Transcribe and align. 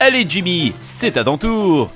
Allez 0.00 0.24
Jimmy, 0.28 0.74
c'est 0.80 1.16
à 1.16 1.24
ton 1.24 1.38
tour. 1.38 1.90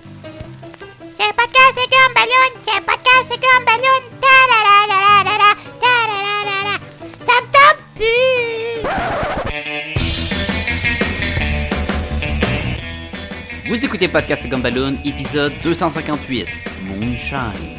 C'est 1.17 1.33
podcast, 1.35 1.75
c'est 1.75 1.89
comme 1.91 2.15
ballon, 2.15 2.51
c'est 2.61 2.81
podcast, 2.81 3.25
c'est 3.29 3.41
comme 3.41 3.65
ballon. 3.65 4.01
Ta 4.21 4.27
la 4.51 4.61
la 4.69 4.77
la 4.89 4.99
la 5.25 5.35
la 5.39 5.51
ta 5.83 5.95
la 6.09 6.19
la 6.25 6.33
la 6.49 6.59
la. 6.65 6.75
Ça 7.27 7.35
me 7.43 7.47
tente 7.53 7.81
plus. 7.97 8.49
Vous 13.69 13.79
écoutez 13.85 14.09
Podcast 14.09 14.47
Gumballoon, 14.49 14.97
épisode 15.05 15.53
258, 15.63 16.47
Moonshine. 16.85 17.77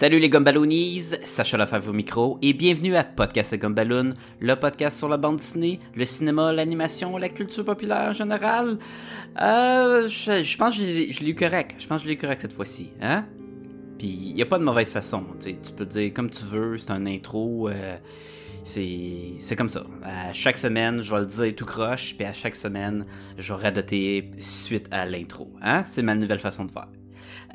Salut 0.00 0.18
les 0.18 0.30
Gumballoonies, 0.30 1.12
Sacha 1.24 1.58
Lefebvre 1.58 1.90
au 1.90 1.92
micro 1.92 2.38
et 2.40 2.54
bienvenue 2.54 2.96
à 2.96 3.04
Podcast 3.04 3.54
Gumballoon, 3.54 4.14
le 4.40 4.54
podcast 4.54 4.96
sur 4.96 5.10
la 5.10 5.18
bande 5.18 5.36
dessinée, 5.36 5.78
le 5.94 6.06
cinéma, 6.06 6.54
l'animation, 6.54 7.18
la 7.18 7.28
culture 7.28 7.66
populaire 7.66 8.08
en 8.08 8.12
général. 8.14 8.78
Euh, 9.42 10.08
je, 10.08 10.56
pense 10.56 10.78
que 10.78 10.82
je 10.82 11.20
l'ai 11.22 11.30
eu 11.32 11.34
correct, 11.34 11.74
je 11.78 11.86
pense 11.86 11.98
que 11.98 12.04
je 12.04 12.08
l'ai 12.08 12.14
eu 12.14 12.16
correct 12.16 12.40
cette 12.40 12.54
fois-ci, 12.54 12.92
hein? 13.02 13.26
Puis 13.98 14.32
il 14.34 14.40
a 14.40 14.46
pas 14.46 14.58
de 14.58 14.64
mauvaise 14.64 14.90
façon, 14.90 15.22
tu 15.38 15.52
peux 15.76 15.84
dire 15.84 16.14
comme 16.14 16.30
tu 16.30 16.44
veux, 16.44 16.78
c'est 16.78 16.92
un 16.92 17.04
intro, 17.04 17.68
euh, 17.68 17.98
c'est 18.64 19.54
comme 19.54 19.68
ça. 19.68 19.84
À 20.02 20.32
chaque 20.32 20.56
semaine, 20.56 21.02
je 21.02 21.14
vais 21.14 21.20
le 21.20 21.26
dire 21.26 21.54
tout 21.54 21.66
croche, 21.66 22.14
puis 22.16 22.26
à 22.26 22.32
chaque 22.32 22.56
semaine, 22.56 23.04
je 23.36 23.52
vais 23.52 23.64
radoter 23.64 24.30
suite 24.38 24.86
à 24.92 25.04
l'intro, 25.04 25.52
hein? 25.60 25.82
C'est 25.84 26.00
ma 26.00 26.14
nouvelle 26.14 26.40
façon 26.40 26.64
de 26.64 26.70
faire. 26.70 26.88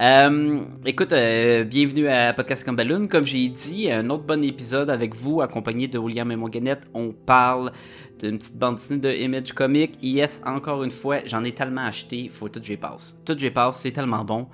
Euh, 0.01 0.59
écoute, 0.85 1.13
euh, 1.13 1.63
bienvenue 1.63 2.09
à 2.09 2.33
Podcast 2.33 2.65
Comme 2.65 3.07
Comme 3.07 3.23
j'ai 3.23 3.47
dit, 3.47 3.89
un 3.89 4.09
autre 4.09 4.23
bon 4.23 4.43
épisode 4.43 4.89
avec 4.89 5.15
vous, 5.15 5.39
accompagné 5.39 5.87
de 5.87 5.97
William 5.97 6.29
et 6.31 6.35
Moganette. 6.35 6.85
On 6.93 7.13
parle 7.13 7.71
d'une 8.19 8.37
petite 8.37 8.57
bande 8.57 8.75
dessinée 8.75 8.99
de 8.99 9.09
Image 9.09 9.53
Comic. 9.53 9.97
Yes, 10.01 10.41
encore 10.45 10.83
une 10.83 10.91
fois, 10.91 11.19
j'en 11.25 11.45
ai 11.45 11.53
tellement 11.53 11.85
acheté, 11.85 12.27
faut 12.27 12.49
tout 12.49 12.59
j'ai 12.61 12.75
passe. 12.75 13.21
Tout 13.23 13.37
j'ai 13.37 13.51
passe, 13.51 13.79
c'est 13.79 13.93
tellement 13.93 14.25
bon. 14.25 14.47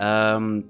Euh, 0.00 0.62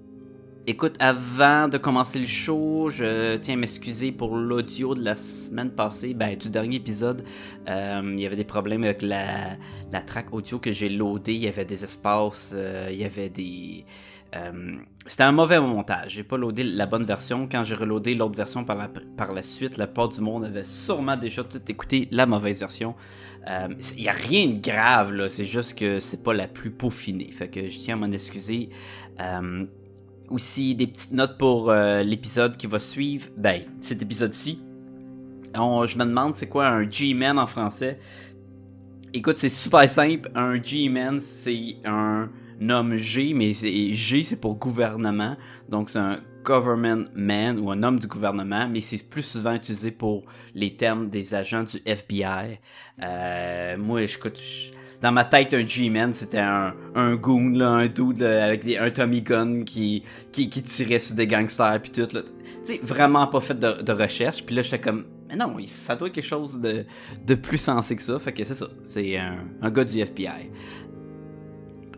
écoute, 0.66 0.96
avant 1.00 1.68
de 1.68 1.78
commencer 1.78 2.18
le 2.18 2.26
show, 2.26 2.88
je 2.90 3.36
tiens 3.36 3.54
à 3.54 3.56
m'excuser 3.56 4.12
pour 4.12 4.36
l'audio 4.36 4.94
de 4.94 5.02
la 5.02 5.14
semaine 5.14 5.70
passée, 5.70 6.14
ben, 6.14 6.36
du 6.36 6.50
dernier 6.50 6.76
épisode. 6.76 7.24
il 7.66 8.20
y 8.20 8.26
avait 8.26 8.36
des 8.36 8.44
problèmes 8.44 8.84
avec 8.84 9.02
la, 9.02 9.56
la 9.92 10.02
track 10.02 10.32
audio 10.32 10.58
que 10.58 10.72
j'ai 10.72 10.88
loadé. 10.88 11.34
Il 11.34 11.42
y 11.42 11.48
avait 11.48 11.64
des 11.64 11.84
espaces, 11.84 12.54
il 12.90 12.96
y 12.96 13.04
avait 13.04 13.28
des 13.28 13.84
euh, 14.34 14.76
c'était 15.06 15.22
un 15.22 15.32
mauvais 15.32 15.60
montage. 15.60 16.12
J'ai 16.12 16.24
pas 16.24 16.36
loadé 16.36 16.64
la 16.64 16.86
bonne 16.86 17.04
version. 17.04 17.48
Quand 17.50 17.62
j'ai 17.64 17.74
reloadé 17.74 18.14
l'autre 18.14 18.36
version 18.36 18.64
par 18.64 18.76
la, 18.76 18.88
par 19.16 19.32
la 19.32 19.42
suite, 19.42 19.76
la 19.76 19.86
part 19.86 20.08
du 20.08 20.20
monde 20.20 20.44
avait 20.44 20.64
sûrement 20.64 21.16
déjà 21.16 21.44
tout 21.44 21.60
écouté 21.68 22.08
la 22.10 22.26
mauvaise 22.26 22.60
version. 22.60 22.94
Il 23.46 23.52
euh, 23.52 23.68
n'y 23.96 24.08
a 24.08 24.12
rien 24.12 24.48
de 24.48 24.58
grave. 24.58 25.28
C'est 25.28 25.44
juste 25.44 25.78
que 25.78 26.00
c'est 26.00 26.24
pas 26.24 26.34
la 26.34 26.48
plus 26.48 26.70
peaufinée. 26.70 27.30
Fait 27.30 27.48
que 27.48 27.68
je 27.68 27.78
tiens 27.78 27.94
à 27.94 27.98
m'en 27.98 28.10
excuser. 28.12 28.70
Euh, 30.30 30.34
aussi, 30.34 30.74
des 30.74 30.86
petites 30.86 31.12
notes 31.12 31.38
pour 31.38 31.72
l'épisode 31.72 32.56
qui 32.56 32.66
va 32.66 32.78
suivre. 32.78 33.28
Ben, 33.36 33.62
cet 33.80 34.02
épisode-ci. 34.02 34.60
Je 35.54 35.98
me 35.98 36.04
demande 36.04 36.34
c'est 36.34 36.48
quoi 36.48 36.68
un 36.68 36.88
G-Man 36.88 37.38
en 37.38 37.46
français. 37.46 37.98
Écoute, 39.14 39.38
c'est 39.38 39.48
super 39.48 39.88
simple. 39.88 40.30
Un 40.34 40.60
G-Man, 40.60 41.20
c'est 41.20 41.76
un 41.84 42.28
nomme 42.60 42.96
G, 42.96 43.32
mais 43.34 43.52
G 43.54 44.22
c'est 44.22 44.40
pour 44.40 44.56
gouvernement, 44.56 45.36
donc 45.68 45.90
c'est 45.90 45.98
un 45.98 46.20
government 46.44 47.06
man 47.14 47.58
ou 47.58 47.70
un 47.70 47.82
homme 47.82 47.98
du 47.98 48.06
gouvernement, 48.06 48.68
mais 48.68 48.80
c'est 48.80 48.98
plus 48.98 49.22
souvent 49.22 49.54
utilisé 49.54 49.90
pour 49.90 50.24
les 50.54 50.76
termes 50.76 51.08
des 51.08 51.34
agents 51.34 51.64
du 51.64 51.78
FBI. 51.84 52.60
Euh, 53.02 53.76
moi, 53.76 54.06
je, 54.06 54.18
dans 55.00 55.12
ma 55.12 55.24
tête, 55.24 55.52
un 55.52 55.66
G-Man, 55.66 56.14
c'était 56.14 56.38
un, 56.38 56.74
un 56.94 57.16
goon, 57.16 57.50
là, 57.50 57.70
un 57.70 57.86
dude 57.86 58.22
avec 58.22 58.64
des, 58.64 58.78
un 58.78 58.90
Tommy 58.90 59.22
Gun 59.22 59.64
qui, 59.64 60.02
qui, 60.32 60.48
tirait 60.48 60.98
sur 60.98 61.14
des 61.14 61.26
gangsters, 61.26 61.80
puis 61.82 61.90
tout. 61.90 62.06
Tu 62.06 62.22
sais, 62.64 62.80
vraiment 62.82 63.26
pas 63.26 63.40
fait 63.40 63.58
de, 63.58 63.92
recherche. 63.92 64.44
Puis 64.44 64.54
là, 64.54 64.62
j'étais 64.62 64.80
comme, 64.80 65.04
mais 65.28 65.36
non, 65.36 65.54
ça 65.66 65.96
doit 65.96 66.08
être 66.08 66.14
quelque 66.14 66.24
chose 66.24 66.60
de, 66.60 66.84
de 67.26 67.34
plus 67.34 67.58
sensé 67.58 67.96
que 67.96 68.02
ça. 68.02 68.18
Fait 68.18 68.32
que 68.32 68.44
c'est 68.44 68.54
ça, 68.54 68.66
c'est 68.84 69.18
un, 69.18 69.70
gars 69.70 69.84
du 69.84 70.00
FBI. 70.00 70.50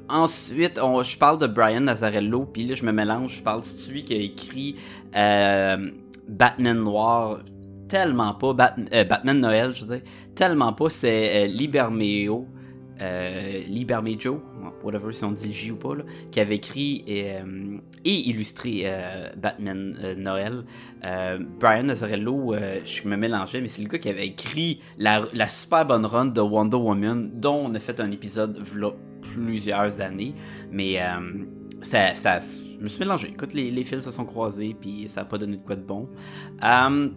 Ensuite, 0.09 0.77
je 0.77 1.19
parle 1.19 1.39
de 1.39 1.47
Brian 1.47 1.83
Nazarello, 1.83 2.47
puis 2.47 2.65
là, 2.65 2.75
je 2.75 2.85
me 2.85 2.93
mélange. 2.93 3.37
Je 3.37 3.43
parle 3.43 3.61
de 3.61 3.67
celui 3.67 4.05
qui 4.05 4.15
a 4.15 4.19
écrit 4.19 4.77
euh, 5.15 5.91
Batman 6.27 6.83
Noir. 6.83 7.41
Tellement 7.89 8.35
pas. 8.35 8.75
Euh, 8.93 9.05
Batman 9.05 9.39
Noël, 9.39 9.75
je 9.75 9.85
veux 9.85 9.97
dire. 9.97 10.05
Tellement 10.35 10.73
pas. 10.73 10.91
C'est 10.91 11.45
euh, 11.45 11.47
Libermeo. 11.47 12.47
Euh, 13.01 13.63
Libermejo, 13.67 14.43
whatever 14.83 15.13
si 15.13 15.25
on 15.25 15.33
dit 15.33 15.53
J 15.53 15.73
ou 15.73 15.77
pas, 15.77 15.95
qui 16.31 16.41
avait 16.41 16.57
écrit 16.57 17.05
et, 17.07 17.35
et 18.05 18.29
illustré 18.29 18.91
Batman 19.37 19.97
Noël. 20.17 20.65
Brian 21.61 21.85
Nazarello, 21.85 22.55
je 22.85 23.09
me 23.09 23.17
mélangeais, 23.17 23.61
mais 23.61 23.69
c'est 23.69 23.83
le 23.83 23.89
gars 23.89 23.99
qui 23.99 24.09
avait 24.09 24.27
écrit 24.27 24.81
la, 24.99 25.23
super 25.49 25.87
bonne 25.87 26.07
run 26.07 26.27
de 26.27 26.41
Wonder 26.41 26.77
Woman, 26.77 27.31
dont 27.35 27.67
on 27.67 27.75
a 27.75 27.79
fait 27.79 28.01
un 28.01 28.11
épisode 28.11 28.63
plusieurs 29.21 30.01
années. 30.01 30.35
Mais 30.71 31.01
euh, 31.01 31.45
ça, 31.83 32.15
je 32.15 32.83
me 32.83 32.89
suis 32.89 33.01
mélangé. 33.01 33.29
Écoute, 33.29 33.55
les, 33.55 33.85
fils 33.85 34.05
se 34.05 34.11
sont 34.11 34.25
croisés, 34.25 34.77
puis 34.79 35.05
ça 35.09 35.23
n'a 35.23 35.27
pas 35.27 35.39
donné 35.39 35.57
de 35.57 35.63
quoi 35.63 35.77
de 35.77 35.83
bon. 35.83 36.09
Euh, 36.63 37.09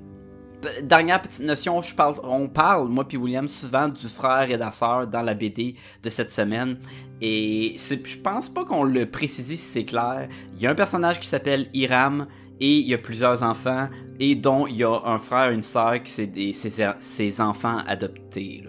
dernière 0.83 1.21
petite 1.21 1.43
notion, 1.43 1.81
on 2.23 2.47
parle, 2.47 2.87
moi 2.87 3.07
puis 3.07 3.17
William, 3.17 3.47
souvent 3.47 3.87
du 3.87 4.07
frère 4.07 4.49
et 4.49 4.55
de 4.55 4.59
la 4.59 4.71
sœur 4.71 5.07
dans 5.07 5.21
la 5.21 5.33
BD 5.33 5.75
de 6.03 6.09
cette 6.09 6.31
semaine. 6.31 6.77
Et 7.21 7.75
je 7.77 8.17
pense 8.17 8.49
pas 8.49 8.65
qu'on 8.65 8.83
le 8.83 9.05
précise 9.05 9.47
si 9.47 9.57
c'est 9.57 9.85
clair. 9.85 10.27
Il 10.55 10.61
y 10.61 10.67
a 10.67 10.71
un 10.71 10.75
personnage 10.75 11.19
qui 11.19 11.27
s'appelle 11.27 11.69
Iram 11.73 12.27
et 12.59 12.77
il 12.77 12.87
y 12.87 12.93
a 12.93 12.97
plusieurs 12.97 13.43
enfants 13.43 13.89
et 14.19 14.35
dont 14.35 14.67
il 14.67 14.77
y 14.77 14.83
a 14.83 15.01
un 15.05 15.17
frère 15.17 15.51
et 15.51 15.53
une 15.53 15.61
sœur 15.61 16.01
qui 16.03 16.53
c'est 16.53 16.93
ses, 16.99 17.41
enfants 17.41 17.79
adoptés. 17.87 18.63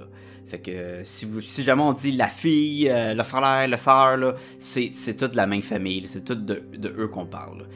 Fait 0.46 0.58
que 0.58 1.00
si, 1.02 1.24
vous, 1.24 1.40
si 1.40 1.62
jamais 1.62 1.82
on 1.82 1.94
dit 1.94 2.12
la 2.12 2.28
fille, 2.28 2.88
euh, 2.90 3.14
le 3.14 3.22
frère, 3.22 3.66
la 3.66 3.76
sœur, 3.78 4.34
c'est, 4.58 4.90
c'est 4.92 5.16
toute 5.16 5.34
la 5.34 5.46
même 5.46 5.62
famille. 5.62 6.04
C'est 6.08 6.24
tout 6.24 6.34
de, 6.34 6.62
eux 6.98 7.08
qu'on 7.08 7.24
parle. 7.24 7.66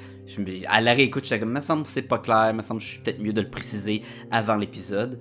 À 0.68 0.80
la 0.80 0.92
réécoute, 0.92 1.22
je 1.22 1.28
suis 1.28 1.38
comme, 1.38 1.52
me 1.52 1.60
semble 1.60 1.84
que 1.84 1.88
c'est 1.88 2.02
pas 2.02 2.18
clair, 2.18 2.52
me 2.52 2.62
semble 2.62 2.80
que 2.80 2.86
je 2.86 2.92
suis 2.92 3.02
peut-être 3.02 3.20
mieux 3.20 3.32
de 3.32 3.40
le 3.40 3.48
préciser 3.48 4.02
avant 4.30 4.56
l'épisode. 4.56 5.20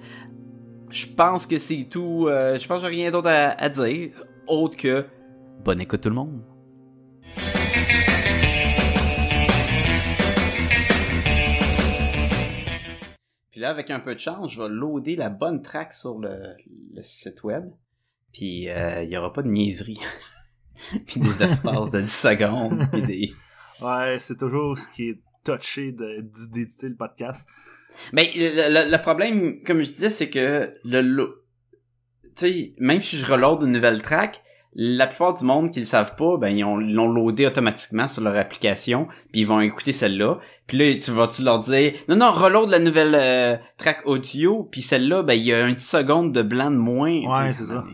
Je 0.90 1.06
pense 1.06 1.46
que 1.46 1.58
c'est 1.58 1.88
tout. 1.90 2.28
Euh, 2.28 2.58
je 2.58 2.68
pense 2.68 2.82
que 2.82 2.88
j'ai 2.88 3.02
rien 3.02 3.12
d'autre 3.12 3.30
à, 3.30 3.70
dire. 3.70 4.12
Autre 4.48 4.78
que 4.78 5.06
bonne 5.64 5.82
écoute 5.82 6.02
tout 6.02 6.10
le 6.10 6.16
monde. 6.16 6.42
Puis 13.52 13.62
là, 13.62 13.70
avec 13.70 13.92
un 13.92 14.00
peu 14.00 14.16
de 14.16 14.20
chance, 14.20 14.52
je 14.52 14.62
vais 14.62 14.70
loader 14.70 15.16
la 15.16 15.30
bonne 15.30 15.62
track 15.62 15.94
sur 15.94 16.20
le, 16.20 16.56
site 17.02 17.44
web. 17.44 17.66
Puis 18.34 18.70
euh, 18.70 19.04
il 19.04 19.10
n'y 19.10 19.18
aura 19.18 19.32
pas 19.32 19.44
de 19.44 19.50
niaiserie. 19.50 20.00
puis 21.06 21.22
des 21.22 21.44
espaces 21.44 21.92
de 21.92 22.02
10 22.02 22.10
secondes. 22.12 22.80
Puis 22.92 23.02
des... 23.02 23.34
Ouais, 23.82 24.18
c'est 24.20 24.38
toujours 24.38 24.78
ce 24.78 24.90
qui 24.90 25.10
est 25.10 25.20
touché 25.44 25.92
d'éditer 25.92 26.90
le 26.90 26.96
podcast. 26.96 27.48
Mais 28.14 28.32
le, 28.36 28.98
problème, 28.98 29.60
comme 29.64 29.82
je 29.82 29.90
disais, 29.90 30.10
c'est 30.10 30.30
que 30.30 30.74
le, 30.84 31.44
tu 32.36 32.48
sais, 32.48 32.76
même 32.80 33.02
si 33.02 33.18
je 33.18 33.26
reload 33.26 33.64
une 33.64 33.72
nouvelle 33.72 34.02
track, 34.02 34.42
la 34.78 35.08
plupart 35.08 35.32
du 35.34 35.46
monde 35.46 35.72
qui 35.72 35.80
le 35.80 35.86
savent 35.86 36.18
pas, 36.18 36.36
ben 36.38 36.50
ils 36.50 36.94
l'ont 36.94 37.08
loadé 37.08 37.48
automatiquement 37.48 38.10
sur 38.10 38.22
leur 38.22 38.36
application, 38.36 39.08
puis 39.32 39.42
ils 39.42 39.48
vont 39.48 39.62
écouter 39.62 39.94
celle-là. 39.94 40.40
Puis 40.68 40.78
là, 40.78 41.00
tu 41.00 41.12
vas 41.12 41.28
tu 41.28 41.44
leur 41.44 41.60
dire 41.60 41.94
non 42.10 42.18
non, 42.18 42.32
reload 42.32 42.70
la 42.70 42.80
nouvelle 42.80 43.16
euh, 43.16 43.56
track 43.78 44.02
audio, 44.06 44.64
puis 44.64 44.82
celle-là, 44.82 45.24
ben 45.24 45.34
il 45.34 45.46
y 45.46 45.54
a 45.54 45.66
une 45.66 45.78
seconde 45.78 46.34
de 46.34 46.42
blanc 46.42 46.72
de 46.72 46.76
moins. 46.76 47.14
Ouais, 47.14 47.54
c'est 47.54 47.66
ça. 47.66 47.86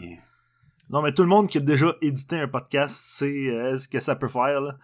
Non, 0.89 1.01
mais 1.03 1.13
tout 1.13 1.21
le 1.21 1.29
monde 1.29 1.47
qui 1.47 1.59
a 1.59 1.61
déjà 1.61 1.93
édité 2.01 2.37
un 2.37 2.47
podcast 2.47 2.95
sait 2.95 3.47
euh, 3.49 3.77
ce 3.77 3.87
que 3.87 3.99
ça 3.99 4.15
peut 4.15 4.27
faire. 4.27 4.59
Là. 4.59 4.77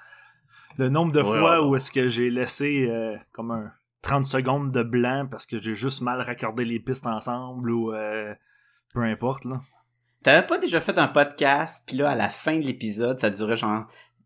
Le 0.78 0.90
nombre 0.90 1.12
de 1.12 1.24
fois 1.24 1.68
où 1.68 1.76
est-ce 1.76 1.92
que 1.92 2.08
j'ai 2.08 2.30
laissé 2.30 2.88
euh, 2.90 3.18
comme 3.32 3.52
un 3.52 3.72
30 4.02 4.26
secondes 4.26 4.72
de 4.72 4.84
blanc 4.84 5.28
parce 5.30 5.46
que 5.46 5.62
j'ai 5.62 5.76
juste 5.76 6.02
mal 6.02 6.22
raccordé 6.22 6.66
les 6.66 6.80
pistes 6.80 7.08
ensemble 7.08 7.72
ou 7.72 7.92
peu 8.94 9.02
importe 9.02 9.46
là. 9.46 9.62
T'avais 10.24 10.46
pas 10.46 10.58
déjà 10.58 10.82
fait 10.82 10.98
un 10.98 11.08
podcast, 11.08 11.84
puis 11.88 11.98
là, 11.98 12.10
à 12.10 12.16
la 12.16 12.30
fin 12.30 12.58
de 12.58 12.66
l'épisode, 12.66 13.20
ça 13.20 13.30
durait 13.30 13.56
genre, 13.56 13.86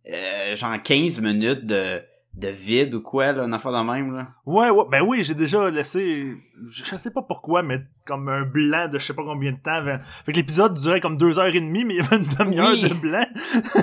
euh, 0.10 0.56
genre 0.56 0.82
15 0.82 1.20
minutes 1.20 1.66
de, 1.66 2.02
de 2.34 2.48
vide 2.48 2.94
ou 2.96 3.02
quoi, 3.02 3.34
là, 3.34 3.44
une 3.44 3.54
affaire 3.54 3.74
de 3.74 3.92
même, 3.92 4.16
là? 4.16 4.30
Ouais, 4.46 4.70
ouais, 4.70 4.86
ben 4.90 5.02
oui, 5.06 5.22
j'ai 5.22 5.34
déjà 5.34 5.70
laissé, 5.70 6.34
je 6.72 6.96
sais 6.96 7.12
pas 7.12 7.22
pourquoi, 7.22 7.62
mais 7.62 7.82
comme 8.06 8.30
un 8.30 8.44
blanc 8.44 8.88
de 8.88 8.98
je 9.00 9.06
sais 9.06 9.14
pas 9.14 9.24
combien 9.24 9.52
de 9.52 9.58
temps. 9.58 9.84
Fait 9.84 10.00
fait 10.26 10.32
que 10.32 10.38
l'épisode 10.38 10.74
durait 10.76 11.02
comme 11.02 11.18
deux 11.18 11.38
heures 11.40 11.54
et 11.54 11.60
demie, 11.60 11.84
mais 11.84 11.96
il 11.96 11.98
y 11.98 12.06
avait 12.06 12.18
une 12.18 12.24
demi-heure 12.40 12.72
Oui. 12.72 12.88
de 12.88 12.94
blanc. 12.94 13.26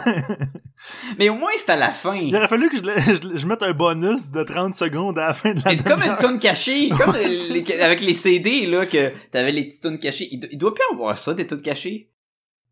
Mais 1.19 1.29
au 1.29 1.35
moins, 1.35 1.51
c'est 1.57 1.71
à 1.73 1.77
la 1.77 1.91
fin. 1.91 2.15
il 2.15 2.35
aurait 2.37 2.47
fallu 2.49 2.69
que 2.69 2.77
je, 2.77 2.83
je, 2.83 3.37
je 3.37 3.47
mette 3.47 3.63
un 3.63 3.73
bonus 3.73 4.31
de 4.31 4.43
30 4.43 4.75
secondes 4.75 5.19
à 5.19 5.27
la 5.27 5.33
fin 5.33 5.53
de 5.53 5.61
la 5.65 5.75
comme 5.77 6.03
une 6.03 6.17
toune 6.17 6.39
cachée, 6.39 6.89
comme 6.99 7.15
les- 7.15 7.81
avec 7.81 8.01
les 8.01 8.15
CD, 8.15 8.65
là, 8.67 8.87
que 8.87 9.13
t'avais 9.31 9.53
les 9.53 9.65
petites 9.65 9.83
tunes 9.83 9.99
cachées. 9.99 10.29
Il, 10.31 10.49
il 10.53 10.57
doit 10.59 10.73
plus 10.75 10.85
avoir 10.93 11.19
ça, 11.19 11.35
des 11.35 11.47
tunes 11.47 11.61
cachées. 11.63 12.11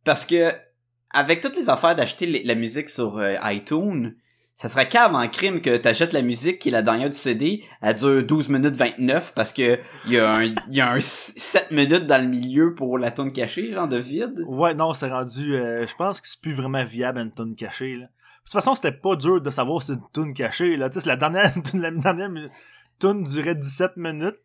Parce 0.04 0.24
que, 0.24 0.52
avec 1.10 1.40
toutes 1.40 1.56
les 1.56 1.68
affaires 1.68 1.96
d'acheter 1.96 2.42
la 2.44 2.54
musique 2.54 2.88
sur 2.88 3.18
euh, 3.18 3.34
iTunes, 3.44 4.14
ça 4.56 4.70
serait 4.70 4.88
cave 4.88 5.14
en 5.14 5.28
crime 5.28 5.60
que 5.60 5.76
t'achètes 5.76 6.14
la 6.14 6.22
musique 6.22 6.58
qui 6.58 6.70
est 6.70 6.72
la 6.72 6.80
dernière 6.80 7.10
du 7.10 7.16
CD, 7.16 7.62
elle 7.82 7.94
dure 7.94 8.24
12 8.24 8.48
minutes 8.48 8.76
29 8.76 9.34
parce 9.34 9.52
que 9.52 9.78
y 10.08 10.18
a 10.18 10.34
un, 10.34 10.54
y 10.70 10.80
a 10.80 10.90
un 10.90 11.00
7 11.00 11.70
minutes 11.72 12.06
dans 12.06 12.22
le 12.22 12.28
milieu 12.28 12.74
pour 12.74 12.98
la 12.98 13.10
tune 13.10 13.32
cachée, 13.32 13.72
genre 13.72 13.86
de 13.86 13.98
vide. 13.98 14.42
Ouais, 14.48 14.74
non, 14.74 14.94
c'est 14.94 15.10
rendu, 15.10 15.54
euh, 15.54 15.86
je 15.86 15.94
pense 15.96 16.22
que 16.22 16.28
c'est 16.28 16.40
plus 16.40 16.54
vraiment 16.54 16.84
viable 16.84 17.18
une 17.18 17.30
tune 17.30 17.54
cachée, 17.54 17.96
là. 17.96 18.06
De 18.06 18.50
toute 18.50 18.52
façon, 18.52 18.74
c'était 18.74 18.92
pas 18.92 19.16
dur 19.16 19.40
de 19.40 19.50
savoir 19.50 19.82
si 19.82 19.88
c'est 19.88 19.94
une 19.94 20.00
tune 20.14 20.32
cachée, 20.32 20.76
là. 20.76 20.88
Tu 20.88 20.94
sais, 20.94 21.00
c'est 21.00 21.08
la 21.08 21.16
dernière, 21.16 21.52
la 21.74 21.90
dernière 21.90 22.30
tune 22.98 23.24
durait 23.24 23.56
17 23.56 23.96
minutes. 23.96 24.36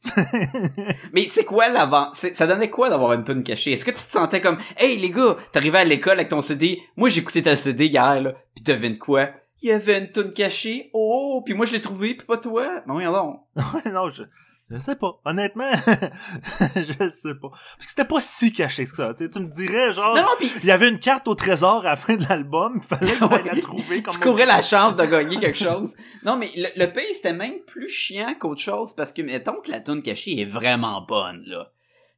Mais 1.14 1.28
c'est 1.30 1.46
quoi 1.46 1.70
l'avant? 1.70 2.12
Ça 2.14 2.48
donnait 2.48 2.70
quoi 2.70 2.90
d'avoir 2.90 3.14
une 3.14 3.24
tune 3.24 3.44
cachée? 3.44 3.72
Est-ce 3.72 3.86
que 3.86 3.92
tu 3.92 3.98
te 3.98 4.12
sentais 4.12 4.42
comme, 4.42 4.58
hey 4.78 4.98
les 4.98 5.10
gars, 5.10 5.38
t'arrivais 5.54 5.80
à 5.80 5.84
l'école 5.86 6.14
avec 6.14 6.28
ton 6.28 6.42
CD, 6.42 6.82
moi 6.98 7.08
j'écoutais 7.08 7.44
ta 7.44 7.56
CD 7.56 7.86
hier, 7.86 8.22
là, 8.22 8.34
pis 8.56 8.64
devine 8.64 8.98
quoi? 8.98 9.30
Il 9.62 9.70
y 9.70 9.72
avait 9.72 10.00
une 10.00 10.12
tune 10.12 10.34
cachée, 10.34 10.90
oh, 10.94 11.42
puis 11.46 11.54
moi 11.54 11.66
je 11.66 11.74
l'ai 11.74 11.82
trouvé, 11.82 12.16
pis 12.16 12.26
pas 12.26 12.38
toi. 12.38 12.82
Mais 12.88 12.94
oui, 12.94 13.04
non. 13.06 13.42
Ouais, 13.74 13.92
non, 13.92 14.10
je, 14.10 14.24
je 14.72 14.80
sais 14.80 14.96
pas. 14.96 15.20
Honnêtement, 15.26 15.72
je 16.76 17.10
sais 17.10 17.36
pas. 17.36 17.50
Parce 17.50 17.78
que 17.78 17.90
c'était 17.90 18.06
pas 18.06 18.20
si 18.22 18.52
caché 18.52 18.86
que 18.86 18.96
ça. 18.96 19.14
Tu 19.14 19.24
me 19.40 19.50
dirais, 19.54 19.92
genre, 19.92 20.16
Non, 20.16 20.22
non, 20.24 20.28
pis 20.40 20.52
il 20.62 20.66
y 20.66 20.72
avait 20.72 20.90
une 20.90 21.00
carte 21.00 21.28
au 21.28 21.36
trésor 21.36 21.86
à 21.86 21.90
la 21.92 21.96
fin 21.96 22.16
de 22.16 22.24
l'album, 22.28 22.80
il 22.82 22.88
fallait 22.88 23.12
que 23.14 23.20
j'aille 23.20 23.44
la 23.46 23.54
Ouais. 23.54 23.60
trouver 23.62 24.02
comme 24.04 24.14
tu 24.14 24.20
courais 24.20 24.46
la 24.46 24.62
chance 24.62 24.96
de 24.96 25.06
gagner 25.06 25.38
quelque 25.40 25.58
chose. 25.58 25.96
Non, 26.24 26.38
mais 26.38 26.50
le, 26.56 26.68
le 26.76 26.92
pays, 26.92 27.14
c'était 27.14 27.34
même 27.34 27.60
plus 27.68 27.88
chiant 27.88 28.34
qu'autre 28.40 28.62
chose 28.62 28.94
parce 28.96 29.12
que, 29.12 29.22
mettons 29.22 29.60
que 29.62 29.72
la 29.72 29.80
tune 29.80 30.02
cachée 30.02 30.40
est 30.42 30.46
vraiment 30.46 31.02
bonne, 31.02 31.44
là. 31.46 31.72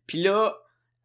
Puis 0.08 0.22
là, 0.22 0.54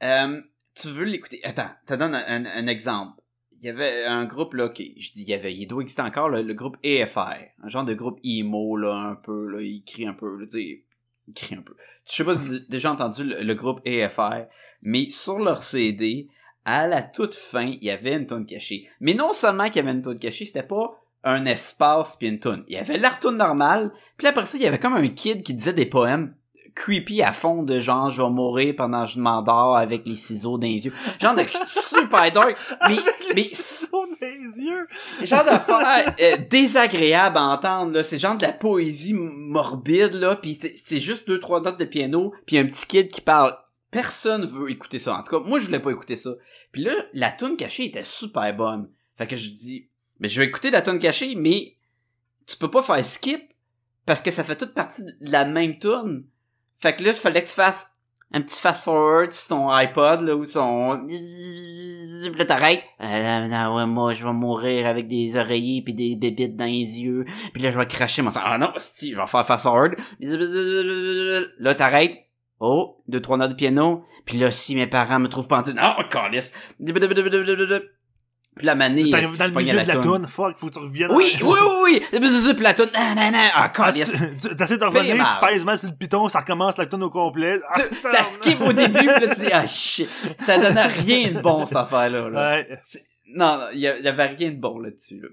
euh, 0.03 0.41
tu 0.75 0.89
veux 0.89 1.05
l'écouter. 1.05 1.41
Attends, 1.45 1.71
te 1.87 1.95
donne 1.95 2.15
un, 2.15 2.25
un- 2.27 2.47
un 2.47 2.67
exemple. 2.69 3.18
Il 3.61 3.67
y 3.67 3.69
avait 3.69 4.05
un 4.05 4.25
groupe, 4.25 4.55
là, 4.55 4.69
qui, 4.69 4.95
je 5.01 5.13
dis 5.13 5.23
il 5.23 5.29
y 5.29 5.35
avait, 5.35 5.55
il 5.55 5.67
doit 5.67 5.83
exister 5.83 6.03
encore, 6.03 6.29
là, 6.29 6.43
le 6.43 6.55
groupe 6.55 6.77
EFR. 6.83 7.51
Un 7.63 7.69
genre 7.69 7.85
de 7.85 7.95
groupe 7.95 8.21
emo, 8.25 8.77
là, 8.77 8.95
un 8.95 9.15
peu, 9.17 9.49
là, 9.49 9.61
il 9.61 9.83
crie 9.85 10.07
un 10.07 10.13
peu, 10.13 10.39
là, 10.39 10.47
il 10.55 11.35
crie 11.35 11.57
un 11.57 11.63
peu. 11.63 11.75
Je 12.07 12.13
sais 12.13 12.25
pas 12.25 12.35
si 12.35 12.41
vous 12.41 12.53
avez 12.53 12.65
déjà 12.69 12.93
entendu 12.93 13.25
le, 13.25 13.55
groupe 13.55 13.81
EFR, 13.85 14.47
mais 14.83 15.11
sur 15.11 15.39
leur 15.39 15.63
CD, 15.63 16.29
à 16.65 16.87
la 16.87 17.03
toute 17.03 17.35
fin, 17.35 17.67
il 17.67 17.83
y 17.83 17.91
avait 17.91 18.15
une 18.15 18.27
tune 18.27 18.47
cachée. 18.47 18.89
Mais 19.01 19.15
non 19.15 19.33
seulement 19.33 19.67
qu'il 19.67 19.77
y 19.77 19.81
avait 19.81 19.93
une 19.93 20.03
tune 20.03 20.19
cachée, 20.19 20.45
c'était 20.45 20.63
pas 20.63 21.03
un 21.25 21.45
espace 21.47 22.17
puis 22.17 22.29
une 22.29 22.39
tune. 22.39 22.65
Il 22.69 22.75
y 22.75 22.79
avait 22.79 22.99
la 22.99 23.11
tune 23.11 23.37
normale, 23.37 23.93
puis 24.17 24.27
après 24.27 24.47
ça, 24.47 24.57
il 24.57 24.63
y 24.63 24.67
avait 24.67 24.79
comme 24.79 24.95
un 24.95 25.09
kid 25.09 25.43
qui 25.43 25.55
disait 25.55 25.73
des 25.73 25.87
poèmes 25.87 26.35
creepy 26.79 27.23
à 27.23 27.33
fond 27.33 27.65
de 27.65 27.81
genre 27.81 28.11
je 28.11 28.23
vais 28.23 28.31
mourir 28.31 28.75
pendant 28.77 29.05
que 29.05 29.11
je 29.11 29.21
m'endors 29.21 29.77
avec 29.77 30.07
les 30.07 30.15
ciseaux 30.15 30.59
dans 30.59 30.67
les 30.67 30.85
yeux. 30.85 30.93
Genre 31.21 31.35
de 31.35 31.43
super 31.67 32.31
dark, 32.33 32.57
mais 32.89 32.97
mais 33.35 33.43
ciseaux 33.43 34.07
dans 34.07 34.27
les 34.27 34.61
yeux. 34.61 34.87
genre 35.23 35.45
d'affaire 35.45 36.15
euh, 36.21 36.37
désagréable 36.49 37.37
à 37.37 37.43
entendre 37.43 37.93
là, 37.93 38.05
c'est 38.05 38.19
genre 38.19 38.37
de 38.37 38.47
la 38.47 38.53
poésie 38.53 39.13
morbide 39.15 40.15
là, 40.15 40.37
puis 40.37 40.55
c'est 40.55 40.77
c'est 40.79 41.01
juste 41.01 41.27
deux 41.27 41.41
trois 41.41 41.61
notes 41.61 41.81
de 41.81 41.85
piano, 41.85 42.33
puis 42.47 42.59
un 42.59 42.67
petit 42.67 42.87
kid 42.87 43.09
qui 43.09 43.21
parle. 43.21 43.57
Personne 43.91 44.45
veut 44.45 44.71
écouter 44.71 44.99
ça. 44.99 45.17
En 45.17 45.23
tout 45.23 45.31
cas, 45.31 45.45
moi 45.45 45.59
je 45.61 45.67
voulais 45.67 45.81
pas 45.81 45.91
écouter 45.91 46.17
ça. 46.17 46.31
Puis 46.73 46.83
là, 46.83 46.93
la 47.15 47.33
tune 47.33 47.57
cachée 47.57 47.87
était 47.87 48.05
super 48.05 48.55
bonne. 48.55 48.91
Fait 49.17 49.27
que 49.27 49.37
je 49.37 49.51
dis 49.51 49.89
mais 50.21 50.29
je 50.29 50.41
vais 50.41 50.47
écouter 50.47 50.71
la 50.71 50.83
tune 50.83 50.99
cachée, 50.99 51.35
mais 51.35 51.77
tu 52.47 52.57
peux 52.57 52.71
pas 52.71 52.83
faire 52.83 53.05
skip 53.05 53.43
parce 54.07 54.23
que 54.23 54.31
ça 54.31 54.45
fait 54.45 54.57
toute 54.57 54.75
partie 54.75 55.03
de 55.03 55.13
la 55.21 55.45
même 55.45 55.79
tune. 55.79 56.25
Fait 56.79 56.95
que 56.95 57.03
là, 57.03 57.11
il 57.11 57.17
fallait 57.17 57.43
que 57.43 57.49
tu 57.49 57.55
fasses 57.55 57.99
un 58.33 58.43
petit 58.43 58.61
fast 58.61 58.85
forward 58.85 59.33
sur 59.33 59.49
ton 59.49 59.71
iPod 59.71 60.21
là 60.21 60.37
ou 60.37 60.45
son 60.45 61.07
là 62.37 62.45
t'arrêtes. 62.45 62.83
Euh, 63.01 63.75
ouais, 63.75 63.87
moi 63.87 64.13
je 64.13 64.25
vais 64.25 64.33
mourir 64.33 64.87
avec 64.87 65.09
des 65.09 65.37
oreillers 65.37 65.81
puis 65.83 65.95
des 65.95 66.15
bébites 66.15 66.57
dans 66.57 66.67
les 66.67 67.01
yeux. 67.01 67.25
Puis 67.55 67.63
là 67.63 67.71
je 67.71 67.79
vais 67.79 67.87
cracher 67.87 68.21
mon 68.23 68.31
sang. 68.31 68.41
Ah 68.45 68.59
non 68.59 68.71
si 68.77 69.13
je 69.13 69.17
vais 69.17 69.27
faire 69.27 69.47
fast 69.47 69.63
forward. 69.63 69.95
Là 70.21 71.75
t'arrêtes. 71.75 72.19
Oh 72.61 73.03
deux 73.09 73.23
trois 73.23 73.39
notes 73.39 73.53
de 73.53 73.57
piano. 73.57 74.05
Puis 74.27 74.37
là 74.37 74.51
si 74.51 74.75
mes 74.75 74.87
parents 74.87 75.21
me 75.21 75.29
trouvent 75.29 75.51
en 75.51 75.63
non 75.63 75.95
calice 76.11 76.53
puis 78.59 78.67
la 78.67 78.75
manée 78.75 79.11
T'arrives 79.11 79.33
tu 79.33 79.39
dans 79.39 79.45
le 79.47 79.51
milieu 79.53 79.81
de 79.81 79.87
la 79.89 79.97
toune? 79.97 80.27
fuck, 80.29 80.59
faut 80.59 80.67
que 80.67 80.73
tu 80.75 80.79
reviennes. 80.81 81.11
oui 81.13 81.33
oui 81.41 81.57
oui 81.85 82.03
oui 82.13 82.21
puis 82.55 82.63
la 82.63 82.75
toune 82.75 82.91
ah 82.95 83.15
non 83.15 83.31
non 83.31 83.49
ah 83.55 83.73
Ah, 83.79 83.93
tu- 83.93 84.03
tu- 84.49 84.57
T'essaies 84.57 84.77
de 84.77 84.85
revenir, 84.85 85.15
tu 85.41 85.47
pèses 85.47 85.65
mal 85.65 85.79
sur 85.79 85.89
le 85.89 85.95
piton, 85.95 86.29
ça 86.29 86.41
recommence 86.41 86.77
la 86.77 86.87
toune 86.87 87.03
au 87.05 87.11
complet. 87.11 87.61
Ah, 87.71 87.81
ça 88.03 88.25
skip 88.25 88.61
au 88.61 88.73
début, 88.73 88.99
pis 88.99 89.07
là, 89.07 89.35
tu 89.35 89.41
dis, 89.41 89.53
ah, 89.53 89.67
shit. 89.67 90.09
Ça 90.39 90.59
donnait 90.59 90.87
rien 90.87 91.31
de 91.33 91.41
bon, 91.41 91.65
cette 91.65 91.77
affaire-là, 91.77 92.29
là. 92.29 92.51
Ouais. 92.57 92.81
Non, 93.35 93.57
non, 93.59 93.65
il 93.73 93.81
y, 93.81 93.87
a- 93.89 93.99
il 93.99 94.05
y 94.05 94.09
avait 94.09 94.27
rien 94.27 94.51
de 94.51 94.57
bon 94.57 94.79
là-dessus, 94.79 95.21
là. 95.21 95.29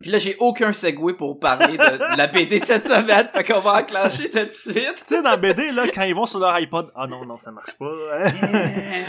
Puis 0.00 0.10
là, 0.10 0.18
j'ai 0.18 0.36
aucun 0.38 0.72
segue 0.72 1.16
pour 1.16 1.40
parler 1.40 1.76
de, 1.76 2.12
de 2.12 2.16
la 2.16 2.28
BD 2.28 2.60
de 2.60 2.64
cette 2.64 2.86
semaine, 2.86 3.26
fait 3.26 3.42
qu'on 3.42 3.58
va 3.58 3.80
enclencher 3.80 4.30
tout 4.30 4.38
de 4.38 4.52
suite. 4.52 4.94
Tu 4.96 5.06
sais, 5.06 5.22
dans 5.22 5.36
BD, 5.36 5.72
là, 5.72 5.86
quand 5.92 6.04
ils 6.04 6.14
vont 6.14 6.26
sur 6.26 6.38
leur 6.38 6.54
iPod, 6.54 6.92
ah 6.94 7.08
non, 7.08 7.24
non, 7.24 7.38
ça 7.38 7.50
marche 7.50 7.76
pas. 7.78 7.86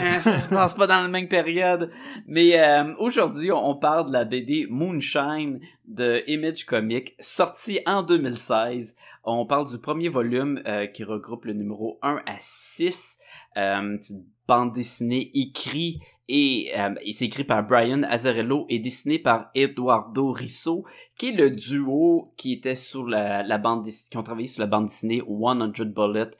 Euh, 0.00 0.18
ça 0.18 0.38
se 0.38 0.48
passe 0.48 0.74
pas 0.74 0.86
dans 0.86 1.02
la 1.02 1.08
même 1.08 1.28
période. 1.28 1.90
Mais 2.26 2.58
euh, 2.58 2.94
aujourd'hui, 2.98 3.52
on, 3.52 3.70
on 3.70 3.74
parle 3.74 4.06
de 4.06 4.12
la 4.12 4.24
BD 4.24 4.66
Moonshine 4.68 5.60
de 5.86 6.22
Image 6.26 6.64
Comics, 6.64 7.14
sortie 7.20 7.80
en 7.86 8.02
2016. 8.02 8.96
On 9.24 9.46
parle 9.46 9.68
du 9.70 9.78
premier 9.78 10.08
volume 10.08 10.62
euh, 10.66 10.86
qui 10.86 11.04
regroupe 11.04 11.44
le 11.44 11.52
numéro 11.52 11.98
1 12.02 12.22
à 12.26 12.36
6. 12.38 13.18
Euh, 13.56 13.98
bande 14.46 14.72
dessinée 14.72 15.30
écrite 15.34 16.00
et, 16.30 16.70
euh, 16.78 16.94
et 17.04 17.12
c'est 17.12 17.24
écrit 17.24 17.42
par 17.42 17.66
Brian 17.66 18.04
Azzarello 18.04 18.64
et 18.68 18.78
dessiné 18.78 19.18
par 19.18 19.50
Eduardo 19.56 20.30
Risso, 20.30 20.86
qui 21.16 21.30
est 21.30 21.32
le 21.32 21.50
duo 21.50 22.32
qui 22.36 22.52
était 22.52 22.76
sur 22.76 23.08
la, 23.08 23.42
la 23.42 23.58
bande 23.58 23.84
qui 23.84 24.16
ont 24.16 24.22
travaillé 24.22 24.46
sur 24.46 24.60
la 24.60 24.68
bande 24.68 24.86
dessinée 24.86 25.20
100 25.26 25.86
Bullet. 25.86 26.30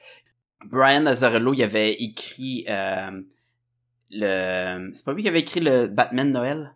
Brian 0.65 1.05
Azzarello, 1.05 1.53
il 1.53 1.63
avait 1.63 1.93
écrit 1.93 2.65
euh, 2.69 3.21
le... 4.11 4.89
C'est 4.93 5.03
pas 5.03 5.13
lui 5.13 5.23
qui 5.23 5.27
avait 5.27 5.41
écrit 5.41 5.59
le 5.59 5.87
Batman 5.87 6.31
Noël? 6.31 6.71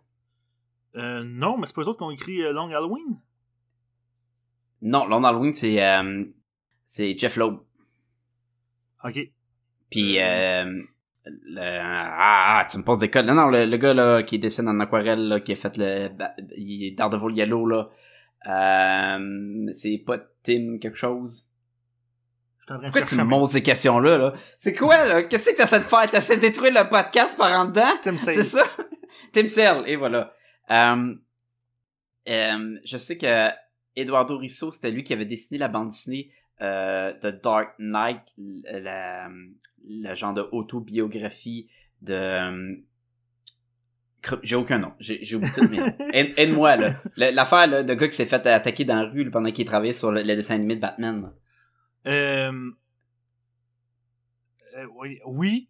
Euh, 0.96 1.24
non, 1.24 1.56
mais 1.56 1.66
c'est 1.66 1.74
pas 1.74 1.82
eux 1.82 1.88
autres 1.88 1.98
qui 1.98 2.04
ont 2.04 2.10
écrit 2.10 2.38
Long 2.52 2.68
Halloween? 2.68 3.22
Non, 4.82 5.06
Long 5.06 5.24
Halloween, 5.24 5.54
c'est 5.54 5.80
c'est 6.86 7.16
Jeff 7.18 7.36
Loeb. 7.36 7.56
Ok. 9.04 9.30
Puis 9.90 10.18
le 11.26 11.60
ah, 11.60 12.58
ah, 12.60 12.66
tu 12.70 12.78
me 12.78 12.84
poses 12.84 12.98
des 13.00 13.10
codes. 13.10 13.26
Non 13.26 13.34
non, 13.34 13.48
le, 13.48 13.64
le 13.64 13.76
gars 13.76 13.94
là 13.94 14.22
qui 14.22 14.38
dessine 14.38 14.68
en 14.68 14.78
aquarelle 14.80 15.28
là 15.28 15.40
qui 15.40 15.52
a 15.52 15.56
fait 15.56 15.76
le 15.76 16.08
il 16.56 16.84
est 16.84 16.90
Daredevil 16.92 17.36
Yellow 17.36 17.66
là. 17.66 17.88
Euh, 18.48 19.72
c'est 19.72 20.02
pas 20.06 20.18
Tim 20.42 20.78
quelque 20.80 20.96
chose? 20.96 21.44
Je 22.68 22.74
en 22.74 22.78
train 22.78 22.86
de 22.88 22.92
Pourquoi 22.92 23.08
tu 23.08 23.16
me 23.16 23.28
poses 23.28 23.50
ces 23.50 23.62
questions 23.62 23.98
là 23.98 24.18
là? 24.18 24.32
C'est 24.58 24.74
quoi 24.74 25.04
là? 25.06 25.22
Qu'est-ce 25.24 25.50
que 25.50 25.56
t'essaies 25.56 25.78
de 25.78 25.84
faire? 25.84 26.10
T'essaies 26.10 26.36
de 26.36 26.40
détruire 26.42 26.72
le 26.72 26.88
podcast 26.88 27.36
par 27.36 27.52
en 27.52 27.64
dedans? 27.66 27.92
Tim 28.02 28.18
C'est 28.18 28.42
Sale. 28.42 28.44
ça? 28.44 28.64
Tim 29.32 29.48
Cell 29.48 29.82
et 29.86 29.96
voilà. 29.96 30.32
Euh, 30.70 31.14
euh, 32.28 32.78
je 32.84 32.96
sais 32.96 33.16
que 33.16 33.48
Eduardo 33.94 34.36
Risso, 34.36 34.72
c'était 34.72 34.90
lui 34.90 35.04
qui 35.04 35.12
avait 35.12 35.24
dessiné 35.24 35.58
la 35.58 35.68
bande 35.68 35.88
dessinée 35.88 36.30
euh, 36.62 37.12
de 37.20 37.30
Dark 37.30 37.74
Knight, 37.78 38.22
le, 38.38 38.78
la- 38.80 39.28
le 39.88 40.14
genre 40.14 40.32
de 40.34 40.40
autobiographie 40.52 41.68
de... 42.02 42.14
euh, 42.14 42.74
J'ai 44.42 44.56
aucun 44.56 44.78
nom. 44.78 44.92
J'ai 44.98 45.22
j'ai 45.22 45.36
oublié 45.36 45.52
tout, 45.54 45.68
mais 45.70 46.08
aide- 46.12 46.34
aide-moi, 46.36 46.76
là. 46.76 46.90
L'affaire, 47.16 47.66
là, 47.66 47.82
de 47.82 47.94
gars 47.94 48.08
qui 48.08 48.14
s'est 48.16 48.26
fait 48.26 48.44
attaquer 48.46 48.84
dans 48.84 48.96
la 48.96 49.04
rue 49.08 49.24
là, 49.24 49.30
pendant 49.30 49.50
qu'il 49.52 49.64
travaillait 49.64 49.92
sur 49.92 50.10
le, 50.12 50.22
le 50.22 50.34
dessin 50.36 50.54
animé 50.56 50.76
de 50.76 50.80
Batman. 50.80 51.32
Euh... 52.06 52.70
euh, 54.76 54.86
oui. 55.26 55.68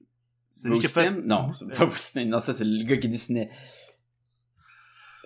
C'est 0.54 0.68
lui 0.70 0.78
qui 0.78 0.86
a 0.86 0.88
fait... 0.88 1.10
Non, 1.10 1.52
c'est 1.52 1.66
pas 1.76 1.84
Bruce 1.84 2.12
Timm. 2.12 2.28
Non, 2.30 2.38
ça, 2.40 2.54
c'est 2.54 2.64
le 2.64 2.84
gars 2.84 2.96
qui 2.96 3.08
dessinait. 3.08 3.50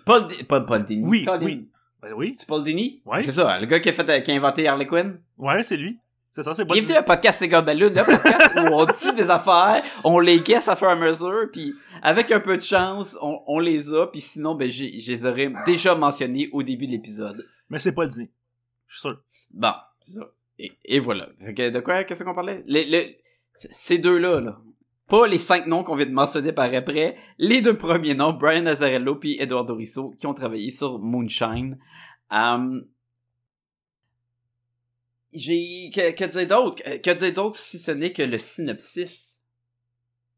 Paul, 0.05 0.27
pas 0.49 0.61
Paul 0.63 0.85
Dini. 0.85 1.07
Oui, 1.07 1.25
Colin. 1.25 1.45
oui. 1.45 1.71
Ben 2.03 2.13
oui. 2.15 2.35
C'est 2.39 2.47
Paul 2.49 2.63
Dini? 2.63 3.03
Ouais. 3.05 3.23
C'est 3.23 3.33
ça, 3.33 3.59
le 3.61 3.67
gars 3.67 3.81
qui 3.81 3.89
a 3.89 3.93
fait, 3.93 4.23
qui 4.23 4.31
a 4.31 4.35
inventé 4.35 4.67
Harley 4.67 4.87
Quinn? 4.87 5.21
Ouais, 5.39 5.63
c'est 5.63 5.77
lui. 5.77 5.99
C'est 6.31 6.43
ça, 6.45 6.55
c'est 6.55 6.65
pas 6.65 6.75
Bienvenue 6.75 6.95
à 6.95 7.03
Podcast 7.03 7.41
Sega 7.41 7.61
Balloon, 7.61 7.89
le 7.91 7.95
podcast 8.05 8.55
où 8.57 8.73
on 8.73 8.85
dit 8.87 9.17
des 9.17 9.29
affaires, 9.31 9.83
on 10.05 10.21
les 10.21 10.39
guesse 10.39 10.69
à 10.69 10.77
faire 10.77 10.91
à 10.91 10.97
mesure, 10.97 11.49
puis 11.53 11.75
avec 12.03 12.31
un 12.31 12.39
peu 12.39 12.57
de 12.57 12.63
chance, 12.63 13.19
on, 13.21 13.41
on 13.49 13.59
les 13.59 13.93
a, 13.93 14.07
puis 14.07 14.21
sinon, 14.21 14.55
ben, 14.55 14.71
j'ai- 14.71 14.97
je 15.01 15.11
les 15.11 15.27
aurais 15.27 15.53
déjà 15.67 15.97
mentionnés 15.97 16.49
au 16.53 16.63
début 16.63 16.87
de 16.87 16.93
l'épisode. 16.93 17.45
Mais 17.69 17.81
c'est 17.81 17.93
pas 17.93 18.05
le 18.05 18.11
dîner. 18.11 18.31
Je 18.87 18.95
suis 18.95 19.01
sûr. 19.01 19.21
Bon, 19.51 19.73
c'est 20.01 20.21
ça. 20.21 20.31
Et, 20.61 20.73
et 20.85 20.99
voilà. 21.01 21.29
Fait 21.45 21.53
que 21.53 21.69
de 21.71 21.81
quoi, 21.81 22.05
qu'est-ce 22.05 22.23
qu'on 22.23 22.35
parlait? 22.35 22.63
Les, 22.67 22.85
les- 22.85 23.19
ces 23.53 23.99
deux-là, 23.99 24.41
là. 24.41 24.61
Pas 25.11 25.27
les 25.27 25.39
cinq 25.39 25.67
noms 25.67 25.83
qu'on 25.83 25.97
vient 25.97 26.07
de 26.07 26.13
mentionner 26.13 26.53
par 26.53 26.73
après. 26.73 27.17
Les 27.37 27.61
deux 27.61 27.77
premiers 27.77 28.15
noms, 28.15 28.33
Brian 28.33 28.63
Nazarello 28.63 29.17
puis 29.17 29.37
Eduardo 29.41 29.75
Risso, 29.75 30.15
qui 30.17 30.29
ont 30.29 30.35
travaillé 30.35 30.71
sur 30.71 31.01
Moonshine. 31.01 31.79
Um, 32.31 32.87
j'ai, 35.33 35.91
que, 35.93 36.13
que 36.13 36.25
dire 36.25 36.47
d'autre? 36.47 36.83
Que, 36.83 36.97
que 36.99 37.11
dire 37.11 37.33
d'autre 37.33 37.57
si 37.57 37.81
ce 37.81 37.91
n'est 37.91 38.13
que 38.13 38.23
le 38.23 38.39
synopsis? 38.39 39.41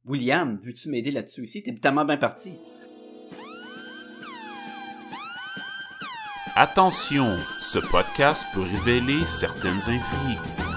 William, 0.07 0.57
veux-tu 0.57 0.89
m'aider 0.89 1.11
là-dessus 1.11 1.43
aussi? 1.43 1.63
T'es 1.63 1.75
tellement 1.75 2.07
bien 2.07 2.17
parti. 2.17 2.55
Attention, 6.57 7.37
ce 7.61 7.79
podcast 7.79 8.47
peut 8.55 8.63
révéler 8.63 9.25
certaines 9.27 9.81
intrigues. 9.81 10.72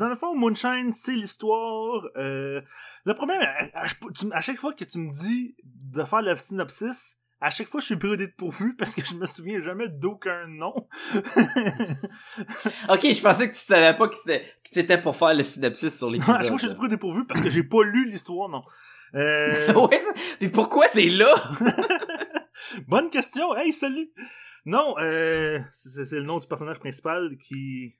Dans 0.00 0.08
le 0.08 0.14
fond, 0.16 0.34
Moonshine, 0.34 0.90
c'est 0.90 1.12
l'histoire. 1.12 2.02
Euh, 2.16 2.60
le 3.04 3.14
problème, 3.14 3.40
à, 3.42 3.82
à- 3.84 3.86
à 4.32 4.40
chaque 4.40 4.56
fois 4.56 4.72
que 4.72 4.84
tu 4.84 4.98
me 4.98 5.12
dis 5.12 5.54
de 5.64 6.02
faire 6.04 6.22
le 6.22 6.34
synopsis, 6.36 7.18
à 7.42 7.50
chaque 7.50 7.68
fois, 7.68 7.80
je 7.80 7.86
suis 7.86 7.96
pris 7.96 8.08
au 8.08 8.16
dépourvu 8.16 8.74
parce 8.76 8.94
que 8.94 9.04
je 9.04 9.14
me 9.14 9.26
souviens 9.26 9.60
jamais 9.60 9.88
d'aucun 9.88 10.46
nom. 10.46 10.74
Ok, 12.88 13.02
je 13.02 13.20
pensais 13.22 13.48
que 13.48 13.54
tu 13.54 13.60
savais 13.60 13.96
pas 13.96 14.08
que 14.08 14.14
c'était, 14.64 14.98
pour 15.00 15.16
faire 15.16 15.34
le 15.34 15.42
synopsis 15.42 15.96
sur 15.96 16.08
à 16.08 16.12
l'épisode. 16.12 16.36
chaque 16.36 16.46
fois, 16.48 16.56
je 16.58 16.66
suis 16.66 16.74
pris 16.74 16.84
au 16.86 16.88
dépourvu 16.88 17.26
parce 17.26 17.40
que 17.40 17.50
j'ai 17.50 17.62
pas 17.62 17.82
lu 17.84 18.10
l'histoire, 18.10 18.48
non. 18.48 18.60
Euh, 19.14 19.72
ouais, 19.88 20.00
mais 20.40 20.48
pourquoi 20.48 20.88
t'es 20.88 21.08
là? 21.08 21.34
bonne 22.88 23.10
question. 23.10 23.54
Hey, 23.56 23.72
salut. 23.72 24.10
Non, 24.66 24.94
euh, 24.98 25.58
c'est 25.72 26.12
le 26.12 26.22
nom 26.22 26.38
du 26.38 26.46
personnage 26.46 26.78
principal 26.78 27.36
qui. 27.42 27.96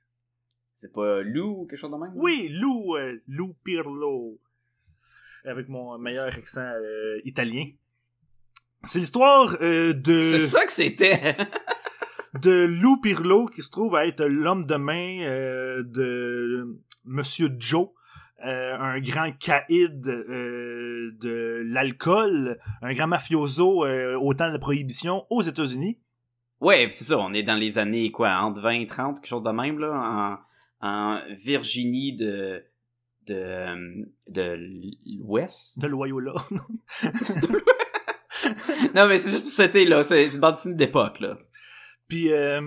C'est 0.81 0.95
pas 0.95 1.21
Lou 1.21 1.61
ou 1.61 1.67
quelque 1.67 1.79
chose 1.79 1.91
de 1.91 1.97
même? 1.97 2.13
Oui, 2.15 2.49
Lou, 2.49 2.97
euh, 2.97 3.21
Lou 3.29 3.55
Pirlo. 3.63 4.41
Avec 5.45 5.69
mon 5.69 5.99
meilleur 5.99 6.29
accent 6.29 6.63
euh, 6.63 7.21
italien. 7.25 7.67
C'est 8.85 8.99
l'histoire 8.99 9.57
euh, 9.61 9.93
de. 9.93 10.25
C'est 10.25 10.41
ça 10.41 10.65
que 10.65 10.73
c'était. 10.73 11.37
de 12.43 12.65
Lou 12.65 12.99
Pirlo 13.03 13.45
qui 13.45 13.61
se 13.61 13.69
trouve 13.69 13.95
à 13.95 14.07
être 14.07 14.25
l'homme 14.25 14.65
de 14.65 14.77
main 14.77 15.21
euh, 15.21 15.83
de 15.83 16.79
Monsieur 17.05 17.51
Joe, 17.59 17.89
un 18.43 19.01
grand 19.01 19.33
caïd 19.33 20.01
de 20.01 21.63
l'alcool, 21.67 22.59
un 22.81 22.95
grand 22.95 23.09
mafioso 23.09 23.85
au 23.85 24.33
temps 24.33 24.49
de 24.49 24.55
la 24.55 24.59
prohibition 24.59 25.27
aux 25.29 25.43
États-Unis. 25.43 25.99
ouais, 26.63 26.89
c'est 26.91 27.05
ça, 27.05 27.19
on 27.19 27.35
est 27.35 27.43
dans 27.43 27.57
les 27.57 27.79
années, 27.79 28.11
quoi, 28.11 28.31
entre 28.37 28.63
20 28.63 28.71
et 28.71 28.87
30, 28.87 29.17
quelque 29.17 29.27
chose 29.27 29.43
de 29.43 29.51
même, 29.51 29.79
là, 29.79 29.93
en, 29.93 30.39
en 30.81 31.21
Virginie 31.31 32.15
de, 32.17 32.65
de, 33.27 34.07
de 34.29 34.57
l'Ouest. 35.19 35.79
De 35.79 35.87
Loyola. 35.87 36.35
non, 38.95 39.07
mais 39.07 39.19
c'est 39.19 39.31
juste 39.31 39.43
pour 39.43 39.51
c'était, 39.51 39.85
là, 39.85 40.03
c'est 40.03 40.27
une 40.27 40.41
bande 40.41 40.55
dessinée 40.55 40.75
d'époque, 40.75 41.21
là. 41.21 41.39
Puis 42.09 42.33
euh, 42.33 42.61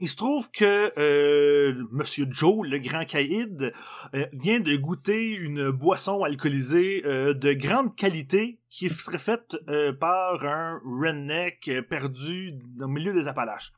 il 0.00 0.08
se 0.08 0.16
trouve 0.16 0.50
que 0.50 0.92
euh, 0.98 1.84
Monsieur 1.90 2.26
Joe, 2.30 2.66
le 2.66 2.78
grand 2.78 3.04
caïd, 3.04 3.72
euh, 4.14 4.26
vient 4.32 4.60
de 4.60 4.76
goûter 4.76 5.34
une 5.34 5.70
boisson 5.70 6.22
alcoolisée 6.22 7.02
de 7.02 7.52
grande 7.52 7.94
qualité 7.94 8.58
qui 8.70 8.88
serait 8.88 9.18
faite 9.18 9.56
par 10.00 10.44
un 10.44 10.80
redneck 10.84 11.70
perdu 11.90 12.54
au 12.80 12.88
milieu 12.88 13.12
des 13.12 13.28
Appalaches. 13.28 13.72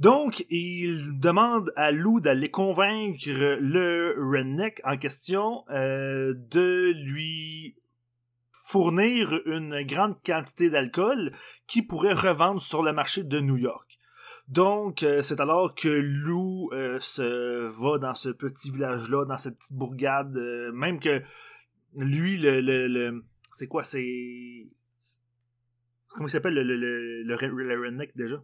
Donc, 0.00 0.46
il 0.48 1.20
demande 1.20 1.72
à 1.76 1.92
Lou 1.92 2.20
d'aller 2.20 2.50
convaincre 2.50 3.28
le 3.28 4.14
redneck 4.18 4.80
en 4.84 4.96
question 4.96 5.64
euh, 5.68 6.32
de 6.34 6.94
lui 7.04 7.76
fournir 8.50 9.34
une 9.44 9.82
grande 9.82 10.16
quantité 10.24 10.70
d'alcool 10.70 11.32
qui 11.66 11.82
pourrait 11.82 12.14
revendre 12.14 12.62
sur 12.62 12.82
le 12.82 12.94
marché 12.94 13.24
de 13.24 13.40
New 13.40 13.58
York. 13.58 13.98
Donc, 14.48 15.02
euh, 15.02 15.20
c'est 15.20 15.38
alors 15.38 15.74
que 15.74 15.88
Lou 15.88 16.70
euh, 16.72 16.98
se 16.98 17.66
va 17.66 17.98
dans 17.98 18.14
ce 18.14 18.30
petit 18.30 18.70
village-là, 18.70 19.26
dans 19.26 19.36
cette 19.36 19.58
petite 19.58 19.76
bourgade, 19.76 20.34
même 20.72 20.98
que 20.98 21.22
lui, 21.94 22.38
le... 22.38 22.62
le, 22.62 22.88
le- 22.88 23.22
c'est 23.52 23.66
quoi, 23.66 23.84
c'est... 23.84 24.66
Comment 26.08 26.28
il 26.28 26.30
s'appelle 26.30 26.54
le, 26.54 26.62
le, 26.62 27.22
déjà? 28.16 28.42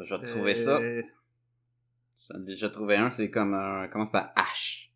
Je 0.00 0.14
vais 0.14 0.20
te 0.20 0.26
trouver 0.26 0.54
ça. 0.54 0.78
Euh, 0.78 1.02
J'en 2.28 2.40
ai 2.40 2.44
déjà 2.44 2.70
trouvé 2.70 2.96
un, 2.96 3.10
c'est 3.10 3.30
comme 3.30 3.54
un, 3.54 3.86
commence 3.88 4.10
par 4.10 4.32
H. 4.36 4.88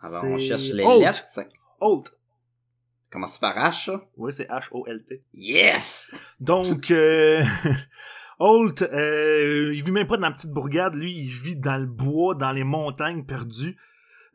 Alors, 0.00 0.24
on 0.24 0.38
cherche 0.38 0.70
les 0.72 0.84
lettres. 0.84 1.24
ça. 1.28 1.44
Commence 3.10 3.38
par 3.38 3.56
H, 3.56 3.86
ça? 3.86 4.04
Oui, 4.16 4.32
c'est 4.32 4.48
H-O-L-T. 4.48 5.22
Yes! 5.32 6.12
Donc, 6.40 6.90
euh, 6.90 7.42
Holt, 8.38 8.82
euh, 8.82 9.72
il 9.74 9.82
vit 9.84 9.92
même 9.92 10.06
pas 10.06 10.16
dans 10.16 10.28
la 10.28 10.34
petite 10.34 10.50
bourgade, 10.50 10.94
lui, 10.94 11.16
il 11.16 11.30
vit 11.30 11.56
dans 11.56 11.76
le 11.76 11.86
bois, 11.86 12.34
dans 12.34 12.52
les 12.52 12.64
montagnes 12.64 13.24
perdues. 13.24 13.76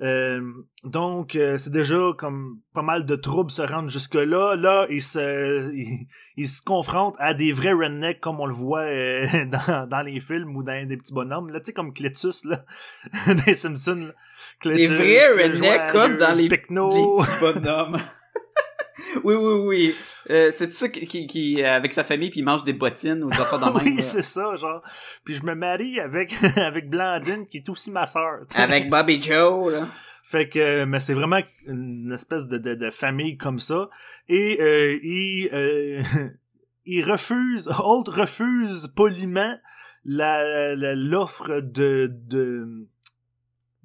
Euh, 0.01 0.41
donc, 0.83 1.35
euh, 1.35 1.57
c'est 1.57 1.69
déjà 1.69 1.97
comme 2.17 2.59
pas 2.73 2.81
mal 2.81 3.05
de 3.05 3.15
troubles 3.15 3.51
se 3.51 3.61
rendent 3.61 3.89
jusque-là. 3.89 4.55
Là, 4.55 4.87
il 4.89 5.01
se, 5.01 5.71
il, 5.75 6.07
il 6.37 6.47
se 6.47 6.61
confronte 6.63 7.15
à 7.19 7.33
des 7.33 7.51
vrais 7.51 7.73
rednecks 7.73 8.19
comme 8.19 8.39
on 8.39 8.47
le 8.47 8.53
voit 8.53 8.81
euh, 8.81 9.27
dans, 9.45 9.87
dans 9.87 10.01
les 10.01 10.19
films 10.19 10.55
ou 10.55 10.63
dans 10.63 10.87
des 10.87 10.97
petits 10.97 11.13
bonhommes. 11.13 11.49
Là, 11.49 11.59
tu 11.59 11.67
sais, 11.67 11.73
comme 11.73 11.93
Cletus, 11.93 12.45
là, 12.45 12.65
des 13.45 13.53
Simpsons. 13.53 14.07
là. 14.65 14.73
Des 14.73 14.87
vrais 14.87 15.43
rednecks 15.43 15.91
comme 15.91 16.17
dans 16.17 16.33
les, 16.35 16.47
les 16.47 16.57
petits 16.57 16.73
bonhommes. 16.73 18.01
oui, 19.23 19.35
oui, 19.35 19.53
oui. 19.65 19.95
Euh, 20.29 20.51
c'est 20.53 20.71
ça 20.71 20.87
qui, 20.89 21.61
euh, 21.63 21.75
avec 21.75 21.93
sa 21.93 22.03
famille, 22.03 22.29
puis 22.29 22.39
il 22.41 22.43
mange 22.43 22.63
des 22.63 22.73
bottines 22.73 23.23
ou 23.23 23.29
des 23.29 23.39
affaires 23.39 23.59
dans 23.59 23.75
oui, 23.83 24.01
c'est 24.01 24.21
ça, 24.21 24.55
genre. 24.55 24.81
Puis 25.23 25.35
je 25.35 25.43
me 25.43 25.55
marie 25.55 25.99
avec, 25.99 26.33
avec 26.57 26.89
Blandine, 26.89 27.47
qui 27.47 27.57
est 27.57 27.69
aussi 27.69 27.91
ma 27.91 28.05
sœur. 28.05 28.39
Avec 28.55 28.89
Bobby 28.89 29.21
Joe, 29.21 29.71
là. 29.71 29.87
Fait 30.23 30.47
que, 30.47 30.85
mais 30.85 30.99
c'est 31.01 31.13
vraiment 31.13 31.39
une 31.65 32.11
espèce 32.13 32.45
de, 32.47 32.57
de, 32.57 32.75
de 32.75 32.89
famille 32.89 33.37
comme 33.37 33.59
ça. 33.59 33.89
Et 34.29 34.61
euh, 34.61 34.97
il, 35.03 35.49
euh, 35.51 36.01
il 36.85 37.03
refuse, 37.03 37.67
Holt 37.67 38.07
refuse 38.07 38.87
poliment 38.95 39.57
la 40.05 40.73
la- 40.75 40.95
l'offre 40.95 41.59
de, 41.59 42.09
de, 42.27 42.87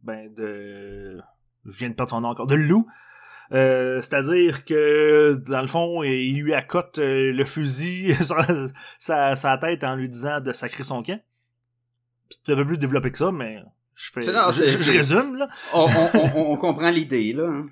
ben, 0.05 0.33
de, 0.35 1.19
je 1.65 1.79
viens 1.79 1.89
de 1.89 1.95
perdre 1.95 2.11
son 2.11 2.21
nom 2.21 2.29
encore, 2.29 2.47
de 2.47 2.55
Lou. 2.55 2.87
Euh, 3.53 4.03
C'est-à-dire 4.03 4.65
que, 4.65 5.35
dans 5.47 5.61
le 5.61 5.67
fond, 5.69 6.03
il 6.03 6.41
lui 6.43 6.55
accote 6.55 6.99
euh, 6.99 7.33
le 7.33 7.45
fusil 7.45 8.15
sur 8.25 8.37
sa, 8.99 9.37
sa 9.37 9.59
tête 9.59 9.85
en 9.85 9.97
lui 9.97 10.09
disant 10.09 10.41
de 10.41 10.53
sacrer 10.53 10.85
son 10.85 11.03
camp. 11.03 11.21
C'est 12.45 12.53
un 12.53 12.57
peu 12.57 12.67
plus 12.67 12.79
développé 12.79 13.11
que 13.13 13.19
ça, 13.19 13.31
mais 13.33 13.63
je 13.95 14.11
fais, 14.13 14.21
non, 14.33 14.51
je, 14.51 14.91
résume, 14.93 15.37
là. 15.37 15.49
On, 15.73 15.87
on, 15.87 16.11
on, 16.35 16.53
on 16.53 16.57
comprend 16.57 16.91
l'idée, 16.91 17.33
là. 17.33 17.45
hein. 17.47 17.67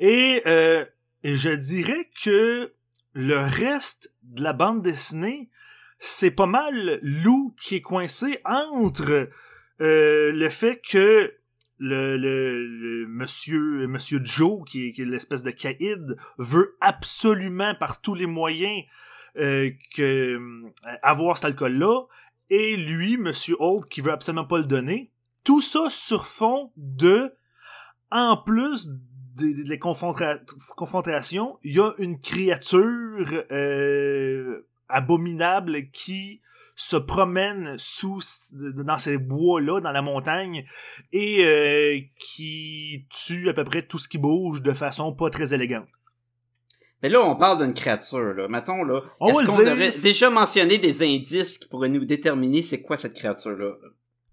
Et 0.00 0.42
euh, 0.46 0.84
je 1.22 1.50
dirais 1.50 2.08
que 2.24 2.72
le 3.12 3.38
reste 3.40 4.14
de 4.22 4.42
la 4.42 4.52
bande 4.54 4.82
dessinée, 4.82 5.50
c'est 5.98 6.30
pas 6.30 6.46
mal 6.46 6.98
Lou 7.02 7.54
qui 7.60 7.76
est 7.76 7.82
coincé 7.82 8.40
entre 8.46 9.28
euh, 9.82 10.32
le 10.32 10.48
fait 10.48 10.80
que 10.80 11.34
le, 11.80 13.06
monsieur 13.08 13.86
monsieur 13.86 14.20
Joe 14.22 14.64
qui 14.68 14.88
est, 14.88 14.98
l'espèce 14.98 15.42
de 15.42 15.50
caïd 15.50 16.16
veut 16.38 16.76
absolument 16.80 17.74
par 17.74 18.00
tous 18.00 18.14
les 18.14 18.26
moyens 18.26 18.84
euh, 19.36 19.70
euh, 19.98 20.70
avoir 21.02 21.36
cet 21.36 21.46
alcool 21.46 21.72
là 21.78 22.02
et 22.50 22.76
lui 22.76 23.16
monsieur 23.16 23.56
Holt 23.58 23.88
qui 23.88 24.00
veut 24.00 24.12
absolument 24.12 24.44
pas 24.44 24.58
le 24.58 24.66
donner 24.66 25.10
tout 25.42 25.60
ça 25.60 25.88
sur 25.88 26.26
fond 26.26 26.70
de 26.76 27.32
en 28.10 28.36
plus 28.36 28.88
des, 29.36 29.64
des 29.64 29.78
confronta- 29.78 30.44
confrontations, 30.76 31.58
il 31.62 31.76
y 31.76 31.80
a 31.80 31.92
une 31.98 32.20
créature 32.20 33.44
euh, 33.50 34.66
abominable 34.88 35.90
qui 35.92 36.40
se 36.74 36.96
promène 36.96 37.74
sous 37.78 38.20
dans 38.52 38.98
ces 38.98 39.18
bois 39.18 39.60
là 39.60 39.80
dans 39.80 39.92
la 39.92 40.02
montagne 40.02 40.64
et 41.12 41.44
euh, 41.44 41.98
qui 42.18 43.06
tue 43.10 43.48
à 43.48 43.52
peu 43.52 43.64
près 43.64 43.86
tout 43.86 43.98
ce 43.98 44.08
qui 44.08 44.18
bouge 44.18 44.62
de 44.62 44.72
façon 44.72 45.12
pas 45.12 45.30
très 45.30 45.52
élégante. 45.54 45.88
Mais 47.02 47.08
là, 47.08 47.22
on 47.22 47.34
parle 47.34 47.64
d'une 47.64 47.72
créature, 47.74 48.34
là. 48.34 48.46
Mettons, 48.48 48.84
là. 48.84 49.00
On 49.20 49.28
Est-ce 49.28 49.40
le 49.40 49.46
qu'on 49.46 49.56
dire, 49.56 49.64
devrait 49.70 49.90
c'est- 49.90 50.02
déjà 50.02 50.28
mentionner 50.28 50.76
des 50.78 51.02
indices 51.02 51.56
qui 51.56 51.66
pourraient 51.68 51.88
nous 51.88 52.04
déterminer 52.04 52.60
c'est 52.60 52.82
quoi 52.82 52.96
cette 52.98 53.14
créature-là? 53.14 53.72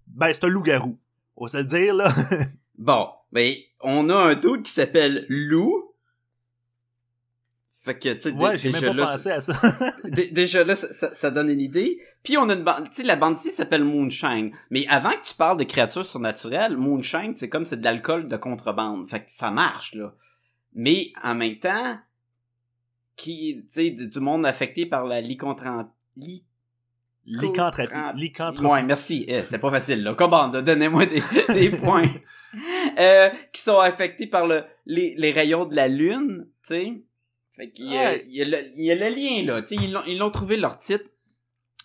Ben, 0.06 0.30
c'est 0.32 0.44
un 0.44 0.48
loup-garou. 0.48 0.98
On 1.36 1.46
va 1.46 1.50
se 1.52 1.56
le 1.58 1.64
dire, 1.64 1.94
là. 1.94 2.12
Bon, 2.78 3.08
ben, 3.32 3.54
on 3.80 4.08
a 4.10 4.14
un 4.16 4.34
doute 4.34 4.64
qui 4.66 4.72
s'appelle 4.72 5.24
Lou. 5.28 5.87
Fait 7.88 7.98
que, 7.98 8.12
tu 8.12 8.20
sais, 8.20 8.32
ouais, 8.32 8.56
déjà 8.62 8.92
là, 8.92 9.06
ça- 9.06 9.40
ça. 9.40 9.52
dé- 10.04 10.30
déjà 10.30 10.62
là, 10.62 10.74
ça, 10.74 11.30
donne 11.30 11.48
une 11.48 11.60
idée. 11.62 11.98
Puis 12.22 12.36
on 12.36 12.46
a 12.50 12.54
une 12.54 12.64
bande, 12.64 12.90
tu 12.90 12.96
sais, 12.96 13.02
la 13.02 13.16
bande 13.16 13.36
ici 13.38 13.50
s'appelle 13.50 13.82
Moonshine. 13.82 14.50
Mais 14.70 14.86
avant 14.88 15.12
que 15.12 15.24
tu 15.26 15.34
parles 15.34 15.56
de 15.56 15.64
créatures 15.64 16.04
surnaturelles, 16.04 16.76
Moonshine, 16.76 17.32
c'est 17.34 17.48
comme 17.48 17.64
c'est 17.64 17.78
de 17.78 17.84
l'alcool 17.84 18.28
de 18.28 18.36
contrebande. 18.36 19.08
Fait 19.08 19.20
que 19.20 19.26
ça 19.28 19.50
marche, 19.50 19.94
là. 19.94 20.14
Mais, 20.74 21.12
en 21.24 21.34
même 21.34 21.58
temps, 21.58 21.98
qui, 23.16 23.64
tu 23.66 23.72
sais, 23.72 23.90
du 23.90 24.20
monde 24.20 24.44
affecté 24.44 24.84
par 24.84 25.06
la 25.06 25.20
Lycanthropie. 25.22 26.44
Lycanthropie. 27.24 27.92
Lycanthropie. 28.16 28.66
Ouais, 28.66 28.82
merci. 28.82 29.24
Eh, 29.28 29.42
c'est 29.44 29.58
pas 29.58 29.70
facile, 29.70 30.02
là. 30.02 30.14
Commande, 30.14 30.58
donnez-moi 30.58 31.06
des, 31.06 31.22
des 31.48 31.70
points. 31.70 32.04
Euh, 32.98 33.28
qui 33.52 33.60
sont 33.60 33.78
affectés 33.78 34.26
par 34.26 34.46
le, 34.46 34.64
les, 34.86 35.14
les 35.18 35.32
rayons 35.32 35.66
de 35.66 35.74
la 35.76 35.86
lune, 35.88 36.46
tu 36.66 36.74
sais. 36.74 37.02
Fait 37.58 37.70
qu'il 37.70 37.86
y 37.92 37.98
a, 37.98 38.12
Ouais. 38.12 38.24
il 38.28 38.36
y, 38.36 38.42
a 38.42 38.44
le, 38.46 38.58
il 38.76 38.84
y 38.84 38.90
a 38.92 38.94
le 38.94 39.14
lien, 39.14 39.42
là. 39.44 39.62
Ils 39.70 39.92
l'ont, 39.92 40.02
ils 40.06 40.16
l'ont 40.16 40.30
trouvé 40.30 40.56
leur 40.56 40.78
titre. 40.78 41.04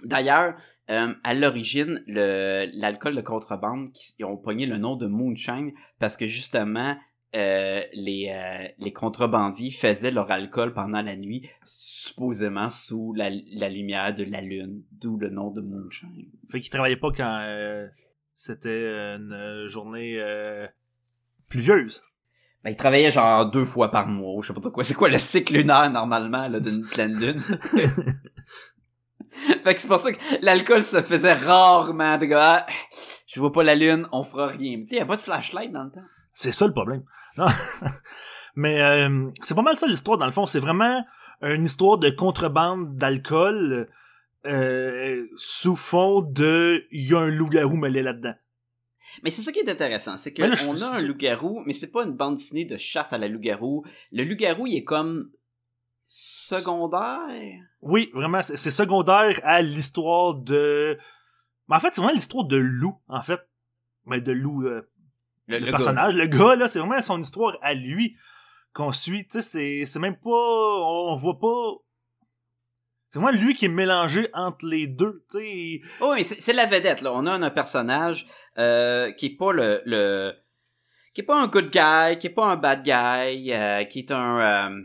D'ailleurs, 0.04 0.56
euh, 0.92 1.14
à 1.24 1.34
l'origine, 1.34 2.04
le, 2.08 2.70
l'alcool 2.74 3.16
de 3.16 3.22
contrebande, 3.22 3.92
qui- 3.92 4.14
ils 4.20 4.26
ont 4.26 4.38
pogné 4.38 4.66
le 4.66 4.78
nom 4.78 4.96
de 4.96 5.08
Moonshine 5.08 5.72
parce 6.00 6.16
que 6.18 6.28
justement, 6.28 6.96
euh, 7.36 7.82
les, 7.94 8.30
euh, 8.30 8.68
les 8.78 8.92
contrebandiers 8.94 9.72
faisaient 9.72 10.12
leur 10.12 10.30
alcool 10.30 10.74
pendant 10.74 11.02
la 11.02 11.16
nuit, 11.16 11.50
supposément 11.66 12.70
sous 12.70 13.14
la, 13.14 13.30
la 13.32 13.70
lumière 13.70 14.14
de 14.14 14.24
la 14.26 14.42
lune, 14.42 14.84
d'où 14.92 15.18
le 15.18 15.30
nom 15.30 15.50
de 15.52 15.62
Moonshine. 15.62 16.30
Fait 16.52 16.60
qu'il 16.62 16.70
travaillait 16.70 16.98
pas 16.98 17.12
quand 17.12 17.40
euh, 17.42 17.88
c'était 18.36 19.16
une 19.16 19.32
euh, 19.32 19.68
journée 19.68 20.16
euh, 20.20 20.68
pluvieuse. 21.50 22.04
Ben, 22.64 22.72
ils 22.72 22.76
travaillaient 22.78 23.12
genre 23.12 23.46
deux 23.50 23.66
fois 23.66 23.92
par 23.92 24.08
mois, 24.08 24.42
je 24.42 24.48
sais 24.48 24.54
pas 24.54 24.62
trop 24.62 24.72
quoi. 24.72 24.84
C'est 24.84 24.94
quoi 24.94 25.10
le 25.10 25.18
cycle 25.18 25.54
lunaire 25.54 25.90
normalement 25.90 26.48
là, 26.48 26.60
d'une 26.60 26.86
pleine 26.86 27.14
lune? 27.20 27.40
fait 29.64 29.74
que 29.74 29.82
c'est 29.82 29.88
pour 29.88 30.00
ça 30.00 30.14
que 30.14 30.20
l'alcool 30.42 30.84
se 30.84 31.02
faisait 31.02 31.34
rarement. 31.34 32.18
De 32.18 32.26
gars, 32.26 32.66
ah, 32.66 32.74
je 33.28 33.40
vois 33.40 33.52
pas 33.52 33.64
la 33.64 33.76
lune, 33.76 34.08
on 34.12 34.24
fera 34.24 34.48
rien. 34.48 34.80
Tu 34.80 34.88
sais, 34.88 34.96
y 34.96 35.00
a 35.00 35.06
pas 35.06 35.18
de 35.18 35.22
flashlight 35.22 35.72
dans 35.74 35.84
le 35.84 35.92
temps. 35.92 36.06
C'est 36.34 36.54
ça 36.54 36.66
le 36.66 36.74
problème. 36.74 37.04
Non. 37.38 37.48
Mais 38.56 38.82
euh, 38.82 39.30
c'est 39.42 39.56
pas 39.56 39.62
mal 39.62 39.76
ça 39.76 39.88
l'histoire 39.88 40.18
dans 40.18 40.26
le 40.26 40.32
fond. 40.32 40.46
C'est 40.46 40.60
vraiment 40.60 41.04
une 41.42 41.66
histoire 41.66 41.98
de 41.98 42.10
contrebande 42.10 42.96
d'alcool 42.96 43.90
euh, 44.46 45.26
sous 45.38 45.76
fond 45.76 46.22
de 46.22 46.86
il 46.92 47.10
y 47.10 47.14
a 47.14 47.20
un 47.20 47.30
loup-garou 47.30 47.76
mêlé 47.76 48.02
là-dedans. 48.02 48.36
Mais 49.24 49.30
c'est 49.30 49.42
ça 49.42 49.52
qui 49.52 49.60
est 49.60 49.70
intéressant, 49.70 50.18
c'est 50.18 50.34
que 50.34 50.42
Mais 50.42 50.50
là, 50.50 50.56
je- 50.56 50.68
on 50.68 50.82
a 50.82 50.88
un 50.98 51.02
loup-garou, 51.02 51.62
mais 51.66 51.74
c'est 51.74 51.92
pas 51.92 52.04
une 52.06 52.14
bande 52.14 52.36
dessinée 52.36 52.66
de 52.66 52.78
chasse 52.78 53.14
à 53.14 53.18
la 53.18 53.28
loup-garou. 53.28 53.84
Le 54.12 54.24
loup-garou, 54.24 54.68
il 54.68 54.78
est 54.78 54.84
comme 54.84 55.30
secondaire? 56.08 57.60
Oui, 57.82 58.10
vraiment, 58.14 58.42
c'est 58.42 58.72
secondaire 58.72 59.40
à 59.44 59.62
l'histoire 59.62 60.36
de. 60.36 60.98
Mais 61.68 61.76
en 61.76 61.80
fait, 61.80 61.90
c'est 61.94 62.02
vraiment 62.02 62.14
l'histoire 62.16 62.46
de 62.46 62.58
loup, 62.58 62.96
en 63.08 63.22
fait. 63.22 63.40
Mais 64.06 64.22
de 64.22 64.32
loup, 64.32 64.66
euh, 64.66 64.82
Le, 65.48 65.60
le, 65.60 65.66
le 65.66 65.72
personnage. 65.72 66.14
Le 66.16 66.28
gars, 66.28 66.56
là, 66.56 66.68
c'est 66.68 66.80
vraiment 66.80 67.02
son 67.02 67.20
histoire 67.20 67.58
à 67.62 67.74
lui 67.74 68.16
qu'on 68.74 68.92
suit. 68.92 69.26
Tu 69.28 69.42
sais, 69.42 69.86
c'est- 69.86 70.00
même 70.00 70.18
pas. 70.18 70.30
On 70.30 71.16
voit 71.16 71.40
pas. 71.40 71.74
C'est 73.14 73.20
vraiment 73.20 73.40
lui 73.40 73.54
qui 73.54 73.66
est 73.66 73.70
mélangé 73.70 74.28
entre 74.34 74.66
les 74.66 74.88
deux. 74.88 75.24
Tu 75.30 75.38
sais. 75.38 75.82
Oh, 76.02 76.14
mais 76.16 76.24
c'est 76.24 76.52
la 76.52 76.66
vedette 76.66 77.02
là. 77.02 77.14
On 77.14 77.28
a 77.28 77.32
un, 77.34 77.50
personnage 77.52 78.26
euh, 78.58 79.12
qui 79.12 79.28
est 79.28 79.38
pas 79.38 79.52
le, 79.52 79.84
le 79.86 80.34
qui 81.14 81.22
est 81.22 81.24
pas 81.24 81.40
un 81.40 81.46
good 81.46 81.70
guy, 81.70 82.18
qui 82.18 82.26
est 82.26 82.34
pas 82.34 82.48
un 82.48 82.56
bad 82.56 82.82
guy, 82.82 83.54
euh, 83.54 83.84
qui 83.84 84.00
est 84.00 84.12
un 84.12 84.72
euh, 84.72 84.82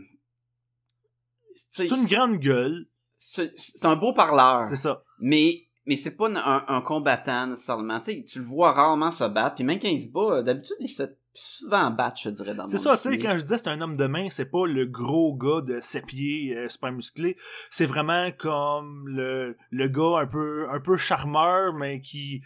c'est 1.55 1.89
une 1.89 2.05
grande 2.05 2.37
gueule. 2.37 2.85
c'est 3.17 3.51
un 3.85 3.95
beau 3.95 4.13
parleur. 4.13 4.63
C'est 4.63 4.75
ça. 4.75 5.03
Mais 5.19 5.63
mais 5.87 5.95
c'est 5.95 6.15
pas 6.15 6.29
un, 6.29 6.65
un 6.67 6.81
combattant 6.81 7.47
nécessairement. 7.47 7.99
Tu 7.99 8.11
sais, 8.11 8.23
tu 8.23 8.37
le 8.37 8.45
vois 8.45 8.73
rarement 8.73 9.09
se 9.09 9.23
battre. 9.23 9.55
Puis 9.55 9.63
même 9.63 9.79
quand 9.79 9.87
il 9.87 10.03
se 10.03 10.09
bat, 10.09 10.43
d'habitude 10.43 10.77
il 10.81 10.87
se 10.87 11.01
souvent 11.33 11.91
battre, 11.91 12.17
je 12.23 12.29
dirais 12.29 12.53
dans 12.55 12.63
le 12.63 12.69
C'est 12.69 12.77
ça, 12.77 12.95
tu 12.97 13.03
sais, 13.03 13.17
quand 13.17 13.35
je 13.37 13.41
disais 13.43 13.57
c'est 13.57 13.67
un 13.69 13.79
homme 13.81 13.95
de 13.95 14.05
main, 14.07 14.29
c'est 14.29 14.49
pas 14.49 14.65
le 14.65 14.85
gros 14.85 15.35
gars 15.35 15.61
de 15.61 15.79
7 15.79 16.05
pieds 16.05 16.55
euh, 16.57 16.67
super 16.69 16.91
musclé. 16.91 17.37
C'est 17.69 17.85
vraiment 17.85 18.31
comme 18.31 19.07
le, 19.07 19.55
le 19.71 19.87
gars 19.87 20.19
un 20.21 20.27
peu 20.27 20.67
un 20.69 20.79
peu 20.79 20.97
charmeur, 20.97 21.73
mais 21.73 22.01
qui. 22.01 22.41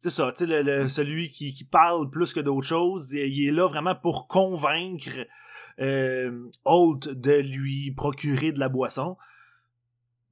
C'est 0.00 0.10
ça, 0.10 0.30
tu 0.30 0.44
sais, 0.44 0.46
le, 0.46 0.62
le- 0.62 0.88
celui 0.88 1.28
qui, 1.30 1.52
qui 1.52 1.64
parle 1.64 2.08
plus 2.08 2.32
que 2.32 2.38
d'autres 2.40 2.66
choses. 2.68 3.10
Il, 3.12 3.18
il 3.32 3.48
est 3.48 3.52
là 3.52 3.66
vraiment 3.66 3.96
pour 3.96 4.28
convaincre 4.28 5.10
euh, 5.80 6.48
Holt 6.64 7.08
de 7.08 7.32
lui 7.32 7.90
procurer 7.90 8.52
de 8.52 8.60
la 8.60 8.68
boisson. 8.68 9.16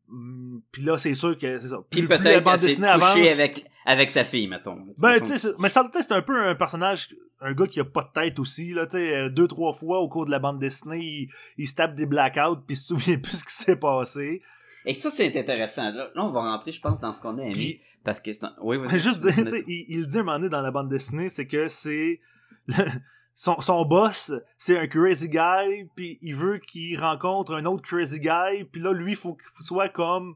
Hum, 0.08 0.62
Puis 0.70 0.82
là, 0.82 0.98
c'est 0.98 1.14
sûr 1.14 1.36
que 1.36 1.58
c'est 1.58 1.68
ça. 1.68 1.78
Puis 1.90 2.00
Plus- 2.02 2.08
peut-être 2.08 2.44
qu'elle 2.44 2.58
s'est 2.58 2.76
couchée 2.76 3.32
avec 3.32 3.66
avec 3.86 4.10
sa 4.10 4.24
fille, 4.24 4.48
mettons. 4.48 4.76
ben, 5.00 5.18
tu 5.20 5.26
sais, 5.26 5.38
c'est- 5.38 5.58
mais 5.58 5.68
sais, 5.68 5.80
c'est 6.02 6.12
un 6.12 6.20
peu 6.22 6.46
un 6.48 6.54
personnage, 6.54 7.14
un 7.40 7.52
gars 7.54 7.66
qui 7.66 7.80
a 7.80 7.84
pas 7.84 8.02
de 8.02 8.10
tête 8.20 8.38
aussi, 8.38 8.72
là, 8.72 8.86
tu 8.86 8.98
sais, 8.98 9.14
euh, 9.16 9.28
deux, 9.30 9.46
trois 9.46 9.72
fois 9.72 10.00
au 10.00 10.08
cours 10.08 10.26
de 10.26 10.30
la 10.30 10.38
bande 10.40 10.58
dessinée, 10.58 10.98
il, 10.98 11.28
il 11.56 11.68
se 11.68 11.74
tape 11.76 11.94
des 11.94 12.04
blackouts 12.06 12.56
puis 12.66 12.74
il 12.74 12.76
se 12.76 12.86
souvient 12.86 13.16
plus 13.22 13.38
ce 13.38 13.44
qui 13.44 13.52
s'est 13.54 13.76
passé. 13.76 14.42
Et 14.84 14.94
ça, 14.94 15.10
c'est 15.10 15.36
intéressant. 15.36 15.90
Là, 15.92 16.10
là, 16.14 16.24
on 16.24 16.30
va 16.30 16.40
rentrer, 16.42 16.72
je 16.72 16.80
pense, 16.80 16.98
dans 17.00 17.10
ce 17.12 17.20
qu'on 17.20 17.38
a 17.38 17.42
aimé. 17.42 17.52
Puis, 17.52 17.80
Parce 18.04 18.20
que 18.20 18.32
c'est 18.32 18.44
un... 18.44 18.54
Oui, 18.60 18.78
juste 18.98 19.20
dire, 19.20 19.34
tu 19.34 19.48
sais, 19.50 19.64
il, 19.66 19.86
il 19.88 20.06
dit 20.06 20.18
un 20.18 20.22
moment 20.22 20.38
donné 20.38 20.48
dans 20.48 20.62
la 20.62 20.70
bande 20.70 20.88
dessinée, 20.88 21.28
c'est 21.28 21.46
que 21.46 21.66
c'est, 21.68 22.20
le- 22.66 22.74
son, 23.34 23.60
son 23.60 23.84
boss, 23.84 24.32
c'est 24.58 24.78
un 24.78 24.86
crazy 24.86 25.28
guy, 25.28 25.88
puis 25.96 26.18
il 26.22 26.34
veut 26.34 26.58
qu'il 26.58 26.98
rencontre 27.00 27.54
un 27.54 27.64
autre 27.66 27.82
crazy 27.82 28.20
guy, 28.20 28.64
puis 28.70 28.80
là, 28.80 28.92
lui, 28.92 29.12
il 29.12 29.16
faut 29.16 29.34
qu'il 29.34 29.64
soit 29.64 29.88
comme 29.88 30.34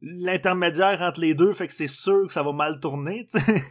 l'intermédiaire 0.00 1.00
entre 1.02 1.20
les 1.20 1.34
deux, 1.34 1.52
fait 1.52 1.66
que 1.66 1.72
c'est 1.72 1.88
sûr 1.88 2.26
que 2.26 2.32
ça 2.32 2.42
va 2.42 2.52
mal 2.52 2.80
tourner, 2.80 3.26
tu 3.30 3.38
sais. 3.40 3.62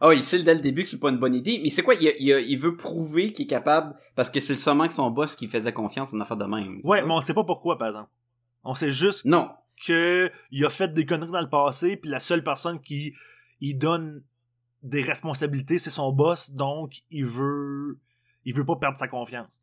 Oh, 0.00 0.12
il 0.12 0.22
sait 0.22 0.42
dès 0.44 0.54
le 0.54 0.60
début 0.60 0.82
que 0.84 0.88
c'est 0.88 1.00
pas 1.00 1.10
une 1.10 1.18
bonne 1.18 1.34
idée. 1.34 1.60
Mais 1.60 1.70
c'est 1.70 1.82
quoi? 1.82 1.94
Il, 1.96 2.12
il, 2.20 2.28
il 2.28 2.56
veut 2.56 2.76
prouver 2.76 3.32
qu'il 3.32 3.46
est 3.46 3.48
capable... 3.48 3.96
Parce 4.14 4.30
que 4.30 4.38
c'est 4.38 4.54
seulement 4.54 4.86
que 4.86 4.92
son 4.92 5.10
boss 5.10 5.34
qui 5.34 5.48
faisait 5.48 5.72
confiance 5.72 6.14
en 6.14 6.20
affaire 6.20 6.36
de 6.36 6.44
même. 6.44 6.80
Ouais, 6.84 7.00
ça? 7.00 7.04
mais 7.04 7.12
on 7.12 7.20
sait 7.20 7.34
pas 7.34 7.42
pourquoi, 7.42 7.78
par 7.78 7.88
exemple. 7.88 8.10
On 8.62 8.76
sait 8.76 8.92
juste 8.92 9.24
Non. 9.24 9.50
que 9.84 10.30
il 10.52 10.64
a 10.64 10.70
fait 10.70 10.92
des 10.94 11.04
conneries 11.04 11.32
dans 11.32 11.40
le 11.40 11.48
passé, 11.48 11.96
puis 11.96 12.10
la 12.10 12.20
seule 12.20 12.44
personne 12.44 12.80
qui 12.80 13.12
il 13.60 13.74
donne 13.76 14.22
des 14.84 15.02
responsabilités, 15.02 15.80
c'est 15.80 15.90
son 15.90 16.12
boss, 16.12 16.52
donc 16.52 16.92
il 17.10 17.24
veut 17.24 17.98
il 18.44 18.54
veut 18.54 18.64
pas 18.64 18.76
perdre 18.76 18.96
sa 18.96 19.08
confiance. 19.08 19.60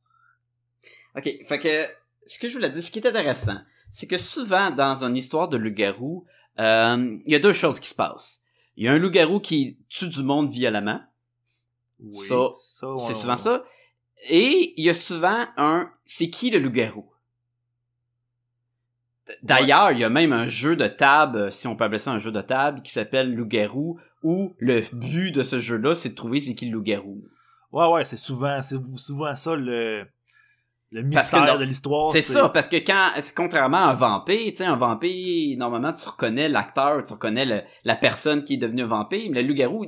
OK, 1.15 1.29
fait 1.47 1.59
que... 1.59 1.85
Ce 2.27 2.39
que 2.39 2.49
je 2.49 2.55
voulais 2.55 2.69
dire, 2.69 2.83
ce 2.83 2.91
qui 2.91 2.99
est 2.99 3.07
intéressant, 3.07 3.57
c'est 3.95 4.08
que 4.08 4.17
souvent, 4.17 4.71
dans 4.71 5.05
une 5.05 5.15
histoire 5.15 5.47
de 5.47 5.55
loup-garou, 5.55 6.25
euh, 6.60 7.15
il 7.25 7.31
y 7.31 7.36
a 7.36 7.39
deux 7.39 7.53
choses 7.53 7.79
qui 7.79 7.88
se 7.88 7.95
passent. 7.95 8.41
Il 8.75 8.84
y 8.84 8.89
a 8.89 8.91
un 8.91 8.97
loup-garou 8.97 9.39
qui 9.39 9.77
tue 9.88 10.10
du 10.10 10.21
monde 10.21 10.49
violemment. 10.49 10.99
Oui, 12.01 12.27
Ça, 12.27 12.49
ça, 12.62 12.88
C'est 13.08 13.13
souvent 13.13 13.38
ça. 13.38 13.63
Et 14.27 14.73
il 14.75 14.84
y 14.84 14.89
a 14.89 14.93
souvent 14.93 15.45
un 15.55 15.89
c'est 16.03 16.29
qui 16.29 16.49
le 16.49 16.60
loup-garou? 16.60 17.10
D'ailleurs, 19.43 19.91
il 19.91 19.99
y 19.99 20.03
a 20.03 20.10
même 20.10 20.34
un 20.34 20.47
jeu 20.47 20.75
de 20.75 20.88
table, 20.88 21.38
euh, 21.38 21.51
si 21.51 21.65
on 21.65 21.77
peut 21.77 21.86
appeler 21.86 21.97
ça 21.97 22.12
un 22.12 22.19
jeu 22.19 22.34
de 22.34 22.41
table, 22.41 22.81
qui 22.81 22.91
s'appelle 22.91 23.34
Loup-garou, 23.34 23.97
où 24.23 24.53
le 24.60 24.84
but 24.91 25.31
de 25.31 25.41
ce 25.41 25.60
jeu-là, 25.60 25.95
c'est 25.95 26.10
de 26.10 26.15
trouver 26.15 26.41
c'est 26.41 26.53
qui 26.53 26.65
le 26.65 26.73
loup-garou. 26.73 27.23
Ouais 27.71 27.88
ouais, 27.88 28.03
c'est 28.03 28.17
souvent 28.17 28.62
c'est 28.62 28.75
souvent 28.97 29.36
ça 29.38 29.55
le 29.55 30.05
le 30.95 31.01
que 31.01 31.08
mystère 31.08 31.58
de 31.60 31.63
l'histoire. 31.65 32.12
c'est 32.12 32.21
ça, 32.21 32.49
parce 32.49 32.67
que 32.67 32.77
quand, 32.77 33.10
c'est 33.19 33.36
contrairement 33.36 33.77
à 33.86 33.89
un 33.91 33.93
vampire, 33.93 34.51
tu 34.51 34.58
sais, 34.58 34.65
un 34.65 34.75
vampire, 34.75 35.58
normalement, 35.58 35.93
tu 35.93 36.08
reconnais 36.08 36.49
l'acteur, 36.49 37.03
tu 37.03 37.13
reconnais 37.13 37.45
le- 37.45 37.62
la 37.84 37.95
personne 37.95 38.43
qui 38.43 38.53
est 38.55 38.58
devenue 38.58 38.84
un 38.84 38.88
vampire, 38.88 39.29
mais 39.31 39.41
le 39.41 39.47
loup-garou, 39.49 39.86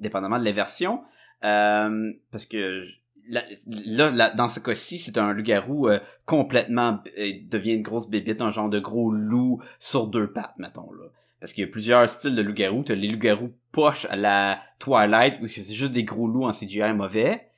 dépendamment 0.00 0.38
de 0.38 0.44
la 0.44 0.52
version, 0.52 1.02
euh, 1.44 2.10
parce 2.32 2.46
que 2.46 2.82
là, 3.30 4.30
dans 4.30 4.48
ce 4.48 4.60
cas-ci, 4.60 4.98
c'est 4.98 5.18
un 5.18 5.32
loup-garou 5.32 5.88
euh, 5.88 5.98
complètement, 6.24 6.98
euh, 7.18 7.30
devient 7.50 7.74
une 7.74 7.82
grosse 7.82 8.08
bébite, 8.08 8.40
un 8.40 8.50
genre 8.50 8.68
de 8.70 8.78
gros 8.80 9.10
loup 9.12 9.60
sur 9.78 10.06
deux 10.06 10.32
pattes, 10.32 10.54
mettons, 10.58 10.90
là. 10.92 11.04
Parce 11.40 11.52
qu'il 11.52 11.62
y 11.62 11.68
a 11.68 11.70
plusieurs 11.70 12.08
styles 12.08 12.34
de 12.34 12.42
loup-garou. 12.42 12.82
T'as 12.82 12.96
les 12.96 13.06
loups-garous 13.06 13.52
poches 13.70 14.06
à 14.10 14.16
la 14.16 14.60
Twilight, 14.80 15.36
où 15.40 15.46
c'est 15.46 15.62
juste 15.72 15.92
des 15.92 16.02
gros 16.02 16.26
loups 16.26 16.46
en 16.46 16.50
CGI 16.50 16.92
mauvais. 16.94 17.48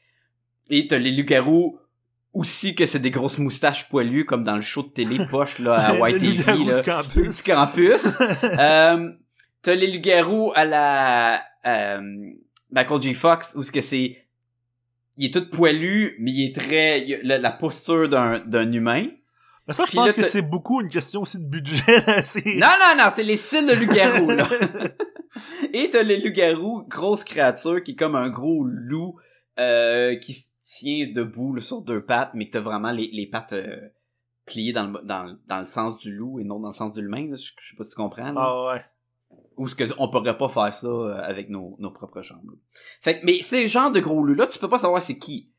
Et 0.69 0.87
t'as 0.87 0.99
les 0.99 1.11
loups-garous 1.13 1.79
aussi 2.33 2.75
que 2.75 2.87
c'est 2.87 2.99
des 3.01 3.11
grosses 3.11 3.39
moustaches 3.39 3.89
poilues, 3.89 4.25
comme 4.25 4.43
dans 4.43 4.55
le 4.57 4.61
show 4.61 4.83
de 4.83 4.89
télé 4.89 5.19
poche, 5.31 5.59
là, 5.59 5.75
à 5.75 5.95
White 5.95 6.19
TV, 6.19 6.65
là. 6.65 6.75
du 6.81 6.83
campus. 6.83 7.37
Du 7.45 7.51
campus. 7.53 8.07
euh, 8.45 9.11
t'as 9.63 9.75
les 9.75 9.91
loups-garous 9.93 10.53
à 10.55 10.65
la 10.65 11.43
euh, 11.67 12.01
Michael 12.71 13.03
J. 13.03 13.15
Fox 13.15 13.55
où 13.57 13.63
ce 13.63 13.73
que 13.73 13.81
c'est 13.81 14.17
il 15.17 15.27
est 15.27 15.33
tout 15.35 15.51
poilu 15.51 16.17
mais 16.21 16.31
il 16.31 16.47
est 16.49 16.57
très 16.57 17.03
il 17.05 17.15
a 17.15 17.19
la, 17.23 17.39
la 17.39 17.51
posture 17.51 18.09
d'un 18.09 18.39
d'un 18.47 18.71
humain 18.73 19.07
Mais 19.69 19.75
ça, 19.75 19.85
je 19.85 19.91
Puis 19.91 19.99
pense 19.99 20.07
là, 20.07 20.13
que 20.15 20.23
c'est 20.23 20.41
beaucoup 20.41 20.81
une 20.81 20.89
question 20.89 21.21
aussi 21.23 21.39
de 21.39 21.45
budget. 21.49 21.83
c'est- 22.25 22.45
Non, 22.47 22.69
non, 22.81 22.97
non, 23.05 23.11
c'est 23.15 23.23
les 23.25 23.37
styles 23.37 23.67
de 23.67 23.75
loup-garou, 23.75 24.31
là. 24.31 24.47
Et 25.75 25.91
t'as 25.91 26.03
le 26.03 26.17
loup-garou, 26.17 26.85
grosse 26.89 27.23
créature, 27.25 27.83
qui 27.83 27.93
est 27.93 27.95
comme 27.97 28.17
un 28.17 28.31
gros 28.31 28.65
loup 28.65 29.17
euh, 29.59 30.17
qui 30.17 30.33
se 30.33 30.45
tient 30.79 31.07
debout 31.13 31.55
là, 31.55 31.61
sur 31.61 31.83
deux 31.83 32.05
pattes, 32.05 32.31
mais 32.35 32.47
que 32.47 32.53
t'as 32.53 32.61
vraiment 32.61 32.91
les, 32.93 33.09
les 33.13 33.27
pattes 33.27 33.53
euh, 33.53 33.89
pliées 34.47 34.73
dans 34.73 34.87
le, 34.87 35.01
dans, 35.05 35.25
le- 35.25 35.41
dans 35.47 35.59
le 35.61 35.67
sens 35.67 35.97
du 35.99 36.15
loup 36.15 36.39
et 36.41 36.45
non 36.45 36.61
dans 36.61 36.69
le 36.69 36.75
sens 36.75 36.93
du 36.93 37.03
l'humain. 37.03 37.29
là. 37.29 37.35
Je, 37.35 37.53
je 37.61 37.71
sais 37.71 37.77
pas 37.77 37.85
si 37.85 37.91
tu 37.91 37.97
comprends. 37.97 38.33
là. 38.33 38.41
Ah 38.41 38.73
ouais. 38.75 38.85
Ou 39.57 39.69
ce 39.69 39.75
que 39.75 39.85
on 39.99 40.09
pourrait 40.09 40.37
pas 40.39 40.49
faire 40.49 40.73
ça 40.73 40.87
euh, 40.89 41.15
avec 41.23 41.49
nos, 41.51 41.77
nos 41.79 41.91
propres 41.91 42.23
jambes. 42.23 42.45
là. 42.51 42.57
Fait 43.01 43.21
que, 43.21 43.27
mais 43.27 43.43
ces 43.43 43.69
genres 43.69 43.91
de 43.93 44.01
gros 44.01 44.23
loups-là, 44.25 44.47
tu 44.47 44.59
peux 44.59 44.69
pas 44.69 44.79
savoir 44.79 45.01
c'est 45.03 45.19
qui. 45.19 45.51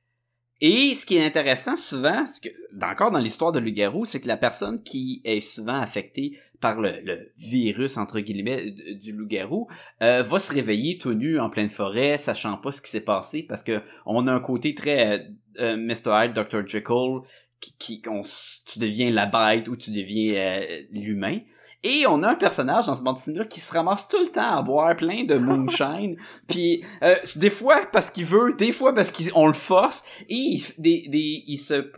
Et 0.64 0.94
ce 0.94 1.08
qui 1.08 1.18
est 1.18 1.26
intéressant 1.26 1.76
souvent, 1.76 2.24
que, 2.24 2.50
encore 2.86 3.10
dans 3.12 3.18
l'histoire 3.18 3.52
de 3.52 3.60
loup-garou, 3.60 4.06
c'est 4.06 4.22
que 4.22 4.28
la 4.28 4.38
personne 4.38 4.82
qui 4.84 5.22
est 5.26 5.42
souvent 5.42 5.82
affectée 5.82 6.38
par 6.60 6.80
le, 6.80 6.94
le 7.04 7.32
virus, 7.36 7.98
entre 7.98 8.20
guillemets, 8.20 8.70
du 8.70 9.12
loup-garou, 9.14 9.68
euh, 10.04 10.22
va 10.22 10.38
se 10.38 10.54
réveiller 10.54 11.00
tout 11.00 11.14
nu 11.14 11.40
en 11.40 11.50
pleine 11.50 11.70
forêt, 11.70 12.20
sachant 12.20 12.58
pas 12.58 12.72
ce 12.72 12.80
qui 12.80 12.92
s'est 12.92 13.02
passé, 13.02 13.42
parce 13.42 13.64
que 13.64 13.82
on 14.06 14.28
a 14.28 14.32
un 14.32 14.40
côté 14.40 14.76
très 14.76 15.20
euh, 15.20 15.24
euh, 15.60 15.78
Mr. 15.78 16.12
Hyde, 16.14 16.34
Dr. 16.34 16.68
Jekyll, 16.68 17.22
qui, 17.60 17.74
qui 17.78 18.02
tu 18.02 18.80
deviens 18.80 19.12
la 19.12 19.26
bête 19.26 19.68
ou 19.68 19.76
tu 19.76 19.92
deviens 19.92 20.34
euh, 20.36 20.82
l'humain. 20.92 21.40
Et 21.84 22.06
on 22.08 22.22
a 22.22 22.30
un 22.30 22.36
personnage 22.36 22.86
dans 22.86 22.96
ce 22.96 23.02
bande 23.02 23.16
dessinée-là 23.16 23.46
qui 23.46 23.60
se 23.60 23.74
ramasse 23.74 24.08
tout 24.08 24.22
le 24.22 24.30
temps 24.30 24.58
à 24.58 24.62
boire 24.62 24.96
plein 24.96 25.24
de 25.24 25.36
moonshine. 25.36 26.16
puis 26.48 26.84
euh, 27.02 27.16
des 27.36 27.50
fois 27.50 27.80
parce 27.92 28.12
qu'il 28.12 28.26
veut, 28.26 28.54
des 28.54 28.72
fois 28.72 28.94
parce 28.94 29.12
qu'on 29.12 29.48
le 29.48 29.54
force. 29.54 30.04
Et 30.30 30.36
il, 30.36 30.64
des, 30.78 31.08
des, 31.08 31.44
il, 31.48 31.58
se, 31.58 31.92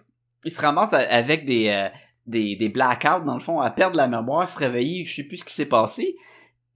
il 0.46 0.52
se 0.52 0.62
ramasse 0.62 0.94
avec 0.94 1.46
des, 1.46 1.68
euh, 1.68 1.90
des, 2.26 2.56
des 2.56 2.70
blackouts, 2.70 3.26
dans 3.26 3.34
le 3.34 3.42
fond, 3.42 3.60
à 3.60 3.72
perdre 3.72 3.98
la 3.98 4.08
mémoire, 4.08 4.48
se 4.48 4.58
réveiller, 4.58 5.04
je 5.04 5.16
sais 5.16 5.28
plus 5.28 5.38
ce 5.38 5.46
qui 5.46 5.54
s'est 5.54 5.66
passé. 5.66 6.16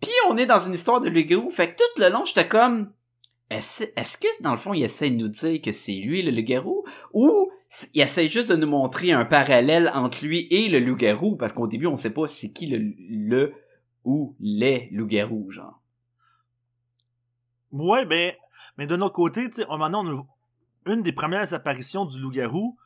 Puis 0.02 0.12
on 0.30 0.38
est 0.38 0.46
dans 0.46 0.60
une 0.60 0.74
histoire 0.74 1.00
de 1.00 1.10
loup-garou. 1.10 1.50
Fait 1.50 1.72
que 1.72 1.78
tout 1.78 2.02
le 2.02 2.10
long, 2.10 2.26
j'étais 2.26 2.48
comme... 2.48 2.91
Est-ce 3.50 4.18
que, 4.18 4.44
dans 4.44 4.52
le 4.52 4.58
fond, 4.58 4.74
il 4.74 4.84
essaie 4.84 5.10
de 5.10 5.16
nous 5.16 5.30
dire 5.30 5.62
que 5.62 5.72
c'est 5.72 5.94
lui 6.00 6.22
le 6.22 6.32
loup-garou? 6.32 6.84
Ou 7.14 7.50
il 7.94 8.02
essaie 8.02 8.28
juste 8.28 8.50
de 8.50 8.56
nous 8.56 8.68
montrer 8.68 9.12
un 9.14 9.24
parallèle 9.26 9.90
entre 9.94 10.26
lui 10.26 10.48
et 10.52 10.68
le 10.68 10.80
loup-garou? 10.80 11.38
Parce 11.38 11.54
qu'au 11.54 11.68
début, 11.68 11.88
on 11.88 11.96
sait 11.96 12.14
pas 12.14 12.28
c'est 12.28 12.52
qui 12.52 12.68
le, 12.68 12.94
le 13.10 13.54
ou 14.04 14.36
les 14.40 14.90
loups-garous, 14.92 15.52
genre. 15.52 15.82
Ouais, 17.72 18.06
ben, 18.06 18.34
mais 18.78 18.88
d'un 18.88 19.02
autre 19.02 19.14
côté, 19.16 19.50
tu 19.50 19.58
sais, 19.58 19.66
on- 19.70 19.78
maintenant, 19.78 20.06
on 20.06 20.18
a 20.18 20.94
une 20.94 21.02
des 21.02 21.12
premières 21.14 21.54
apparitions 21.54 22.06
du 22.06 22.20
loup-garou. 22.20 22.78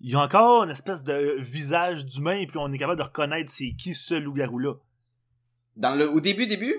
Il 0.00 0.10
y 0.10 0.14
a 0.14 0.20
encore 0.20 0.62
une 0.64 0.70
espèce 0.70 1.02
de 1.02 1.36
visage 1.38 2.06
d'humain, 2.06 2.44
puis 2.46 2.56
on 2.58 2.72
est 2.72 2.78
capable 2.78 2.98
de 2.98 3.04
reconnaître 3.04 3.50
c'est 3.50 3.72
qui 3.72 3.94
ce 3.94 4.14
loup-garou-là. 4.14 4.74
Dans 5.76 5.94
le, 5.96 6.08
au 6.08 6.20
début, 6.20 6.46
début? 6.46 6.74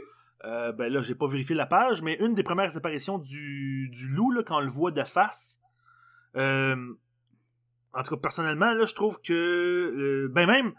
Euh, 0.45 0.71
ben 0.71 0.91
là, 0.91 1.01
j'ai 1.01 1.15
pas 1.15 1.27
vérifié 1.27 1.55
la 1.55 1.65
page, 1.65 2.01
mais 2.01 2.15
une 2.19 2.33
des 2.33 2.43
premières 2.43 2.75
apparitions 2.77 3.17
du, 3.17 3.89
du 3.89 4.07
loup, 4.09 4.31
là, 4.31 4.41
quand 4.43 4.57
on 4.57 4.61
le 4.61 4.67
voit 4.67 4.91
de 4.91 5.03
face, 5.03 5.61
euh, 6.37 6.75
en 7.93 8.03
tout 8.03 8.15
cas, 8.15 8.21
personnellement, 8.21 8.73
là, 8.73 8.85
je 8.85 8.93
trouve 8.93 9.19
que, 9.21 9.33
euh, 9.33 10.29
ben 10.29 10.47
même, 10.47 10.73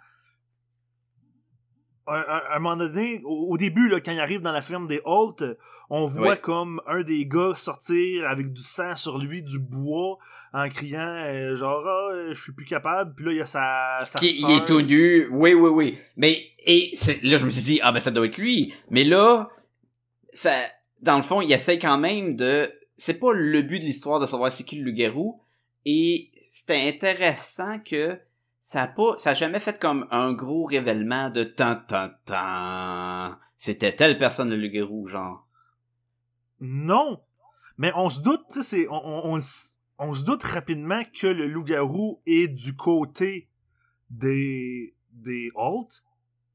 à 2.11 2.57
un 2.57 2.59
moment 2.59 2.77
donné, 2.77 3.21
au, 3.25 3.53
au 3.53 3.57
début, 3.57 3.89
là, 3.89 4.01
quand 4.01 4.13
il 4.13 4.21
arrive 4.21 4.41
dans 4.41 4.53
la 4.53 4.61
ferme 4.63 4.87
des 4.87 5.01
Holt, 5.05 5.43
on 5.91 6.07
voit 6.07 6.29
Ouais. 6.31 6.39
comme 6.41 6.81
un 6.87 7.03
des 7.03 7.27
gars 7.27 7.53
sortir 7.55 8.29
avec 8.29 8.53
du 8.53 8.63
sang 8.63 8.95
sur 8.97 9.19
lui, 9.19 9.43
du 9.43 9.59
bois, 9.59 10.19
en 10.53 10.69
criant, 10.69 11.01
euh, 11.01 11.55
genre, 11.55 11.85
ah, 11.87 12.09
euh, 12.13 12.33
je 12.33 12.43
suis 12.43 12.53
plus 12.53 12.65
capable, 12.67 13.15
puis 13.15 13.25
là, 13.27 13.33
il 13.33 13.39
y 13.39 13.41
a 13.41 13.47
sa, 13.47 14.03
sa 14.07 14.19
Qui, 14.19 14.41
il 14.41 14.51
est 14.51 14.65
tout 14.65 14.81
nu. 14.83 15.29
Oui, 15.31 15.55
oui, 15.55 15.71
oui. 15.71 15.99
Mais, 16.17 16.43
et 16.67 16.93
c'est- 16.97 17.23
là, 17.23 17.37
je 17.37 17.47
me 17.47 17.51
suis 17.51 17.63
dit, 17.63 17.81
ah 17.83 17.93
ben 17.93 18.01
ça 18.01 18.11
doit 18.11 18.27
être 18.27 18.39
lui. 18.39 18.75
Mais 18.91 19.05
là, 19.05 19.49
ça, 20.33 20.53
dans 21.03 21.17
le 21.17 21.23
fond, 21.23 21.41
il 21.41 21.53
essaie 21.53 21.79
quand 21.79 21.99
même 21.99 22.37
de... 22.37 22.71
C'est 22.97 23.19
pas 23.19 23.33
le 23.33 23.63
but 23.63 23.79
de 23.79 23.85
l'histoire 23.85 24.21
de 24.21 24.27
savoir 24.27 24.51
c'est 24.53 24.65
qui 24.65 24.77
le 24.77 24.85
loup-garou. 24.91 25.41
Et 25.87 26.31
c'était 26.53 26.89
intéressant 26.89 27.79
que 27.79 28.19
ça 28.71 28.83
a 28.85 28.87
pas, 28.87 29.17
ça 29.19 29.31
a 29.31 29.35
jamais 29.35 29.59
fait 29.59 29.81
comme 29.81 30.07
un 30.13 30.33
gros 30.33 30.65
révèlement 30.65 31.29
de 31.29 31.43
tan 31.43 31.75
tan 31.89 32.11
tan. 32.25 33.37
C'était 33.57 33.97
telle 33.97 34.17
personne 34.17 34.49
le 34.49 34.55
loup-garou, 34.57 35.09
genre. 35.09 35.49
Non. 36.61 37.21
Mais 37.79 37.91
on 37.97 38.09
se 38.09 38.21
doute, 38.21 38.43
tu 38.53 38.63
sais, 38.63 38.87
on, 38.89 38.95
on, 38.95 39.31
on 39.33 39.35
le 39.35 39.41
s- 39.41 39.81
on 39.99 40.15
se 40.15 40.23
doute 40.25 40.45
rapidement 40.45 41.03
que 41.21 41.27
le 41.27 41.49
loup-garou 41.49 42.23
est 42.27 42.47
du 42.47 42.77
côté 42.77 43.49
des, 44.09 44.95
des 45.11 45.51
Holt. 45.57 46.05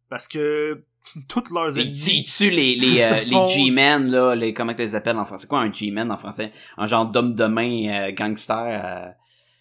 Parce 0.07 0.29
que 0.29 0.85
toutes 1.27 1.49
leurs 1.49 1.77
ennemis. 1.77 1.97
il 2.07 2.23
tue 2.23 2.49
les, 2.49 2.75
les, 2.77 3.01
euh, 3.03 3.23
les 3.25 3.45
G-Men, 3.45 4.09
là, 4.09 4.35
les, 4.35 4.53
comment 4.53 4.73
tu 4.73 4.83
les 4.83 4.95
appelles 4.95 5.17
en 5.17 5.25
français? 5.25 5.41
C'est 5.41 5.49
quoi 5.49 5.59
un 5.59 5.73
G-Men 5.73 6.09
en 6.13 6.17
français? 6.17 6.53
Un 6.77 6.85
genre 6.85 7.07
d'homme 7.11 7.33
de 7.33 7.45
main 7.45 7.89
euh, 8.07 8.11
gangster, 8.13 8.55
euh, 8.85 9.11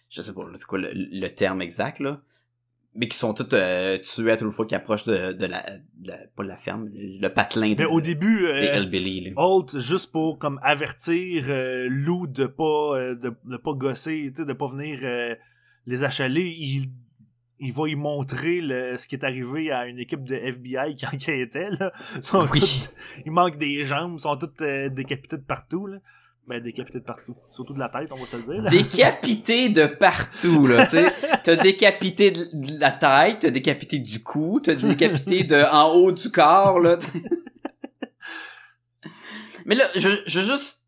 je 0.09 0.21
sais 0.21 0.33
pas, 0.33 0.43
c'est 0.53 0.65
quoi 0.65 0.79
le, 0.79 0.91
le 0.93 1.27
terme 1.27 1.61
exact, 1.61 1.99
là? 1.99 2.21
Mais 2.97 3.07
qui 3.09 3.17
sont 3.17 3.33
tous 3.33 3.47
euh, 3.53 3.97
tués 3.97 4.31
à 4.31 4.37
toute 4.37 4.51
fois 4.51 4.65
qu'ils 4.65 4.77
approchent 4.77 5.05
de, 5.05 5.33
de, 5.33 5.45
la, 5.45 5.63
de 5.97 6.07
la- 6.07 6.17
pas 6.35 6.43
de 6.43 6.47
la 6.47 6.55
ferme, 6.55 6.89
le, 6.93 7.19
le 7.19 7.29
patelin 7.33 7.73
de, 7.73 7.75
Mais 7.79 7.85
au 7.85 7.99
début, 7.99 8.45
euh. 8.47 8.61
Holt, 9.35 9.77
juste 9.79 10.11
pour 10.13 10.39
comme 10.39 10.59
avertir 10.63 11.45
euh, 11.49 11.87
Lou 11.89 12.25
de 12.27 12.45
pas 12.45 12.63
euh, 12.97 13.15
de, 13.15 13.33
de 13.43 13.57
pas 13.57 13.73
gosser, 13.73 14.31
tu 14.33 14.41
sais, 14.41 14.45
de 14.45 14.53
pas 14.53 14.67
venir 14.67 14.99
euh, 15.03 15.35
les 15.85 16.03
achaler, 16.05 16.55
il 16.57 16.85
il 17.59 17.71
va 17.71 17.87
y 17.87 17.95
montrer 17.95 18.59
le, 18.59 18.97
ce 18.97 19.07
qui 19.07 19.15
est 19.15 19.23
arrivé 19.23 19.71
à 19.71 19.87
une 19.87 19.97
équipe 19.97 20.25
de 20.25 20.35
FBI 20.35 20.95
qui 20.95 21.05
enquêtait 21.13 21.69
là. 21.71 21.91
Ils 22.17 22.23
sont 22.23 22.45
Oui. 22.51 22.59
toutes- 22.59 22.93
il 23.25 23.31
manque 23.31 23.57
des 23.57 23.83
jambes, 23.85 24.15
ils 24.17 24.21
sont 24.21 24.35
toutes 24.37 24.61
euh, 24.61 24.89
décapitées 24.89 25.37
de 25.37 25.41
partout 25.43 25.87
là. 25.87 25.97
Ben 26.47 26.61
décapitées 26.61 26.99
de 26.99 27.05
partout, 27.05 27.35
surtout 27.51 27.73
de 27.73 27.79
la 27.79 27.89
tête, 27.89 28.11
on 28.11 28.17
va 28.17 28.25
se 28.27 28.37
le 28.37 28.43
dire. 28.43 28.61
Là. 28.61 28.69
Décapité 28.69 29.69
de 29.69 29.87
partout, 29.87 30.67
là, 30.67 30.85
tu 30.85 30.91
sais. 30.91 31.07
T'as 31.43 31.55
décapité 31.55 32.29
de, 32.31 32.79
la 32.79 32.91
tête, 32.91 33.39
t'as 33.39 33.49
décapité 33.49 33.97
du 33.99 34.21
cou, 34.21 34.59
t'as 34.63 34.75
décapité 34.75 35.43
de 35.43 35.63
en 35.71 35.91
haut 35.93 36.11
du 36.11 36.29
corps, 36.29 36.79
là. 36.79 36.99
Mais 39.65 39.75
là, 39.75 39.85
je, 39.95 40.09
je 40.25 40.39
veux 40.39 40.45
juste 40.45 40.81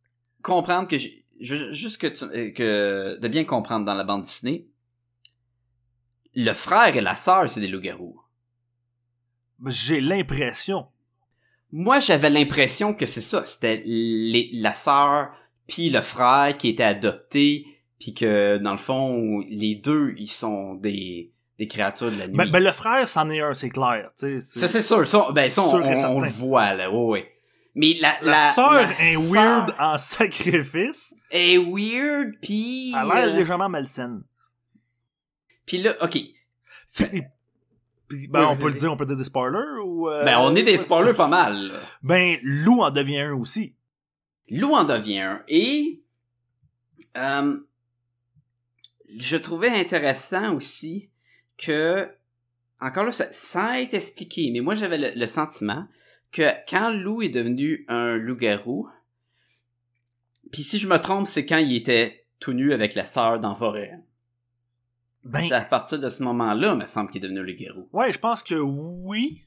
comprendre 0.44 0.88
que 0.88 0.98
j'ai, 0.98 1.26
je 1.40 1.72
juste 1.72 2.00
que 2.00 2.08
tu, 2.08 2.24
euh, 2.24 2.52
que, 2.52 3.20
de 3.20 3.28
bien 3.28 3.46
comprendre 3.46 3.86
dans 3.86 3.94
la 3.94 4.04
bande 4.04 4.24
dessinée, 4.24 4.68
le 6.36 6.54
frère 6.54 6.96
et 6.96 7.02
la 7.02 7.16
sœur, 7.16 7.50
c'est 7.50 7.60
des 7.60 7.68
loups-garous. 7.68 8.22
J'ai 9.66 10.02
l'impression. 10.02 10.88
Moi, 11.72 12.00
j'avais 12.00 12.30
l'impression 12.30 12.94
que 12.94 13.06
c'est 13.06 13.22
ça, 13.22 13.44
c'était 13.44 13.84
les, 13.86 14.50
la 14.54 14.74
sœur 14.74 15.32
puis 15.68 15.90
le 15.90 16.02
frère 16.02 16.56
qui 16.58 16.70
étaient 16.70 16.84
adoptés, 16.84 17.66
puis 18.00 18.14
que 18.14 18.58
dans 18.58 18.72
le 18.72 18.78
fond, 18.78 19.40
les 19.50 19.76
deux, 19.76 20.14
ils 20.18 20.32
sont 20.32 20.76
des 20.76 21.32
des 21.60 21.68
créatures 21.68 22.12
de 22.12 22.18
la 22.20 22.28
nuit. 22.28 22.38
Ben, 22.38 22.52
ben, 22.52 22.64
le 22.64 22.72
frère, 22.72 23.08
c'en 23.08 23.30
est 23.32 23.42
un, 23.42 23.56
c'est 23.56 23.70
clair. 23.70 24.12
tu 24.18 24.28
sais, 24.28 24.40
c'est- 24.42 24.60
ça 24.60 24.68
c'est 24.68 24.84
sûr, 24.84 25.06
ça, 25.08 25.28
ben 25.34 25.50
ça, 25.50 25.64
on, 25.64 26.20
le 26.20 26.30
voit 26.30 26.76
là, 26.76 26.92
ouais, 26.92 27.06
ouais. 27.08 27.32
Mais 27.74 27.96
la 28.00 28.16
la, 28.22 28.32
la 28.32 28.52
sœur 28.52 28.88
est 29.02 29.16
weird 29.16 29.74
en 29.80 29.98
sacrifice. 29.98 31.16
est 31.32 31.58
weird, 31.58 32.34
puis 32.42 32.92
Elle 32.92 33.12
a 33.12 33.16
l'air 33.26 33.34
euh, 33.34 33.38
légèrement 33.38 33.70
malsaine. 33.70 34.22
puis 35.66 35.80
là, 35.80 35.94
ok, 36.02 36.18
puis, 38.10 38.28
ben, 38.30 38.40
Oui, 38.42 38.46
on 38.52 38.56
peut 38.56 38.68
le 38.70 38.74
dire, 38.76 38.92
on 38.92 38.96
peut 38.98 39.06
dire 39.06 39.18
des 39.18 39.24
spoilers 39.24 39.82
ou. 39.84 40.10
euh, 40.10 40.24
ben 40.24 40.38
on 40.40 40.56
est 40.56 40.64
des 40.64 40.78
spoilers 40.78 41.14
pas 41.14 41.28
mal. 41.28 41.56
là. 41.68 41.74
Ben, 42.04 42.38
Lou 42.44 42.82
en 42.82 42.90
devient 42.92 43.20
un 43.22 43.34
aussi. 43.34 43.76
Lou 44.50 44.74
en 44.74 44.84
devient 44.84 45.20
un. 45.20 45.44
Et 45.48 46.02
euh, 47.18 47.58
je 49.18 49.38
trouvais 49.38 49.70
intéressant 49.70 50.54
aussi 50.56 51.10
que, 51.58 52.10
encore 52.80 53.06
là, 53.06 53.12
ça, 53.12 53.32
sans 53.32 53.74
être 53.74 53.94
expliqué, 53.94 54.50
mais 54.52 54.62
moi 54.62 54.76
j'avais 54.76 54.98
le, 54.98 55.20
le 55.20 55.28
sentiment 55.28 55.88
que 56.32 56.50
quand 56.70 56.92
Lou 56.92 57.22
est 57.22 57.30
devenu 57.30 57.86
un 57.88 58.16
loup-garou, 58.18 58.88
puis 60.52 60.64
si 60.64 60.80
je 60.80 60.88
me 60.88 60.98
trompe, 60.98 61.28
c'est 61.28 61.46
quand 61.46 61.58
il 61.58 61.76
était 61.76 62.26
tout 62.40 62.54
nu 62.54 62.74
avec 62.74 62.96
la 62.96 63.06
sœur 63.06 63.40
dans 63.40 63.50
la 63.50 63.56
forêt. 63.56 64.00
Ben, 65.24 65.42
C'est 65.42 65.56
à 65.56 65.62
partir 65.62 66.00
de 66.00 66.08
ce 66.10 66.24
moment-là, 66.24 66.74
il 66.74 66.80
me 66.80 66.88
semble 66.88 67.10
qu'il 67.10 67.24
est 67.24 67.28
devenu 67.28 67.40
un 67.40 67.44
loup-garou. 67.44 67.90
ouais, 67.92 68.12
je 68.12 68.20
pense 68.20 68.44
que 68.44 68.56
oui. 68.56 69.44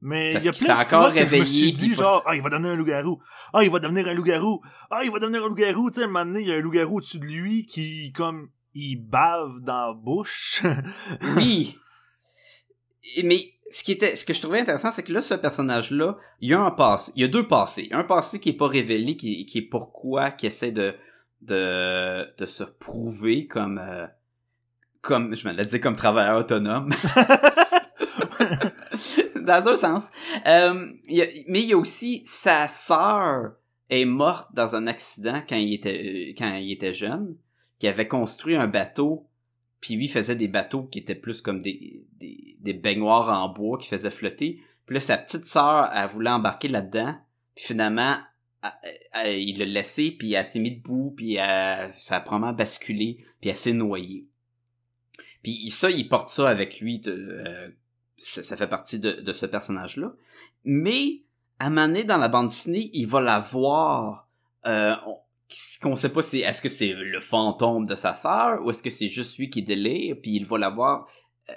Mais 0.00 0.32
Parce 0.32 0.44
il 0.44 0.46
y 0.46 0.48
a 0.50 0.52
plein 0.52 0.76
de 0.76 0.80
encore 0.80 1.12
fois 1.12 1.12
que 1.12 1.26
je 1.26 1.36
me 1.36 1.44
suis 1.44 1.72
dit, 1.72 1.94
genre, 1.94 2.22
ah, 2.24 2.36
il 2.36 2.42
va 2.42 2.50
devenir 2.50 2.70
un 2.70 2.76
loup-garou. 2.76 3.20
Ah, 3.52 3.64
il 3.64 3.70
va 3.70 3.80
devenir 3.80 4.06
un 4.06 4.14
loup-garou. 4.14 4.60
Ah, 4.90 5.00
il 5.02 5.10
va 5.10 5.18
devenir 5.18 5.44
un 5.44 5.48
loup-garou. 5.48 5.90
Tu 5.90 5.96
sais, 5.96 6.02
à 6.02 6.04
un 6.04 6.08
moment 6.08 6.24
donné, 6.24 6.40
il 6.42 6.48
y 6.48 6.52
a 6.52 6.54
un 6.54 6.60
loup-garou 6.60 6.98
au-dessus 6.98 7.18
de 7.18 7.26
lui 7.26 7.66
qui, 7.66 8.12
comme, 8.12 8.50
il 8.74 8.96
bave 8.96 9.60
dans 9.60 9.88
la 9.88 9.92
bouche. 9.94 10.62
Oui. 11.36 11.76
Mais 13.24 13.38
ce 13.70 13.82
qui 13.82 13.92
était, 13.92 14.14
ce 14.16 14.24
que 14.24 14.34
je 14.34 14.40
trouvais 14.40 14.60
intéressant, 14.60 14.92
c'est 14.92 15.02
que 15.02 15.12
là, 15.12 15.22
ce 15.22 15.34
personnage-là, 15.34 16.16
il 16.40 16.50
y 16.50 16.54
a 16.54 16.60
un 16.60 16.70
passé, 16.70 17.12
il 17.16 17.22
y 17.22 17.24
a 17.24 17.28
deux 17.28 17.48
passés. 17.48 17.88
Un 17.90 18.04
passé 18.04 18.38
qui 18.38 18.50
est 18.50 18.56
pas 18.56 18.68
révélé, 18.68 19.16
qui, 19.16 19.46
qui 19.46 19.58
est 19.58 19.62
pourquoi, 19.62 20.30
qui 20.30 20.46
essaie 20.46 20.72
de, 20.72 20.94
de, 21.40 22.36
de 22.36 22.46
se 22.46 22.64
prouver 22.64 23.46
comme, 23.46 23.78
euh, 23.78 24.06
comme, 25.00 25.34
je 25.34 25.48
me 25.48 25.54
l'ai 25.54 25.64
dit 25.64 25.80
comme 25.80 25.96
travailleur 25.96 26.38
autonome. 26.38 26.90
dans 29.48 29.68
un 29.68 29.76
sens. 29.76 30.10
Euh, 30.46 30.92
mais 31.48 31.62
il 31.62 31.68
y 31.68 31.72
a 31.72 31.78
aussi 31.78 32.22
sa 32.26 32.68
sœur 32.68 33.54
est 33.90 34.04
morte 34.04 34.48
dans 34.54 34.76
un 34.76 34.86
accident 34.86 35.42
quand 35.48 35.56
il 35.56 35.74
était 35.74 36.30
euh, 36.30 36.34
quand 36.36 36.54
il 36.56 36.70
était 36.70 36.92
jeune, 36.92 37.36
qui 37.78 37.88
avait 37.88 38.08
construit 38.08 38.54
un 38.54 38.68
bateau, 38.68 39.26
puis 39.80 39.96
lui 39.96 40.08
faisait 40.08 40.36
des 40.36 40.48
bateaux 40.48 40.84
qui 40.84 40.98
étaient 40.98 41.14
plus 41.14 41.40
comme 41.40 41.60
des, 41.60 42.04
des, 42.20 42.72
baignoires 42.74 43.30
en 43.30 43.48
bois 43.48 43.78
qui 43.78 43.88
faisaient 43.88 44.10
flotter. 44.10 44.60
Puis 44.86 44.94
là, 44.94 45.00
sa 45.00 45.16
petite 45.16 45.44
sœur, 45.44 45.90
elle 45.94 46.08
voulait 46.08 46.30
embarquer 46.30 46.68
là-dedans, 46.68 47.16
puis 47.54 47.64
finalement, 47.66 48.18
il 49.24 49.58
l'a 49.58 49.64
laissé, 49.64 50.10
puis 50.10 50.32
elle 50.32 50.44
s'est 50.44 50.58
mis 50.58 50.76
debout, 50.76 51.14
puis 51.16 51.36
elle- 51.36 51.92
ça 51.94 52.16
a 52.16 52.20
probablement 52.20 52.52
basculé, 52.52 53.18
puis 53.40 53.50
elle 53.50 53.56
s'est 53.56 53.72
noyée. 53.72 54.26
Puis 55.42 55.70
ça, 55.70 55.90
il 55.90 56.08
porte 56.08 56.28
ça 56.28 56.48
avec 56.48 56.80
lui, 56.80 57.00
euh, 57.06 57.68
ça, 58.18 58.56
fait 58.56 58.66
partie 58.66 58.98
de, 58.98 59.12
de 59.12 59.32
ce 59.32 59.46
personnage-là. 59.46 60.12
Mais, 60.64 61.22
à 61.58 61.70
donné, 61.70 62.04
dans 62.04 62.18
la 62.18 62.28
bande 62.28 62.48
dessinée, 62.48 62.90
il 62.92 63.06
va 63.06 63.20
la 63.20 63.38
voir, 63.38 64.28
euh, 64.66 64.94
qu'on 65.80 65.96
sait 65.96 66.12
pas, 66.12 66.22
c'est 66.22 66.40
est-ce 66.40 66.60
que 66.60 66.68
c'est 66.68 66.92
le 66.92 67.20
fantôme 67.20 67.86
de 67.86 67.94
sa 67.94 68.14
sœur, 68.14 68.64
ou 68.64 68.70
est-ce 68.70 68.82
que 68.82 68.90
c'est 68.90 69.08
juste 69.08 69.38
lui 69.38 69.50
qui 69.50 69.62
délire, 69.62 70.16
puis 70.20 70.32
il 70.32 70.44
va 70.44 70.58
la 70.58 70.70
voir, 70.70 71.08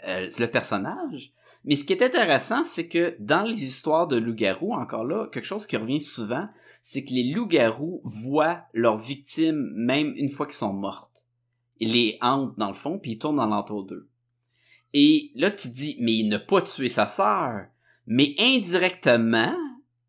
euh, 0.08 0.30
le 0.40 0.46
personnage. 0.48 1.34
Mais 1.66 1.76
ce 1.76 1.84
qui 1.84 1.94
est 1.94 2.02
intéressant, 2.02 2.64
c'est 2.64 2.88
que 2.88 3.16
dans 3.20 3.44
les 3.44 3.64
histoires 3.64 4.08
de 4.08 4.16
loups-garous, 4.16 4.74
encore 4.74 5.04
là, 5.04 5.28
quelque 5.28 5.46
chose 5.46 5.68
qui 5.68 5.78
revient 5.78 6.00
souvent, 6.00 6.48
c'est 6.82 7.04
que 7.04 7.14
les 7.14 7.24
loups-garous 7.24 8.02
voient 8.04 8.62
leurs 8.74 8.98
victimes 8.98 9.72
même 9.76 10.14
une 10.16 10.30
fois 10.30 10.46
qu'ils 10.46 10.56
sont 10.56 10.74
mortes. 10.74 11.24
Ils 11.80 11.92
les 11.92 12.18
hantent 12.22 12.58
dans 12.58 12.70
le 12.70 12.74
fond, 12.74 13.00
puis 13.00 13.12
ils 13.12 13.20
tournent 13.20 13.38
dans 13.38 13.46
l'entour 13.48 13.84
d'eux. 13.84 14.08
Et 14.94 15.32
là, 15.36 15.52
tu 15.52 15.70
dis, 15.70 15.98
mais 16.00 16.14
il 16.14 16.28
n'a 16.28 16.40
pas 16.40 16.62
tué 16.62 16.90
sa 16.90 17.08
sœur. 17.08 17.66
Mais 18.08 18.36
indirectement, 18.40 19.56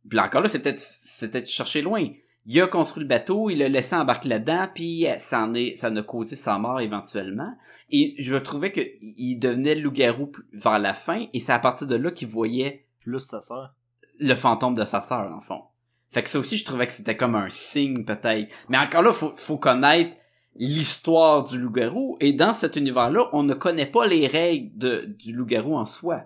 puis 0.09 0.17
là, 0.17 0.27
encore 0.27 0.41
là, 0.41 0.49
c'est 0.49 0.61
peut-être, 0.61 0.81
c'est 0.81 1.31
peut-être 1.31 1.49
chercher 1.49 1.83
loin. 1.83 2.09
Il 2.47 2.61
a 2.61 2.67
construit 2.67 3.05
le 3.05 3.09
bateau, 3.09 3.51
il 3.51 3.59
l'a 3.59 3.69
laissé 3.69 3.95
embarquer 3.95 4.29
là-dedans, 4.29 4.67
puis 4.75 5.07
euh, 5.07 5.17
ça 5.19 5.45
en 5.45 5.55
est, 5.55 5.77
ça 5.77 5.91
en 5.91 5.97
a 5.97 6.03
causé 6.03 6.35
sa 6.35 6.59
mort 6.59 6.81
éventuellement. 6.81 7.55
Et 7.91 8.15
je 8.19 8.35
trouvais 8.35 8.73
que 8.73 8.81
il 9.01 9.37
devenait 9.37 9.77
loup-garou 9.77 10.33
vers 10.53 10.81
la 10.81 10.95
fin, 10.95 11.27
et 11.33 11.39
c'est 11.39 11.53
à 11.53 11.61
partir 11.61 11.87
de 11.87 11.95
là 11.95 12.11
qu'il 12.11 12.29
voyait 12.29 12.87
Plus 13.01 13.21
sa 13.21 13.41
sœur. 13.41 13.75
le 14.19 14.35
fantôme 14.35 14.75
de 14.75 14.85
sa 14.85 15.03
sœur, 15.03 15.33
en 15.33 15.41
fond. 15.41 15.63
Fait 16.11 16.23
que 16.23 16.29
ça 16.29 16.41
aussi, 16.41 16.57
je 16.57 16.65
trouvais 16.65 16.87
que 16.87 16.93
c'était 16.93 17.17
comme 17.17 17.37
un 17.37 17.49
signe, 17.49 18.05
peut-être. 18.05 18.53
Mais 18.69 18.79
encore 18.79 19.03
là, 19.03 19.13
faut, 19.13 19.31
faut 19.31 19.57
connaître 19.57 20.15
l'histoire 20.57 21.45
du 21.45 21.59
loup-garou, 21.59 22.17
et 22.21 22.33
dans 22.33 22.55
cet 22.55 22.77
univers-là, 22.77 23.29
on 23.33 23.43
ne 23.43 23.55
connaît 23.55 23.87
pas 23.87 24.07
les 24.07 24.27
règles 24.27 25.15
du 25.17 25.33
loup-garou 25.33 25.77
en 25.77 25.85
soi. 25.85 26.21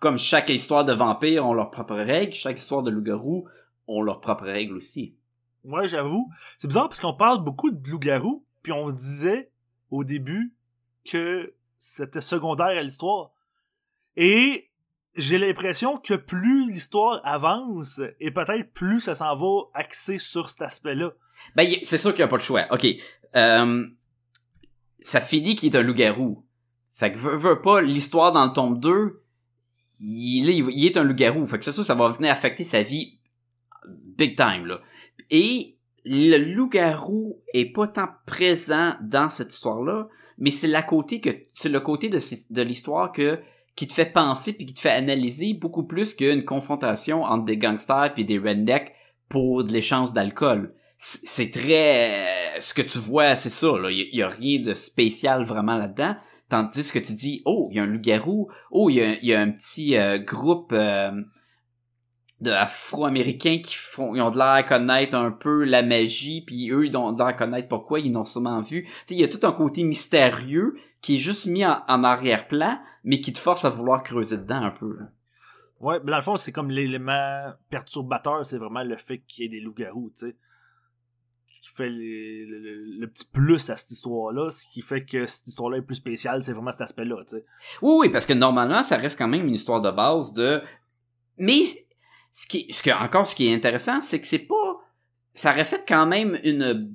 Comme 0.00 0.16
chaque 0.16 0.48
histoire 0.48 0.84
de 0.84 0.92
vampire 0.92 1.46
ont 1.46 1.52
leurs 1.52 1.70
propres 1.70 1.96
règles, 1.96 2.32
chaque 2.32 2.58
histoire 2.58 2.82
de 2.82 2.90
loup-garou 2.90 3.48
ont 3.88 4.02
leurs 4.02 4.20
propres 4.20 4.44
règles 4.44 4.76
aussi. 4.76 5.14
Ouais, 5.64 5.88
j'avoue. 5.88 6.30
C'est 6.56 6.68
bizarre 6.68 6.88
parce 6.88 7.00
qu'on 7.00 7.14
parle 7.14 7.42
beaucoup 7.42 7.70
de 7.70 7.90
loup-garou, 7.90 8.44
puis 8.62 8.72
on 8.72 8.90
disait 8.90 9.50
au 9.90 10.04
début 10.04 10.54
que 11.04 11.54
c'était 11.76 12.20
secondaire 12.20 12.66
à 12.66 12.82
l'histoire. 12.82 13.32
Et 14.16 14.67
j'ai 15.18 15.36
l'impression 15.36 15.96
que 15.96 16.14
plus 16.14 16.70
l'histoire 16.70 17.20
avance, 17.24 18.00
et 18.20 18.30
peut-être 18.30 18.72
plus 18.72 19.00
ça 19.00 19.16
s'en 19.16 19.36
va 19.36 19.64
axer 19.74 20.18
sur 20.18 20.48
cet 20.48 20.62
aspect-là. 20.62 21.12
Ben, 21.56 21.68
c'est 21.82 21.98
sûr 21.98 22.10
qu'il 22.10 22.20
n'y 22.20 22.24
a 22.24 22.28
pas 22.28 22.38
de 22.38 22.42
choix. 22.42 22.66
OK. 22.70 22.86
Euh, 23.36 23.86
ça 25.00 25.20
finit 25.20 25.56
qu'il 25.56 25.74
est 25.74 25.78
un 25.78 25.82
loup-garou. 25.82 26.44
Fait 26.92 27.12
que 27.12 27.18
veut, 27.18 27.60
pas, 27.60 27.80
l'histoire 27.80 28.32
dans 28.32 28.46
le 28.46 28.52
tome 28.52 28.78
2, 28.78 29.22
il 30.00 30.86
est, 30.86 30.96
un 30.96 31.02
loup-garou. 31.02 31.44
Fait 31.46 31.58
que 31.58 31.64
c'est 31.64 31.72
sûr 31.72 31.84
ça 31.84 31.94
va 31.94 32.08
venir 32.08 32.30
affecter 32.30 32.64
sa 32.64 32.82
vie 32.82 33.18
big 34.16 34.36
time, 34.36 34.66
là. 34.66 34.80
Et 35.30 35.78
le 36.04 36.38
loup-garou 36.38 37.42
est 37.52 37.72
pas 37.72 37.88
tant 37.88 38.08
présent 38.26 38.94
dans 39.02 39.28
cette 39.28 39.52
histoire-là, 39.52 40.08
mais 40.38 40.50
c'est 40.50 40.68
la 40.68 40.82
côté 40.82 41.20
que, 41.20 41.30
c'est 41.52 41.68
le 41.68 41.80
côté 41.80 42.08
de 42.08 42.62
l'histoire 42.62 43.12
que, 43.12 43.40
qui 43.78 43.86
te 43.86 43.92
fait 43.92 44.06
penser 44.06 44.52
puis 44.54 44.66
qui 44.66 44.74
te 44.74 44.80
fait 44.80 44.90
analyser 44.90 45.54
beaucoup 45.54 45.84
plus 45.84 46.12
qu'une 46.14 46.42
confrontation 46.42 47.22
entre 47.22 47.44
des 47.44 47.56
gangsters 47.56 48.12
puis 48.12 48.24
des 48.24 48.36
rednecks 48.36 48.92
pour 49.28 49.62
de 49.62 49.72
l'échange 49.72 50.12
d'alcool. 50.12 50.74
C'est 50.96 51.52
très, 51.52 52.60
ce 52.60 52.74
que 52.74 52.82
tu 52.82 52.98
vois, 52.98 53.36
c'est 53.36 53.50
ça. 53.50 53.68
Il 53.88 54.08
y, 54.12 54.20
a- 54.20 54.28
rien 54.28 54.58
de 54.58 54.74
spécial 54.74 55.44
vraiment 55.44 55.76
là-dedans. 55.76 56.16
Tandis 56.48 56.90
que 56.90 56.98
tu 56.98 57.12
dis, 57.12 57.40
oh, 57.44 57.68
il 57.70 57.76
y 57.76 57.78
a 57.78 57.84
un 57.84 57.86
loup-garou, 57.86 58.48
oh, 58.72 58.90
il 58.90 58.96
y 58.96 59.00
a, 59.00 59.12
il 59.12 59.26
y 59.26 59.32
a 59.32 59.40
un 59.40 59.52
petit 59.52 59.96
euh, 59.96 60.18
groupe 60.18 60.72
euh, 60.72 61.12
de 62.40 62.50
Afro-Américains 62.52 63.58
qui 63.62 63.74
font, 63.74 64.14
ils 64.14 64.20
ont 64.20 64.30
de 64.30 64.36
l'air 64.36 64.46
à 64.46 64.62
connaître 64.62 65.16
un 65.16 65.32
peu 65.32 65.64
la 65.64 65.82
magie, 65.82 66.40
puis 66.42 66.70
eux, 66.70 66.86
ils 66.86 66.96
ont 66.96 67.10
de 67.12 67.18
l'air 67.18 67.26
à 67.28 67.32
connaître 67.32 67.66
pourquoi, 67.68 67.98
ils 67.98 68.12
l'ont 68.12 68.24
sûrement 68.24 68.60
vu. 68.60 68.84
Tu 68.84 68.88
sais, 68.90 69.14
il 69.14 69.18
y 69.20 69.24
a 69.24 69.28
tout 69.28 69.44
un 69.44 69.50
côté 69.52 69.82
mystérieux 69.82 70.76
qui 71.00 71.16
est 71.16 71.18
juste 71.18 71.46
mis 71.46 71.66
en, 71.66 71.82
en 71.88 72.04
arrière-plan, 72.04 72.78
mais 73.02 73.20
qui 73.20 73.32
te 73.32 73.38
force 73.40 73.64
à 73.64 73.70
vouloir 73.70 74.02
creuser 74.04 74.36
dedans 74.36 74.62
un 74.62 74.70
peu. 74.70 74.96
là. 74.98 75.06
Ouais, 75.80 75.98
mais 76.04 76.10
dans 76.10 76.16
le 76.16 76.22
fond, 76.22 76.36
c'est 76.36 76.52
comme 76.52 76.70
l'élément 76.70 77.52
perturbateur, 77.70 78.44
c'est 78.46 78.58
vraiment 78.58 78.82
le 78.84 78.96
fait 78.96 79.18
qu'il 79.26 79.44
y 79.44 79.46
ait 79.46 79.50
des 79.50 79.60
loups-garous, 79.60 80.10
tu 80.16 80.26
sais. 80.28 80.36
Qui 81.60 81.70
fait 81.74 81.88
les- 81.88 82.46
le, 82.46 82.58
le- 82.60 82.98
le 83.00 83.06
petit 83.08 83.24
plus 83.32 83.68
à 83.70 83.76
cette 83.76 83.90
histoire-là, 83.90 84.50
ce 84.50 84.64
qui 84.72 84.80
fait 84.82 85.04
que 85.04 85.26
cette 85.26 85.46
histoire-là 85.48 85.78
est 85.78 85.82
plus 85.82 85.96
spéciale, 85.96 86.42
c'est 86.42 86.52
vraiment 86.52 86.70
cet 86.72 86.82
aspect-là, 86.82 87.16
tu 87.28 87.36
sais. 87.36 87.44
Oui, 87.82 87.94
oui, 88.00 88.08
parce 88.10 88.26
que 88.26 88.32
normalement, 88.32 88.82
ça 88.84 88.96
reste 88.96 89.18
quand 89.18 89.26
même 89.28 89.46
une 89.46 89.54
histoire 89.54 89.80
de 89.80 89.90
base 89.90 90.32
de. 90.34 90.62
Mais 91.36 91.62
ce 92.32 92.46
qui, 92.46 92.72
ce 92.72 92.82
que 92.82 92.90
encore, 92.90 93.26
ce 93.26 93.34
qui 93.34 93.48
est 93.48 93.54
intéressant, 93.54 94.00
c'est 94.00 94.20
que 94.20 94.26
c'est 94.26 94.38
pas. 94.38 94.78
Ça 95.34 95.52
reflète 95.52 95.84
quand 95.86 96.06
même 96.06 96.38
une 96.44 96.92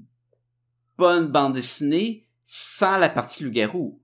bonne 0.98 1.28
bande 1.28 1.54
dessinée 1.54 2.28
sans 2.44 2.98
la 2.98 3.10
partie 3.10 3.44
loup-garou. 3.44 4.00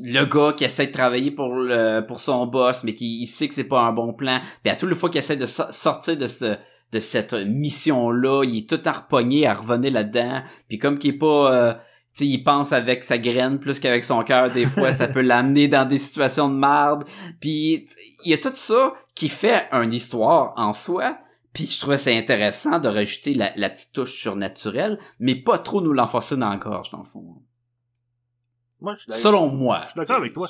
Le 0.00 0.24
gars 0.24 0.52
qui 0.56 0.64
essaie 0.64 0.88
de 0.88 0.92
travailler 0.92 1.30
pour 1.30 1.54
le 1.54 2.00
pour 2.00 2.20
son 2.20 2.46
boss, 2.46 2.82
mais 2.82 2.94
qui 2.94 3.20
il 3.22 3.26
sait 3.26 3.46
que 3.48 3.54
c'est 3.54 3.64
pas 3.64 3.82
un 3.82 3.92
bon 3.92 4.12
plan. 4.12 4.40
Puis 4.62 4.70
à 4.70 4.76
toutes 4.76 4.88
les 4.88 4.94
fois 4.96 5.08
qu'il 5.10 5.18
essaie 5.20 5.36
de 5.36 5.46
so- 5.46 5.70
sortir 5.70 6.16
de 6.16 6.26
ce 6.26 6.56
de 6.92 7.00
cette 7.00 7.34
mission-là, 7.34 8.44
il 8.44 8.58
est 8.58 8.68
tout 8.68 8.80
harpogné 8.84 9.46
à 9.46 9.54
revenir 9.54 9.92
là-dedans. 9.92 10.42
Puis 10.68 10.78
comme 10.78 10.98
qu'il 10.98 11.14
est 11.14 11.18
pas 11.18 11.52
euh, 11.52 11.74
sais, 12.18 12.26
il 12.26 12.42
pense 12.44 12.72
avec 12.72 13.04
sa 13.04 13.18
graine 13.18 13.58
plus 13.58 13.78
qu'avec 13.80 14.04
son 14.04 14.22
cœur. 14.22 14.50
Des 14.50 14.66
fois, 14.66 14.92
ça 14.92 15.08
peut 15.08 15.20
l'amener 15.20 15.68
dans 15.68 15.86
des 15.86 15.98
situations 15.98 16.48
de 16.48 16.54
merde. 16.56 17.04
Puis, 17.40 17.86
il 18.24 18.30
y 18.30 18.34
a 18.34 18.38
tout 18.38 18.54
ça 18.54 18.94
qui 19.14 19.28
fait 19.28 19.68
une 19.72 19.92
histoire 19.92 20.52
en 20.56 20.72
soi. 20.72 21.18
Puis, 21.52 21.66
je 21.66 21.78
trouvais 21.80 21.98
ça 21.98 22.10
intéressant 22.10 22.78
de 22.78 22.88
rajouter 22.88 23.34
la, 23.34 23.52
la 23.56 23.70
petite 23.70 23.92
touche 23.92 24.20
surnaturelle, 24.20 24.98
mais 25.20 25.34
pas 25.36 25.58
trop 25.58 25.80
nous 25.80 25.92
l'enfoncer 25.92 26.36
dans 26.36 26.50
la 26.50 26.56
gorge, 26.56 26.90
dans 26.90 26.98
le 26.98 27.04
fond. 27.04 27.42
Moi, 28.80 28.94
je 28.94 29.00
suis 29.00 29.08
d'accord. 29.08 29.22
Selon 29.22 29.48
moi. 29.50 29.80
Je 29.82 29.86
suis 29.88 29.96
d'accord 29.96 30.16
avec 30.16 30.32
toi. 30.32 30.48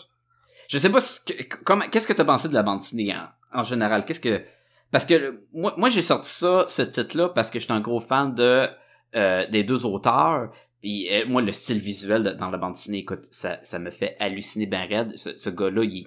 Je 0.69 0.79
sais 0.79 0.89
pas 0.91 1.01
ce 1.01 1.21
que- 1.21 1.55
comment, 1.63 1.85
qu'est-ce 1.91 2.07
que 2.07 2.13
t'as 2.15 2.25
pensé 2.25 2.49
de 2.49 2.55
la 2.55 2.63
bande 2.63 2.79
dessinée 2.79 3.15
en, 3.15 3.61
en 3.61 3.63
général? 3.65 4.05
Qu'est-ce 4.05 4.21
que, 4.21 4.43
parce 4.91 5.05
que 5.05 5.45
moi, 5.53 5.75
moi 5.77 5.89
j'ai 5.91 6.01
sorti 6.03 6.31
ça, 6.31 6.65
ce 6.67 6.83
titre-là, 6.83 7.29
parce 7.29 7.51
que 7.51 7.59
j'étais 7.59 7.73
un 7.73 7.81
gros 7.81 8.01
fan 8.01 8.35
de, 8.35 8.67
euh, 9.15 9.47
des 9.49 9.63
deux 9.63 9.85
auteurs. 9.85 10.51
Puis 10.85 11.09
euh, 11.11 11.25
moi, 11.27 11.41
le 11.41 11.51
style 11.51 11.79
visuel 11.79 12.23
de- 12.23 12.31
dans 12.33 12.51
la 12.51 12.59
bande 12.59 12.75
dessinée, 12.75 12.99
écoute, 12.99 13.27
ça, 13.31 13.59
ça 13.63 13.79
me 13.79 13.91
fait 13.91 14.17
halluciner 14.21 14.67
ben 14.67 14.87
raide. 14.87 15.17
Ce, 15.17 15.35
ce 15.35 15.49
gars-là, 15.49 15.83
il, 15.83 16.07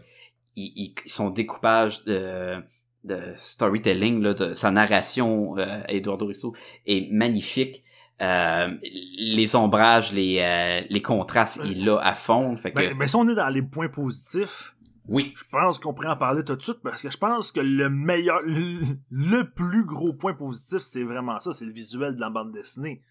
il, 0.56 0.72
il- 0.76 0.94
son 1.10 1.32
découpage 1.32 2.04
de, 2.06 2.58
de 3.04 3.20
storytelling, 3.38 4.22
là, 4.22 4.36
de 4.36 4.54
sa 4.54 4.70
narration, 4.70 5.58
euh, 5.58 5.82
Eduardo 5.88 6.28
Risso, 6.28 6.54
est 6.86 7.12
magnifique. 7.12 7.84
Euh, 8.22 8.68
les 9.18 9.56
ombrages, 9.56 10.14
les, 10.14 10.40
euh, 10.42 10.86
les 10.92 11.02
contrastes, 11.02 11.60
il 11.66 11.84
l'a 11.84 11.98
à 12.00 12.14
fond. 12.14 12.56
Fait 12.56 12.72
que, 12.72 12.78
Ben, 12.78 12.96
ben, 12.98 13.08
si 13.08 13.16
on 13.16 13.28
est 13.30 13.36
dans 13.36 13.50
les 13.50 13.64
points 13.64 13.90
positifs, 13.90 14.76
oui. 15.08 15.34
je 15.36 15.44
pense 15.52 15.80
qu'on 15.80 15.94
pourrait 15.96 16.10
en 16.10 16.18
parler 16.18 16.44
tout 16.44 16.56
de 16.56 16.62
suite 16.62 16.82
parce 16.84 17.02
que 17.02 17.10
je 17.10 17.18
pense 17.18 17.52
que 17.52 17.62
le 17.62 17.90
meilleur, 17.90 18.42
le, 18.44 18.80
le 19.10 19.50
plus 19.50 19.86
gros 19.86 20.14
point 20.14 20.34
positif, 20.36 20.80
c'est 20.80 21.04
vraiment 21.04 21.40
ça, 21.40 21.54
c'est 21.54 21.66
le 21.66 21.74
visuel 21.74 22.16
de 22.16 22.22
la 22.22 22.30
bande 22.30 22.52
dessinée. 22.52 23.02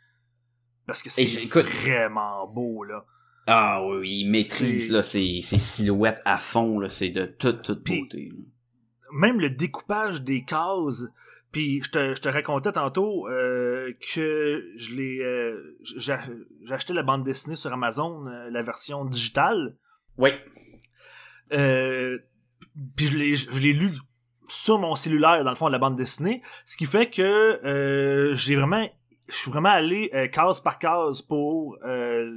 Parce 0.87 1.03
que 1.03 1.11
c'est 1.11 1.25
vraiment 1.25 2.47
beau, 2.47 2.85
là. 2.85 3.05
Ah 3.49 3.85
oui, 3.85 3.97
oui, 3.99 4.11
il 4.21 4.31
maîtrise 4.31 4.91
là 4.91 5.03
ses, 5.03 5.41
ses 5.43 5.59
silhouettes 5.59 6.21
à 6.25 6.37
fond, 6.37 6.81
là, 6.81 6.89
c'est 6.89 7.11
de 7.11 7.27
toute, 7.27 7.63
toute 7.63 7.85
beauté. 7.87 8.31
là. 8.33 8.43
Même 9.13 9.41
le 9.41 9.51
découpage 9.51 10.23
des 10.23 10.45
cases, 10.45 11.05
puis 11.53 11.81
je 11.83 11.91
te, 11.91 12.15
je 12.15 12.21
te 12.21 12.29
racontais 12.29 12.73
tantôt 12.73 13.29
euh, 13.29 13.93
que 14.13 14.73
je 14.77 14.95
l'ai, 14.97 15.21
euh, 15.23 15.79
j'ai 15.81 16.17
j'ai 16.65 16.75
acheté 16.75 16.93
la 16.93 17.05
bande 17.05 17.23
dessinée 17.23 17.55
sur 17.55 17.73
Amazon, 17.73 18.27
euh, 18.27 18.51
la 18.51 18.63
version 18.63 19.05
digitale. 19.05 19.77
Oui. 20.19 20.31
Puis 21.51 23.07
je 23.07 23.17
l'ai, 23.17 23.37
je 23.37 23.61
l'ai 23.61 23.73
lu 23.73 23.93
sur 24.49 24.81
mon 24.81 24.97
cellulaire, 24.97 25.45
dans 25.45 25.51
le 25.51 25.57
fond, 25.57 25.69
la 25.69 25.79
bande 25.79 25.97
dessinée. 25.97 26.43
Ce 26.65 26.77
qui 26.77 26.87
fait 26.87 27.09
que 27.09 27.61
je 27.63 28.49
l'ai 28.49 28.57
vraiment. 28.57 28.89
Je 29.29 29.35
suis 29.35 29.51
vraiment 29.51 29.71
allé 29.71 30.11
euh, 30.15 30.29
case 30.29 30.61
par 30.61 30.79
case 30.79 31.21
pour 31.23 31.77
euh, 31.85 32.31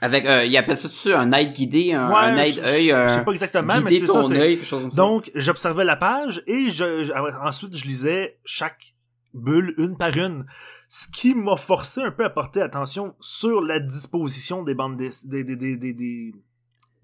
Avec, 0.00 0.24
euh, 0.26 0.44
il 0.44 0.56
appelle 0.56 0.76
ça 0.76 0.88
dessus 0.88 1.12
un 1.12 1.30
aide 1.32 1.52
guidé, 1.52 1.92
un, 1.92 2.08
Ouais, 2.10 2.16
un 2.16 2.36
aide 2.36 2.54
je- 2.54 2.60
œil, 2.60 2.86
je 3.08 3.14
sais 3.14 3.24
pas 3.24 3.32
exactement, 3.32 3.74
mais 3.84 3.98
c'est 4.00 4.06
ça, 4.06 4.20
œil, 4.20 4.56
quelque 4.56 4.64
chose 4.64 4.82
comme 4.82 4.90
ça. 4.90 4.96
Donc, 4.96 5.30
j'observais 5.34 5.84
la 5.84 5.96
page 5.96 6.42
et 6.46 6.68
je, 6.70 7.04
je- 7.04 7.12
ensuite, 7.46 7.76
je 7.76 7.84
lisais 7.84 8.38
chaque 8.44 8.94
bulle 9.34 9.74
une 9.78 9.96
par 9.96 10.16
une. 10.16 10.46
Ce 10.88 11.06
qui 11.06 11.34
m'a 11.36 11.56
forcé 11.56 12.00
un 12.02 12.10
peu 12.10 12.24
à 12.24 12.30
porter 12.30 12.62
attention 12.62 13.14
sur 13.20 13.60
la 13.60 13.78
disposition 13.78 14.62
des 14.64 14.74
bandes 14.74 14.96
des, 14.96 15.10
des, 15.26 15.44
des, 15.44 15.54
des, 15.56 15.76
des, 15.76 16.32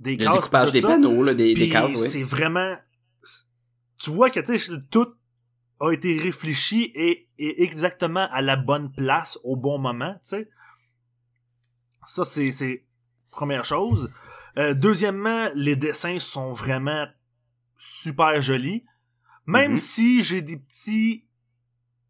des 0.01 0.17
le 0.17 0.25
cases, 0.25 0.35
découpage 0.35 0.73
des 0.73 0.81
ça. 0.81 0.89
panneaux, 0.89 1.23
là, 1.23 1.35
des, 1.35 1.55
des 1.55 1.69
cases, 1.69 1.91
oui. 1.91 1.97
c'est 1.97 2.23
vraiment... 2.25 2.75
Tu 4.03 4.11
vois 4.11 4.31
que, 4.31 4.41
tu 4.41 4.59
sais, 4.59 4.73
tout 4.91 5.07
a 5.81 5.93
été 5.93 6.19
réfléchi 6.19 6.91
et, 6.95 7.29
et 7.39 7.63
exactement 7.63 8.29
à 8.31 8.41
la 8.43 8.57
bonne 8.57 8.93
place 8.93 9.39
au 9.45 9.57
bon 9.57 9.79
moment, 9.79 10.15
tu 10.15 10.31
sais. 10.31 10.49
Ça, 12.07 12.25
c'est, 12.25 12.53
c'est 12.53 12.87
première 13.31 13.65
chose. 13.65 14.11
Euh, 14.59 14.75
deuxièmement, 14.75 15.51
les 15.55 15.77
dessins 15.77 16.19
sont 16.19 16.53
vraiment 16.53 17.07
super 17.77 18.41
jolis. 18.41 18.85
Même 19.47 19.73
Mhm. 19.73 19.77
si 19.77 20.23
j'ai 20.23 20.43
des 20.43 20.57
petits 20.57 21.25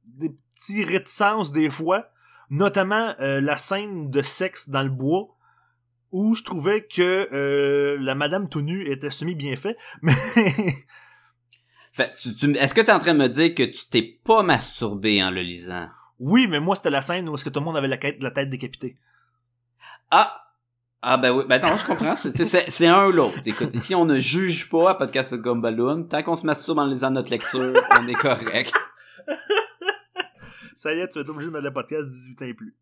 des 0.05 0.31
petits 0.55 0.85
réticences 0.85 1.53
des 1.53 1.69
fois, 1.69 2.09
notamment 2.49 3.15
euh, 3.21 3.41
la 3.41 3.57
scène 3.57 4.11
de 4.11 4.23
sexe 4.23 4.69
dans 4.71 4.83
le 4.83 4.89
bois 4.91 5.29
où 6.13 6.35
je 6.35 6.43
trouvais 6.45 6.87
que 6.87 7.29
euh, 7.33 7.99
la 8.01 8.15
madame 8.15 8.49
tout 8.49 8.63
nue 8.63 8.89
était 8.91 9.11
semi 9.11 9.35
bien 9.35 9.57
fait, 9.57 9.77
mais 10.03 10.15
Fait, 11.97 12.11
tu- 12.21 12.35
tu- 12.37 12.57
est-ce 12.59 12.75
que 12.75 12.83
t'es 12.83 12.93
en 12.93 12.99
train 12.99 13.15
de 13.15 13.19
me 13.19 13.29
dire 13.29 13.55
que 13.55 13.63
tu 13.63 13.87
t'es 13.89 14.03
pas 14.03 14.43
masturbé 14.43 15.23
en 15.25 15.31
le 15.31 15.41
lisant? 15.41 15.89
oui, 16.19 16.47
mais 16.47 16.61
moi 16.61 16.77
c'était 16.77 16.91
la 16.91 17.01
scène 17.01 17.27
où 17.29 17.35
est-ce 17.35 17.45
que 17.45 17.49
tout 17.51 17.61
le 17.61 17.65
monde 17.65 17.77
avait 17.77 17.89
la, 17.89 17.97
tête 17.97 18.51
décapitée. 18.51 18.97
Ah! 20.11 20.43
Ah 21.03 21.17
ben 21.19 21.31
oui, 21.31 21.45
ben 21.49 21.61
non, 21.63 21.69
je 21.77 21.87
comprends. 21.87 22.17
C'est- 22.17 22.33
C'est 22.45 22.71
c'est 22.71 22.87
un 22.87 23.07
ou 23.07 23.13
l'autre. 23.13 23.39
Écoute, 23.47 23.73
ici 23.75 23.95
on 23.95 24.05
ne 24.05 24.19
juge 24.19 24.69
pas 24.69 24.91
à 24.91 24.95
Podcast 24.95 25.33
de 25.35 25.39
Gumballoon. 25.39 26.05
Tant 26.05 26.23
qu'on 26.23 26.37
se 26.37 26.45
masturbe 26.45 26.79
en 26.81 26.87
lisant 26.87 27.11
notre 27.11 27.31
lecture, 27.31 27.73
on 27.99 28.07
est 28.09 28.15
correct. 28.15 28.73
Ça 30.75 30.93
y 30.93 30.99
est, 31.01 31.09
tu 31.09 31.19
vas 31.19 31.23
être 31.23 31.31
obligé 31.31 31.47
de 31.49 31.53
mettre 31.53 31.65
le 31.65 31.73
podcast 31.73 32.09
18 32.09 32.43
ans 32.43 32.47
et 32.47 32.55
plus. 32.55 32.75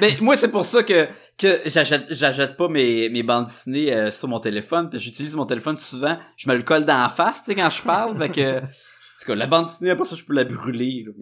Ben 0.00 0.14
moi 0.20 0.36
c'est 0.36 0.50
pour 0.50 0.64
ça 0.64 0.82
que 0.82 1.08
que 1.38 1.62
j'achète 1.66 2.06
j'achète 2.12 2.56
pas 2.56 2.68
mes 2.68 3.08
mes 3.08 3.22
bandes 3.22 3.46
dessinées 3.46 3.92
euh, 3.94 4.10
sur 4.10 4.28
mon 4.28 4.38
téléphone. 4.40 4.90
J'utilise 4.92 5.34
mon 5.34 5.46
téléphone 5.46 5.78
souvent. 5.78 6.18
Je 6.36 6.48
me 6.48 6.54
le 6.54 6.62
colle 6.62 6.84
dans 6.84 7.00
la 7.02 7.08
face, 7.08 7.38
tu 7.40 7.46
sais, 7.46 7.54
quand 7.54 7.70
je 7.70 7.82
parle. 7.82 8.16
fait 8.16 8.28
que 8.28 8.58
en 8.58 8.60
tout 8.60 9.26
cas, 9.26 9.34
la 9.34 9.46
bande 9.46 9.66
dessinée 9.66 9.90
après 9.90 10.04
ça, 10.04 10.16
je 10.16 10.24
peux 10.24 10.34
la 10.34 10.44
brûler. 10.44 11.04
là. 11.06 11.12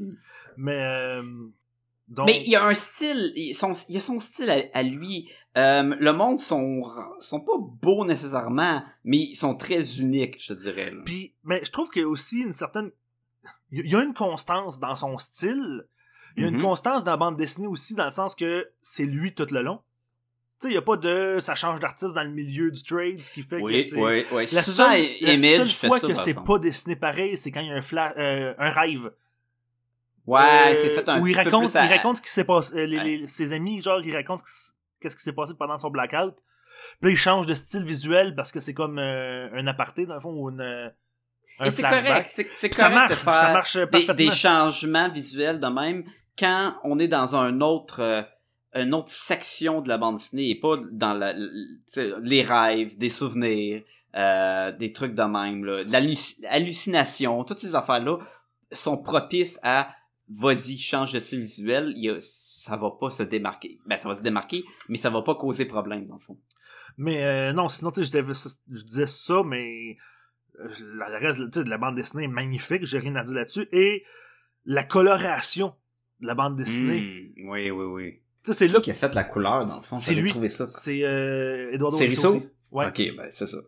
Mais 0.56 0.76
euh, 0.82 1.22
donc 2.08 2.26
Mais 2.26 2.42
il 2.44 2.50
y 2.50 2.56
a 2.56 2.64
un 2.64 2.74
style, 2.74 3.32
il 3.36 3.54
son- 3.54 3.72
il 3.88 3.94
y 3.94 3.98
a 3.98 4.00
son 4.00 4.18
style 4.18 4.50
à, 4.50 4.56
à 4.74 4.82
lui. 4.82 5.30
Euh, 5.56 5.94
le 5.98 6.12
monde 6.12 6.38
sont 6.40 6.82
sont 7.20 7.40
pas 7.40 7.52
beaux 7.58 8.04
nécessairement, 8.04 8.82
mais 9.04 9.18
ils 9.18 9.36
sont 9.36 9.54
très 9.54 9.98
uniques, 10.00 10.36
je 10.42 10.52
te 10.54 10.58
dirais. 10.60 10.90
là. 10.90 11.02
Puis, 11.04 11.34
mais 11.44 11.60
je 11.64 11.70
trouve 11.70 11.90
qu'il 11.90 12.02
y 12.02 12.04
a 12.04 12.08
aussi 12.08 12.40
une 12.40 12.52
certaine. 12.52 12.90
Il 13.70 13.88
y 13.90 13.94
a 13.94 14.02
une 14.02 14.14
constance 14.14 14.78
dans 14.80 14.96
son 14.96 15.16
style. 15.18 15.84
Il 16.38 16.42
y 16.42 16.44
a 16.46 16.48
une 16.48 16.60
constance 16.62 17.04
dans 17.04 17.10
la 17.12 17.16
bande 17.16 17.36
dessinée 17.36 17.66
aussi, 17.66 17.94
dans 17.94 18.04
le 18.04 18.10
sens 18.10 18.34
que 18.34 18.68
c'est 18.82 19.04
lui 19.04 19.34
tout 19.34 19.46
le 19.50 19.62
long. 19.62 19.78
Tu 20.60 20.66
sais, 20.66 20.72
il 20.72 20.74
y 20.74 20.78
a 20.78 20.82
pas 20.82 20.96
de. 20.96 21.38
Ça 21.40 21.54
change 21.54 21.78
d'artiste 21.78 22.14
dans 22.14 22.24
le 22.24 22.30
milieu 22.30 22.70
du 22.72 22.82
trade, 22.82 23.18
ce 23.18 23.30
qui 23.30 23.42
fait 23.42 23.60
que 23.62 23.78
c'est. 23.78 23.94
oui, 23.96 24.24
oui. 24.32 24.46
La 24.52 24.62
seule, 24.64 25.02
la 25.20 25.34
Image 25.34 25.56
seule 25.56 25.88
fois 25.90 26.00
ça, 26.00 26.06
que 26.08 26.14
c'est 26.14 26.42
pas 26.44 26.58
dessiné 26.58 26.96
pareil, 26.96 27.36
c'est 27.36 27.50
quand 27.52 27.60
il 27.60 27.68
y 27.68 27.70
a 27.70 27.74
un, 27.74 27.80
fla- 27.80 28.12
euh, 28.18 28.54
un 28.58 28.70
rêve. 28.70 29.10
Ouais, 30.26 30.40
Euh, 30.72 30.74
c'est 30.74 30.90
fait 30.90 31.08
un 31.08 31.20
où 31.20 31.26
il 31.26 31.32
petit 31.34 31.42
peu 31.42 31.50
raconte, 31.50 31.70
plus 31.70 31.76
à- 31.76 31.84
il 31.86 31.88
raconte 31.92 32.16
ce 32.18 32.22
qui 32.22 32.28
s'est 32.30 32.44
passé. 32.44 32.76
euh, 32.76 32.86
les- 32.86 32.98
Ouais. 32.98 33.04
les- 33.04 33.26
ses 33.28 33.52
amis, 33.52 33.80
genre, 33.80 34.00
il 34.04 34.14
raconte 34.14 34.40
ce 34.40 34.44
qui 34.44 34.50
s- 34.50 34.74
qu'est-ce 35.00 35.16
qui 35.16 35.22
s'est 35.22 35.32
passé 35.32 35.54
pendant 35.58 35.78
son 35.78 35.90
blackout. 35.90 36.34
Puis 37.00 37.08
là, 37.08 37.10
il 37.10 37.16
change 37.16 37.46
de 37.46 37.54
style 37.54 37.84
visuel 37.84 38.34
parce 38.34 38.52
que 38.52 38.60
c'est 38.60 38.74
comme 38.74 38.98
euh, 38.98 39.48
un 39.52 39.66
aparté, 39.68 40.06
dans 40.06 40.14
le 40.14 40.20
fond, 40.20 40.32
ou 40.34 40.50
une, 40.50 40.60
euh, 40.60 40.88
un 41.60 41.64
Et 41.64 41.70
c'est 41.70 41.82
correct, 41.82 42.28
c'est 42.30 42.52
ça 42.52 42.68
correct 42.68 42.90
de 42.90 42.94
marche, 42.94 43.14
faire 43.14 43.36
ça 43.36 43.52
marche 43.52 43.76
des, 43.76 43.86
parfaitement. 43.86 44.14
des 44.14 44.30
changements 44.30 45.08
visuels 45.08 45.58
de 45.60 45.66
même 45.68 46.04
quand 46.38 46.74
on 46.84 46.98
est 46.98 47.08
dans 47.08 47.36
un 47.36 47.60
autre 47.60 48.00
euh, 48.00 48.22
une 48.74 48.94
autre 48.94 49.08
section 49.08 49.80
de 49.80 49.88
la 49.88 49.98
bande 49.98 50.16
dessinée 50.16 50.50
et 50.50 50.54
pas 50.54 50.76
dans 50.92 51.14
les 52.22 52.42
rêves, 52.42 52.98
des 52.98 53.08
souvenirs, 53.08 53.82
euh, 54.14 54.72
des 54.72 54.92
trucs 54.92 55.14
de 55.14 55.22
même, 55.22 55.64
là, 55.64 55.84
de 55.84 55.90
l'halluc- 55.90 56.44
hallucination, 56.48 57.42
toutes 57.44 57.58
ces 57.60 57.74
affaires-là 57.74 58.18
sont 58.70 58.98
propices 58.98 59.58
à 59.62 59.90
vas-y, 60.28 60.76
change 60.76 61.14
de 61.14 61.20
style 61.20 61.40
visuel, 61.40 61.94
ça 62.20 62.76
va 62.76 62.90
pas 62.90 63.08
se 63.08 63.22
démarquer. 63.22 63.78
Ben, 63.86 63.96
ça 63.96 64.08
va 64.08 64.14
se 64.14 64.22
démarquer, 64.22 64.62
mais 64.90 64.98
ça 64.98 65.08
va 65.08 65.22
pas 65.22 65.34
causer 65.34 65.64
problème, 65.64 66.04
dans 66.04 66.16
le 66.16 66.20
fond. 66.20 66.38
Mais 66.98 67.24
euh, 67.24 67.52
non, 67.54 67.70
sinon, 67.70 67.90
je, 67.96 68.02
je 68.02 68.82
disais 68.84 69.06
ça, 69.06 69.42
mais 69.46 69.96
le 70.54 71.26
reste 71.26 71.40
de 71.40 71.70
la 71.70 71.78
bande 71.78 71.94
dessinée 71.94 72.24
est 72.24 72.28
magnifique, 72.28 72.84
j'ai 72.84 72.98
rien 72.98 73.16
à 73.16 73.24
dire 73.24 73.36
là-dessus. 73.36 73.68
Et 73.72 74.04
la 74.66 74.84
coloration 74.84 75.74
la 76.20 76.34
bande 76.34 76.56
dessinée, 76.56 77.32
Hmm, 77.36 77.48
oui, 77.50 77.70
oui, 77.70 77.84
oui. 77.84 78.12
tu 78.44 78.52
sais, 78.52 78.66
c'est 78.66 78.68
là 78.72 78.80
Qui 78.80 78.90
a 78.90 78.94
fait 78.94 79.14
la 79.14 79.24
couleur, 79.24 79.64
dans 79.66 79.76
le 79.76 79.82
fond? 79.82 79.96
C'est 79.96 80.14
lui. 80.14 80.30
trouvé 80.30 80.48
ça. 80.48 80.66
c'est 80.68 81.02
euh, 81.04 81.70
Eduardo 81.72 81.96
C'est 81.96 82.08
aussi. 82.08 82.48
Ouais. 82.72 82.86
Ok, 82.86 83.02
ben, 83.16 83.26
c'est 83.30 83.46
ça. 83.46 83.58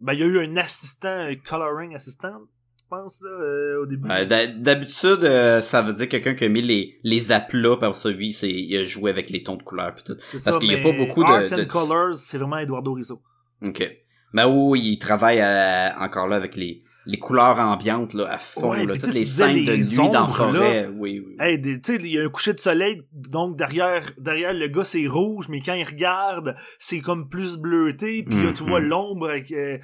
Ben, 0.00 0.12
il 0.12 0.20
y 0.20 0.22
a 0.22 0.26
eu 0.26 0.38
un 0.38 0.56
assistant, 0.56 1.08
un 1.08 1.34
coloring 1.34 1.94
assistant, 1.94 2.32
je 2.78 2.84
pense, 2.88 3.20
là, 3.20 3.30
euh, 3.30 3.82
au 3.82 3.86
début. 3.86 4.08
Euh, 4.10 4.24
d'ha- 4.24 4.46
D'habitude, 4.46 5.24
euh, 5.24 5.60
ça 5.60 5.82
veut 5.82 5.92
dire 5.92 6.08
quelqu'un 6.08 6.34
qui 6.34 6.44
a 6.44 6.48
mis 6.48 6.62
les, 6.62 6.98
les 7.02 7.32
aplats 7.32 7.76
par 7.76 7.94
ça, 7.94 8.08
lui, 8.08 8.32
c'est, 8.32 8.48
il 8.50 8.76
a 8.76 8.84
joué 8.84 9.10
avec 9.10 9.28
les 9.30 9.42
tons 9.42 9.56
de 9.56 9.62
couleur 9.64 9.92
pis 9.94 10.04
tout. 10.04 10.16
C'est 10.30 10.42
parce 10.44 10.56
ça, 10.56 10.60
qu'il 10.60 10.70
y 10.70 10.74
a 10.74 10.78
pas 10.78 10.92
beaucoup 10.92 11.22
de- 11.24 11.28
Art 11.28 11.40
de- 11.50 11.62
and 11.62 11.66
Colors, 11.66 12.14
c'est 12.14 12.38
vraiment 12.38 12.58
Eduardo 12.58 12.92
Risso. 12.92 13.20
Ok. 13.66 13.90
Ben 14.32 14.46
oui, 14.46 14.80
il 14.92 14.98
travaille 14.98 15.40
euh, 15.40 15.90
encore 15.98 16.28
là 16.28 16.36
avec 16.36 16.54
les, 16.54 16.82
les 17.10 17.18
couleurs 17.18 17.58
ambiantes 17.58 18.12
là, 18.12 18.26
à 18.30 18.36
fond, 18.38 18.70
Ouais, 18.70 18.84
là, 18.84 18.94
toutes 18.94 19.14
les 19.14 19.24
scènes 19.24 19.64
de 19.64 19.76
nuit 19.76 19.96
dans 20.12 20.22
la 20.22 20.28
forêt. 20.28 20.88
Oui, 20.94 21.24
oui. 21.26 21.36
Hey, 21.40 21.60
tu 21.60 21.80
sais, 21.82 21.94
il 21.96 22.06
y 22.06 22.18
a 22.18 22.22
un 22.24 22.28
coucher 22.28 22.52
de 22.52 22.60
soleil, 22.60 23.00
donc 23.12 23.56
derrière, 23.56 24.02
derrière 24.18 24.52
le 24.52 24.68
gars 24.68 24.84
c'est 24.84 25.06
rouge, 25.06 25.48
mais 25.48 25.60
quand 25.62 25.72
il 25.74 25.84
regarde, 25.84 26.54
c'est 26.78 27.00
comme 27.00 27.28
plus 27.30 27.56
bleuté, 27.56 28.22
puis 28.24 28.36
là 28.44 28.52
tu 28.52 28.62
Mhm. 28.62 28.68
vois 28.68 28.80
l'ombre 28.80 29.30
avec. 29.30 29.50
euh, 29.52 29.78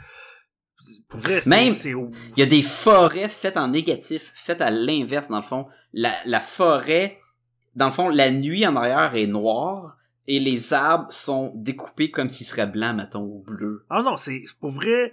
pour 1.09 1.21
vrai, 1.21 1.41
c'est- 1.41 1.49
Même-. 1.51 2.11
Il 2.37 2.41
y 2.41 2.43
a 2.43 2.47
des 2.47 2.61
forêts 2.63 3.29
faites 3.29 3.57
en 3.57 3.69
négatif, 3.69 4.31
faites 4.35 4.61
à 4.61 4.71
l'inverse, 4.71 5.29
dans 5.29 5.37
le 5.37 5.43
fond. 5.43 5.67
La, 5.95 6.13
la 6.27 6.41
forêt, 6.41 7.19
dans 7.75 7.87
le 7.87 7.91
fond, 7.93 8.09
la 8.11 8.31
nuit 8.31 8.67
en 8.67 8.77
arrière 8.77 9.15
est 9.15 9.27
noire 9.27 9.97
et 10.27 10.39
les 10.41 10.75
arbres 10.75 11.11
sont 11.11 11.53
découpés 11.55 12.11
comme 12.11 12.29
s'ils 12.29 12.47
seraient 12.47 12.67
blancs, 12.67 12.97
mettons, 12.97 13.23
ou 13.23 13.43
bleus. 13.47 13.87
Ah 13.89 14.03
non, 14.03 14.17
c'est 14.19 14.43
pour 14.61 14.71
vrai. 14.73 15.13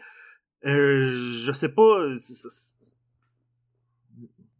Euh, 0.65 1.11
je 1.45 1.51
sais 1.51 1.69
pas. 1.69 2.07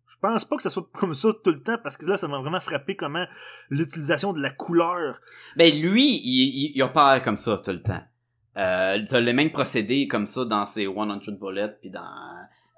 Je 0.08 0.16
pense 0.20 0.46
pas 0.46 0.56
que 0.56 0.64
ça 0.64 0.70
soit 0.70 0.88
comme 0.94 1.14
ça 1.14 1.30
tout 1.44 1.52
le 1.52 1.62
temps 1.62 1.78
parce 1.82 1.98
que 1.98 2.06
là, 2.06 2.18
ça 2.18 2.28
m'a 2.28 2.40
vraiment 2.40 2.60
frappé 2.60 2.96
comment 2.96 3.26
l'utilisation 3.70 4.34
de 4.34 4.42
la 4.42 4.52
couleur. 4.52 5.20
Ben 5.56 5.74
lui, 5.74 6.18
il, 6.18 6.68
il, 6.68 6.72
il 6.76 6.84
opère 6.84 7.22
comme 7.24 7.38
ça 7.38 7.58
tout 7.58 7.72
le 7.72 7.82
temps. 7.82 8.04
Euh, 8.58 9.00
t'as 9.08 9.20
le 9.20 9.34
même 9.34 9.52
procédé 9.52 10.08
comme 10.08 10.26
ça 10.26 10.46
dans 10.46 10.66
ses 10.66 10.86
100 10.86 11.40
Bullets 11.40 11.78
puis 11.80 11.90
dans 11.90 12.02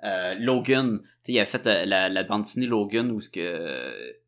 euh, 0.04 0.36
Logan. 0.40 1.00
Tu 1.02 1.08
sais, 1.22 1.32
il 1.34 1.40
a 1.40 1.46
fait 1.46 1.66
la, 1.66 2.10
la 2.10 2.24
bande 2.24 2.44
dessinée 2.44 2.68
Logan 2.68 3.12
où 3.12 3.20
ce 3.20 3.30
que 3.30 4.23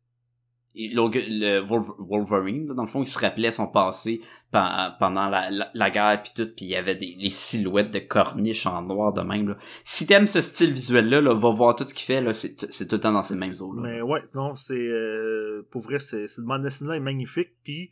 Logan, 0.92 1.22
le 1.26 1.60
Wolver- 1.60 1.94
Wolverine, 1.98 2.66
dans 2.66 2.82
le 2.82 2.88
fond, 2.88 3.02
il 3.02 3.06
se 3.06 3.18
rappelait 3.18 3.50
son 3.50 3.66
passé 3.66 4.20
pen- 4.52 4.94
pendant 5.00 5.28
la, 5.28 5.50
la, 5.50 5.70
la 5.72 5.90
guerre 5.90 6.20
puis 6.22 6.32
tout, 6.36 6.46
puis 6.54 6.66
il 6.66 6.68
y 6.68 6.76
avait 6.76 6.94
des 6.94 7.16
les 7.18 7.30
silhouettes 7.30 7.90
de 7.90 7.98
corniches 7.98 8.66
en 8.66 8.82
noir 8.82 9.12
de 9.12 9.22
même. 9.22 9.48
Là. 9.48 9.56
Si 9.84 10.06
t'aimes 10.06 10.26
ce 10.26 10.40
style 10.42 10.72
visuel 10.72 11.08
là, 11.08 11.20
là, 11.20 11.32
va 11.34 11.50
voir 11.50 11.74
tout 11.74 11.84
ce 11.84 11.94
qu'il 11.94 12.04
fait 12.04 12.20
là, 12.20 12.34
c'est 12.34 12.56
tout 12.56 12.66
le 12.96 13.00
temps 13.00 13.12
dans 13.12 13.22
ces 13.22 13.36
mêmes 13.36 13.54
eaux 13.60 13.72
là. 13.74 13.82
Mais 13.82 14.02
ouais, 14.02 14.22
non, 14.34 14.54
c'est 14.54 14.74
euh, 14.74 15.66
pour 15.70 15.82
vrai, 15.82 15.98
c'est 15.98 16.28
cette 16.28 16.44
bande 16.44 16.62
dessinée 16.62 16.90
là 16.90 16.96
est 16.96 17.00
magnifique. 17.00 17.52
Puis 17.64 17.90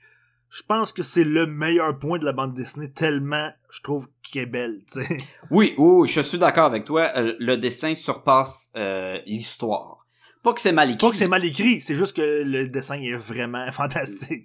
je 0.50 0.62
pense 0.62 0.92
que 0.92 1.02
c'est 1.02 1.24
le 1.24 1.46
meilleur 1.46 1.98
point 1.98 2.18
de 2.18 2.24
la 2.24 2.32
bande 2.32 2.54
dessinée 2.54 2.92
tellement 2.92 3.48
je 3.72 3.80
trouve 3.82 4.06
qu'elle 4.30 4.42
est 4.44 4.46
belle. 4.46 4.78
tu 4.86 5.02
sais. 5.04 5.16
Oui, 5.50 5.74
oui, 5.78 6.06
je 6.06 6.20
suis 6.20 6.38
d'accord 6.38 6.66
avec 6.66 6.84
toi. 6.84 7.10
Euh, 7.16 7.34
le 7.40 7.56
dessin 7.56 7.94
surpasse 7.94 8.70
euh, 8.76 9.18
l'histoire. 9.26 10.03
Pas 10.44 10.52
que 10.52 10.60
c'est 10.60 10.72
mal 10.72 10.90
écrit. 10.90 10.98
Pas 10.98 11.10
que 11.10 11.16
c'est 11.16 11.26
mal 11.26 11.44
écrit, 11.44 11.80
c'est 11.80 11.94
juste 11.94 12.14
que 12.14 12.42
le 12.44 12.68
dessin 12.68 13.00
est 13.00 13.16
vraiment 13.16 13.72
fantastique. 13.72 14.44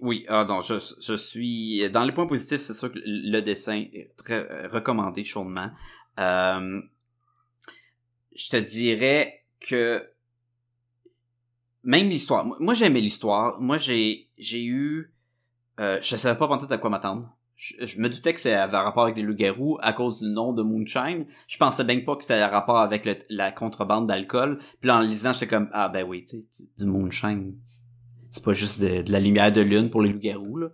Oui, 0.00 0.24
ah 0.28 0.44
non, 0.48 0.62
je, 0.62 0.74
je 1.00 1.14
suis 1.14 1.88
dans 1.90 2.04
les 2.04 2.12
points 2.12 2.26
positifs, 2.26 2.60
c'est 2.60 2.72
sûr 2.72 2.90
que 2.90 2.98
le 3.04 3.40
dessin 3.40 3.84
est 3.92 4.10
très 4.16 4.50
euh, 4.50 4.68
recommandé 4.68 5.22
chaudement. 5.22 5.70
Euh, 6.18 6.80
je 8.34 8.48
te 8.48 8.56
dirais 8.56 9.44
que 9.60 10.02
même 11.84 12.08
l'histoire. 12.08 12.44
Moi, 12.44 12.56
moi, 12.58 12.74
j'ai 12.74 12.86
aimé 12.86 13.00
l'histoire. 13.00 13.60
Moi, 13.60 13.76
j'ai 13.78 14.30
j'ai 14.38 14.64
eu 14.64 15.12
euh, 15.78 15.98
je 16.00 16.16
savais 16.16 16.38
pas 16.38 16.48
pantoute 16.48 16.72
à 16.72 16.78
quoi 16.78 16.90
m'attendre. 16.90 17.36
Je, 17.62 18.00
me 18.00 18.08
doutais 18.08 18.34
que 18.34 18.40
ça 18.40 18.64
avait 18.64 18.76
rapport 18.76 19.04
avec 19.04 19.14
des 19.14 19.22
loups-garous 19.22 19.78
à 19.82 19.92
cause 19.92 20.18
du 20.18 20.26
nom 20.28 20.52
de 20.52 20.64
Moonshine. 20.64 21.26
Je 21.46 21.56
pensais 21.58 21.84
bien 21.84 22.00
pas 22.00 22.16
que 22.16 22.22
c'était 22.22 22.40
un 22.40 22.48
rapport 22.48 22.78
avec 22.78 23.08
la 23.30 23.52
contrebande 23.52 24.08
d'alcool. 24.08 24.58
Puis 24.80 24.88
là, 24.88 24.96
en 24.96 25.00
lisant, 25.00 25.32
j'étais 25.32 25.46
comme 25.46 25.68
ah 25.72 25.88
ben 25.88 26.04
oui, 26.04 26.24
tu 26.24 26.40
du 26.76 26.86
Moonshine. 26.86 27.54
c'est 28.32 28.44
pas 28.44 28.52
juste 28.52 28.80
de, 28.80 29.04
la 29.12 29.20
lumière 29.20 29.52
de 29.52 29.60
lune 29.60 29.90
pour 29.90 30.02
les 30.02 30.10
loups-garous, 30.10 30.56
là. 30.56 30.68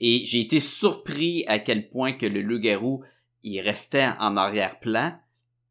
Et 0.00 0.26
j'ai 0.26 0.40
été 0.40 0.60
surpris 0.60 1.44
à 1.46 1.58
quel 1.58 1.88
point 1.88 2.12
que 2.12 2.26
le 2.26 2.42
loup-garou, 2.42 3.02
il 3.42 3.60
restait 3.60 4.10
en 4.18 4.36
arrière-plan. 4.36 5.14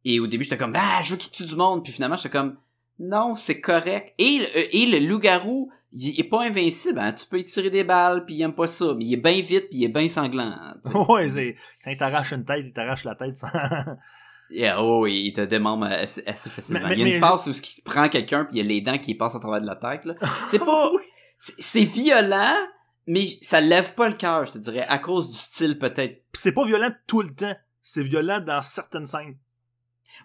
Et 0.05 0.19
au 0.19 0.25
début, 0.25 0.43
j'étais 0.43 0.57
comme, 0.57 0.75
ah, 0.75 1.01
je 1.03 1.11
veux 1.11 1.17
qu'il 1.17 1.31
tue 1.31 1.45
du 1.45 1.55
monde. 1.55 1.83
Puis 1.83 1.93
finalement, 1.93 2.17
j'étais 2.17 2.29
comme, 2.29 2.57
non, 2.97 3.35
c'est 3.35 3.61
correct. 3.61 4.15
Et, 4.17 4.41
et 4.71 4.85
le 4.87 5.05
loup-garou, 5.07 5.71
il 5.95 6.19
est 6.19 6.23
pas 6.29 6.43
invincible, 6.43 6.99
hein. 6.99 7.13
Tu 7.13 7.25
peux 7.27 7.39
y 7.39 7.43
tirer 7.43 7.69
des 7.69 7.83
balles, 7.83 8.25
puis 8.25 8.35
il 8.35 8.41
aime 8.41 8.53
pas 8.55 8.67
ça. 8.67 8.93
Mais 8.97 9.05
il 9.05 9.13
est 9.13 9.17
bien 9.17 9.39
vite, 9.41 9.69
puis 9.69 9.79
il 9.79 9.83
est 9.85 9.87
bien 9.89 10.09
sanglant. 10.09 10.51
hein, 10.51 10.75
ouais, 11.09 11.27
c'est, 11.29 11.55
quand 11.83 11.91
il 11.91 11.97
t'arrache 11.97 12.31
une 12.33 12.43
tête, 12.45 12.63
il 12.65 12.73
t'arrache 12.73 13.03
la 13.03 13.15
tête 13.15 13.37
sans... 13.37 13.47
Yeah, 14.49 14.83
oh, 14.83 15.07
il 15.07 15.31
te 15.33 15.41
démembre 15.41 15.85
assez, 15.85 16.21
assez 16.27 16.49
facilement. 16.49 16.81
Mais- 16.83 16.89
mais- 16.89 16.95
il 16.95 16.99
y 16.99 17.03
a 17.03 17.07
une 17.07 17.13
mais- 17.15 17.19
passe 17.19 17.47
où 17.47 17.51
il 17.51 17.83
prend 17.83 18.07
quelqu'un, 18.09 18.45
puis 18.45 18.57
il 18.57 18.57
y 18.57 18.61
a 18.61 18.67
les 18.67 18.81
dents 18.81 18.99
qui 18.99 19.15
passent 19.15 19.35
à 19.35 19.39
travers 19.39 19.61
de 19.61 19.65
la 19.65 19.75
tête, 19.77 20.05
là. 20.05 20.13
C'est 20.49 20.59
pas... 20.59 20.91
C'est- 21.39 21.55
C'est 21.59 21.83
violent, 21.83 22.55
mais 23.07 23.25
ça 23.41 23.61
lève 23.61 23.95
pas 23.95 24.09
le 24.09 24.15
cœur, 24.15 24.45
je 24.45 24.51
te 24.51 24.57
dirais, 24.59 24.85
à 24.87 24.99
cause 24.99 25.31
du 25.31 25.37
style, 25.37 25.79
peut-être. 25.79 26.23
Pis 26.31 26.39
c'est 26.41 26.51
pas 26.53 26.65
violent 26.65 26.91
tout 27.07 27.21
le 27.21 27.33
temps. 27.33 27.55
C'est 27.81 28.03
violent 28.03 28.41
dans 28.41 28.61
certaines 28.61 29.05
scènes. 29.07 29.37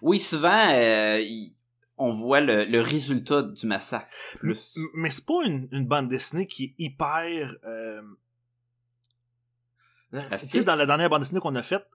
Oui, 0.01 0.19
souvent, 0.19 0.67
euh, 0.73 1.19
il- 1.21 1.55
on 1.99 2.09
voit 2.11 2.41
le, 2.41 2.65
le 2.65 2.81
résultat 2.81 3.43
du 3.43 3.67
massacre, 3.67 4.07
plus. 4.39 4.77
Mais 4.95 5.09
c'est 5.11 5.25
pas 5.25 5.45
une, 5.45 5.67
une 5.71 5.85
bande 5.85 6.07
dessinée 6.09 6.47
qui 6.47 6.63
est 6.65 6.75
hyper... 6.83 7.55
Euh... 7.65 8.01
Tu 10.11 10.47
sais, 10.49 10.63
dans 10.63 10.75
la 10.75 10.85
dernière 10.87 11.09
bande 11.09 11.19
dessinée 11.21 11.39
qu'on 11.39 11.55
a 11.55 11.61
faite, 11.61 11.85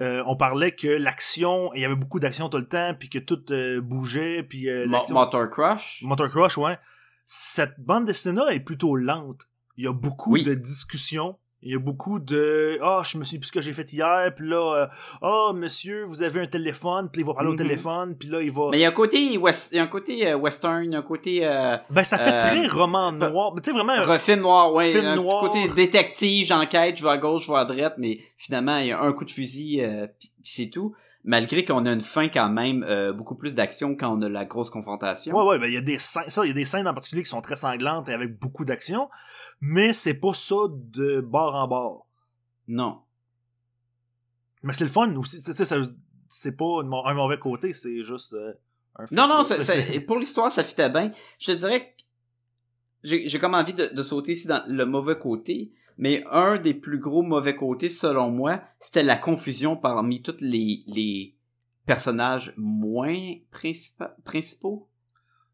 euh, 0.00 0.22
on 0.26 0.36
parlait 0.36 0.74
que 0.74 0.88
l'action, 0.88 1.74
il 1.74 1.82
y 1.82 1.84
avait 1.84 1.96
beaucoup 1.96 2.18
d'action 2.20 2.48
tout 2.48 2.56
le 2.58 2.68
temps, 2.68 2.94
puis 2.98 3.10
que 3.10 3.18
tout 3.18 3.44
euh, 3.52 3.80
bougeait, 3.80 4.42
puis 4.42 4.68
euh, 4.70 4.86
Mo- 4.86 5.04
Motor 5.10 5.50
Crush. 5.50 6.02
Motor 6.02 6.28
Crush, 6.28 6.56
ouais. 6.56 6.78
Cette 7.26 7.78
bande 7.78 8.06
dessinée-là 8.06 8.52
est 8.54 8.60
plutôt 8.60 8.96
lente. 8.96 9.48
Il 9.76 9.84
y 9.84 9.86
a 9.86 9.92
beaucoup 9.92 10.32
Oui. 10.32 10.44
de 10.44 10.54
discussions. 10.54 11.38
Il 11.60 11.72
y 11.72 11.74
a 11.74 11.78
beaucoup 11.80 12.20
de 12.20 12.78
ah 12.82 13.02
je 13.04 13.18
me 13.18 13.24
suis 13.24 13.38
plus 13.38 13.48
ce 13.48 13.52
que 13.52 13.60
j'ai 13.60 13.72
fait 13.72 13.92
hier 13.92 14.32
puis 14.36 14.48
là 14.48 14.74
euh, 14.82 14.86
ah 15.22 15.52
monsieur 15.54 16.04
vous 16.04 16.22
avez 16.22 16.40
un 16.42 16.46
téléphone 16.46 17.08
puis 17.12 17.22
il 17.22 17.26
va 17.26 17.34
parler 17.34 17.48
Mhm. 17.48 17.54
au 17.54 17.56
téléphone 17.58 18.16
puis 18.16 18.28
là 18.28 18.40
il 18.40 18.52
va 18.52 18.68
Mais 18.70 18.78
il 18.78 18.80
y 18.82 18.84
a 18.84 18.88
un 18.88 18.92
côté, 18.92 19.36
west, 19.36 19.70
il 19.72 19.76
y 19.76 19.78
a 19.80 19.82
un 19.82 19.88
côté 19.88 20.24
euh, 20.28 20.36
western, 20.36 20.84
il 20.84 20.92
y 20.92 20.94
a 20.94 20.98
un 21.00 21.02
côté 21.02 21.44
euh, 21.44 21.76
ben 21.90 22.04
ça 22.04 22.16
fait 22.18 22.32
euh, 22.32 22.38
très 22.38 22.66
roman 22.68 23.10
noir 23.10 23.52
mais 23.54 23.60
tu 23.60 23.70
sais 23.72 23.76
vraiment 23.76 24.18
film 24.18 24.40
noir, 24.42 24.72
ouais, 24.72 24.92
film 24.92 25.04
un 25.04 25.16
noir. 25.16 25.50
petit 25.50 25.62
côté 25.64 25.74
détective, 25.74 26.46
j'enquête, 26.46 26.96
je 26.96 27.02
vais 27.02 27.10
à 27.10 27.18
gauche, 27.18 27.46
je 27.46 27.52
vais 27.52 27.58
à 27.58 27.64
droite, 27.64 27.94
mais 27.98 28.20
finalement 28.36 28.78
il 28.78 28.86
y 28.86 28.92
a 28.92 29.00
un 29.00 29.12
coup 29.12 29.24
de 29.24 29.30
fusil, 29.32 29.82
euh, 29.82 30.06
puis 30.20 30.30
puis 30.42 30.52
c'est 30.52 30.70
tout. 30.70 30.94
Malgré 31.24 31.64
qu'on 31.64 31.84
a 31.84 31.92
une 31.92 32.00
fin 32.00 32.28
quand 32.28 32.48
même 32.48 32.86
euh, 32.88 33.12
beaucoup 33.12 33.34
plus 33.34 33.54
d'action 33.56 33.96
quand 33.96 34.16
on 34.16 34.22
a 34.22 34.28
la 34.28 34.44
grosse 34.44 34.70
confrontation. 34.70 35.34
ouais 35.36 35.42
ouais 35.44 35.58
ben 35.58 35.66
il 35.66 35.74
y 35.74 35.76
a 35.76 35.80
des 35.82 35.98
scènes 35.98 36.22
ça 36.28 36.42
il 36.44 36.48
y 36.48 36.50
a 36.52 36.54
des 36.54 36.64
scènes 36.64 36.86
en 36.86 36.94
particulier 36.94 37.24
qui 37.24 37.28
sont 37.28 37.42
très 37.42 37.56
sanglantes 37.56 38.08
et 38.08 38.12
avec 38.14 38.38
beaucoup 38.38 38.64
d'action 38.64 39.10
mais 39.60 39.92
c'est 39.92 40.14
pas 40.14 40.32
ça 40.34 40.56
de 40.70 41.20
bord 41.20 41.54
en 41.54 41.66
bord 41.68 42.06
Non. 42.66 43.00
mais 44.62 44.72
c'est 44.72 44.84
le 44.84 44.90
fun 44.90 45.14
aussi 45.16 45.38
c'est 46.28 46.56
pas 46.56 46.80
un 46.82 47.14
mauvais 47.14 47.38
côté 47.38 47.72
c'est 47.72 48.02
juste 48.02 48.34
euh, 48.34 48.52
un 48.96 49.04
Non, 49.12 49.28
non, 49.28 49.44
fait- 49.44 49.62
ça- 49.62 49.74
ça- 49.82 50.00
pour 50.06 50.18
l'histoire, 50.18 50.50
ça 50.50 50.64
fitait 50.64 50.90
bien. 50.90 51.10
Je 51.38 51.52
te 51.52 51.56
dirais 51.58 51.94
que 51.94 52.02
j'ai 53.04 53.38
comme 53.38 53.54
envie 53.54 53.72
de, 53.72 53.86
de 53.94 54.02
sauter 54.02 54.32
ici 54.32 54.48
dans 54.48 54.64
le 54.66 54.84
mauvais 54.86 55.16
côté, 55.18 55.72
mais 55.98 56.24
un 56.30 56.58
des 56.58 56.74
plus 56.74 56.98
gros 56.98 57.22
mauvais 57.22 57.54
côtés, 57.54 57.88
selon 57.88 58.30
moi, 58.30 58.60
c'était 58.80 59.04
la 59.04 59.16
confusion 59.16 59.76
parmi 59.76 60.20
tous 60.20 60.38
les, 60.40 60.82
les 60.88 61.36
personnages 61.86 62.52
moins 62.56 63.14
principa- 63.52 64.16
principaux. 64.24 64.87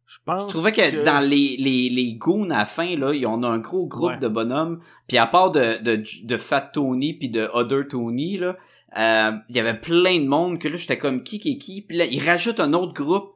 Je 0.07 0.18
pense 0.24 0.42
Je 0.42 0.48
trouvais 0.48 0.72
que, 0.72 1.05
dans 1.05 1.20
les, 1.20 1.57
les, 1.59 1.88
les 1.88 2.14
goons 2.14 2.50
à 2.50 2.59
la 2.59 2.66
fin, 2.66 2.96
là, 2.96 3.12
y- 3.14 3.24
on 3.26 3.42
a 3.42 3.48
un 3.48 3.59
gros 3.59 3.86
groupe 3.86 4.11
Ouais. 4.12 4.18
de 4.18 4.28
bonhommes, 4.28 4.80
puis 5.09 5.16
à 5.18 5.26
part 5.26 5.50
de, 5.50 5.82
de, 5.82 6.02
de 6.24 6.36
Fat 6.36 6.61
Tony 6.72 7.14
puis 7.14 7.28
de 7.30 7.48
Other 7.55 7.88
Tony, 7.88 8.36
là, 8.38 8.57
euh, 8.98 9.32
il 9.48 9.57
y 9.57 9.61
avait 9.61 9.78
plein 9.80 10.20
de 10.20 10.26
monde 10.28 10.59
que 10.59 10.68
là, 10.68 10.76
j'étais 10.76 10.98
comme 10.98 11.22
qui 11.22 11.38
qui 11.40 11.59
qui, 11.59 11.82
puis 11.82 11.96
là, 11.96 12.05
ils 12.05 12.22
rajoutent 12.24 12.61
un 12.61 12.72
autre 12.74 12.92
groupe 12.92 13.34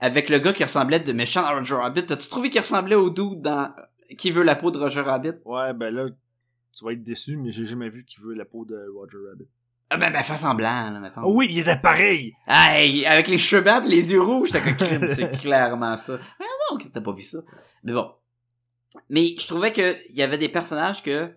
avec 0.00 0.28
le 0.30 0.38
gars 0.38 0.52
qui 0.52 0.62
ressemblait 0.62 1.00
de 1.00 1.12
méchant 1.12 1.44
à 1.44 1.50
Roger 1.56 1.74
Rabbit. 1.74 2.06
T'as-tu 2.06 2.28
trouvé 2.28 2.48
qu'il 2.50 2.60
ressemblait 2.60 2.94
au 2.94 3.10
dude 3.10 3.40
dans 3.42 3.70
Qui 4.16 4.30
veut 4.30 4.44
la 4.44 4.54
peau 4.54 4.70
de 4.70 4.78
Roger 4.78 5.00
Rabbit? 5.00 5.32
Ouais, 5.44 5.74
ben 5.74 5.92
là, 5.92 6.06
tu 6.76 6.84
vas 6.84 6.92
être 6.92 7.02
déçu, 7.02 7.36
mais 7.36 7.50
j'ai 7.50 7.66
jamais 7.66 7.88
vu 7.90 8.04
qui 8.04 8.20
veut 8.20 8.34
la 8.34 8.44
peau 8.44 8.64
de 8.64 8.76
Roger 8.94 9.18
Rabbit. 9.28 9.48
Ah 9.90 9.96
ben, 9.96 10.12
ben, 10.12 10.22
fais 10.22 10.36
semblant, 10.36 10.90
là, 10.90 11.00
mettons. 11.00 11.22
Oh 11.24 11.32
oui, 11.36 11.48
il 11.50 11.60
était 11.60 11.78
pareil! 11.78 12.34
Hey, 12.46 13.06
avec 13.06 13.28
les 13.28 13.38
cheveux 13.38 13.62
blancs 13.62 13.84
les 13.86 14.12
yeux 14.12 14.20
rouges, 14.20 14.50
comme 14.50 14.76
crime, 14.76 15.06
c'est 15.08 15.30
clairement 15.40 15.96
ça. 15.96 16.18
Mais 16.38 16.46
non, 16.70 16.78
t'as 16.92 17.00
pas 17.00 17.12
vu 17.12 17.22
ça. 17.22 17.38
Mais 17.84 17.92
bon. 17.92 18.10
Mais 19.08 19.34
je 19.38 19.46
trouvais 19.46 19.72
que 19.72 19.96
il 20.10 20.16
y 20.16 20.22
avait 20.22 20.38
des 20.38 20.48
personnages 20.48 21.02
que 21.02 21.32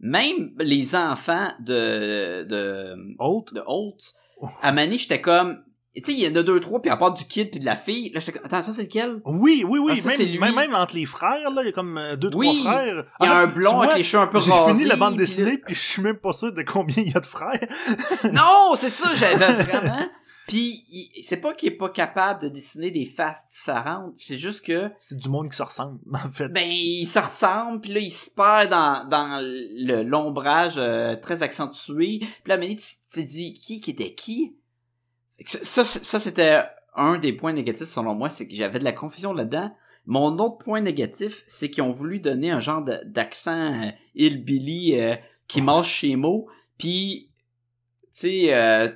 même 0.00 0.52
les 0.58 0.96
enfants 0.96 1.52
de 1.60 2.44
de 2.44 2.96
Holt? 3.18 3.54
de 3.54 3.62
Holt, 3.64 4.14
à 4.62 4.72
Manny, 4.72 4.98
j'étais 4.98 5.20
comme 5.20 5.62
tu 6.00 6.12
sais, 6.12 6.18
il 6.18 6.24
y 6.24 6.28
en 6.28 6.34
a 6.36 6.42
deux 6.42 6.58
trois 6.60 6.80
puis 6.80 6.90
à 6.90 6.96
part 6.96 7.12
du 7.12 7.24
kid 7.24 7.50
puis 7.50 7.60
de 7.60 7.66
la 7.66 7.76
fille, 7.76 8.10
là 8.14 8.20
j'étais 8.20 8.32
comme 8.32 8.46
attends, 8.46 8.62
ça 8.62 8.72
c'est 8.72 8.84
lequel? 8.84 9.20
Oui, 9.26 9.62
oui, 9.68 9.78
oui. 9.78 9.92
Ah, 9.94 10.00
ça, 10.00 10.10
c'est 10.16 10.24
lui. 10.24 10.38
même, 10.38 10.54
même, 10.54 10.74
entre 10.74 10.94
les 10.94 11.04
frères, 11.04 11.50
là, 11.50 11.62
il 11.62 11.66
y 11.66 11.68
a 11.68 11.72
comme 11.72 11.98
euh, 11.98 12.16
deux, 12.16 12.30
Oui, 12.34 12.60
trois 12.60 12.72
frères. 12.72 13.04
Il 13.20 13.26
y 13.26 13.28
a 13.28 13.36
un 13.36 13.46
blond 13.46 13.70
tu 13.70 13.76
avec 13.76 13.88
vois, 13.90 13.96
les 13.98 14.02
cheveux 14.02 14.22
un 14.22 14.26
peu 14.26 14.40
J'ai 14.40 14.52
rasés. 14.52 14.72
fini 14.74 14.88
la 14.88 14.96
bande 14.96 15.16
dessinée, 15.16 15.58
puis 15.58 15.74
je 15.74 15.80
suis 15.80 16.02
même 16.02 16.16
pas 16.16 16.32
sûr 16.32 16.52
de 16.52 16.62
combien 16.62 17.02
il 17.02 17.12
y 17.12 17.16
a 17.16 17.20
de 17.20 17.26
frères. 17.26 17.60
Non, 18.32 18.74
c'est 18.76 18.88
ça, 18.88 19.14
j'avais 19.14 19.52
vraiment 19.62 20.08
puis 20.46 20.84
c'est 21.22 21.36
pas 21.36 21.54
qu'il 21.54 21.72
est 21.72 21.76
pas 21.76 21.88
capable 21.88 22.42
de 22.42 22.48
dessiner 22.48 22.90
des 22.90 23.04
faces 23.04 23.46
différentes, 23.50 24.12
c'est 24.16 24.36
juste 24.36 24.64
que 24.66 24.90
C'est 24.98 25.16
du 25.16 25.28
monde 25.28 25.48
qui 25.50 25.56
se 25.56 25.62
ressemble, 25.62 25.98
en 26.12 26.30
fait. 26.30 26.48
ben 26.48 26.68
il 26.68 27.06
se 27.06 27.18
ressemble 27.18 27.80
puis 27.80 27.92
là 27.92 28.00
il 28.00 28.10
se 28.10 28.28
perd 28.30 28.68
dans 28.70 29.08
dans 29.08 29.40
le 29.40 30.02
l'ombrage 30.02 30.74
euh, 30.78 31.16
très 31.16 31.42
accentué 31.42 32.18
puis 32.18 32.48
là 32.48 32.58
tu 32.58 32.76
tu 32.76 32.84
te 33.12 33.20
dis 33.20 33.54
qui 33.54 33.80
qui 33.80 33.90
était 33.92 34.14
qui? 34.14 34.56
Ça 35.40 35.84
ça, 35.84 36.18
c'était 36.20 36.62
un 36.94 37.18
des 37.18 37.32
points 37.32 37.52
négatifs 37.52 37.88
selon 37.88 38.14
moi 38.14 38.28
c'est 38.28 38.46
que 38.46 38.54
j'avais 38.54 38.78
de 38.78 38.84
la 38.84 38.92
confusion 38.92 39.32
là-dedans. 39.32 39.74
Mon 40.06 40.38
autre 40.38 40.58
point 40.58 40.80
négatif 40.80 41.42
c'est 41.46 41.70
qu'ils 41.70 41.82
ont 41.82 41.90
voulu 41.90 42.20
donner 42.20 42.50
un 42.50 42.60
genre 42.60 42.84
d'accent 43.04 43.72
euh, 43.72 43.90
hillbilly 44.14 45.00
euh, 45.00 45.14
qui 45.48 45.62
mange 45.62 45.88
chez 45.88 46.16
mots 46.16 46.48
puis 46.78 47.30
tu 48.04 48.08
sais 48.10 48.54
euh, 48.54 48.88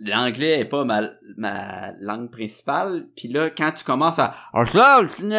l'anglais 0.00 0.60
est 0.60 0.64
pas 0.64 0.84
ma, 0.84 1.10
ma 1.36 1.92
langue 2.00 2.30
principale. 2.30 3.08
Puis 3.16 3.28
là 3.28 3.50
quand 3.50 3.72
tu 3.72 3.84
commences 3.84 4.18
à 4.18 4.34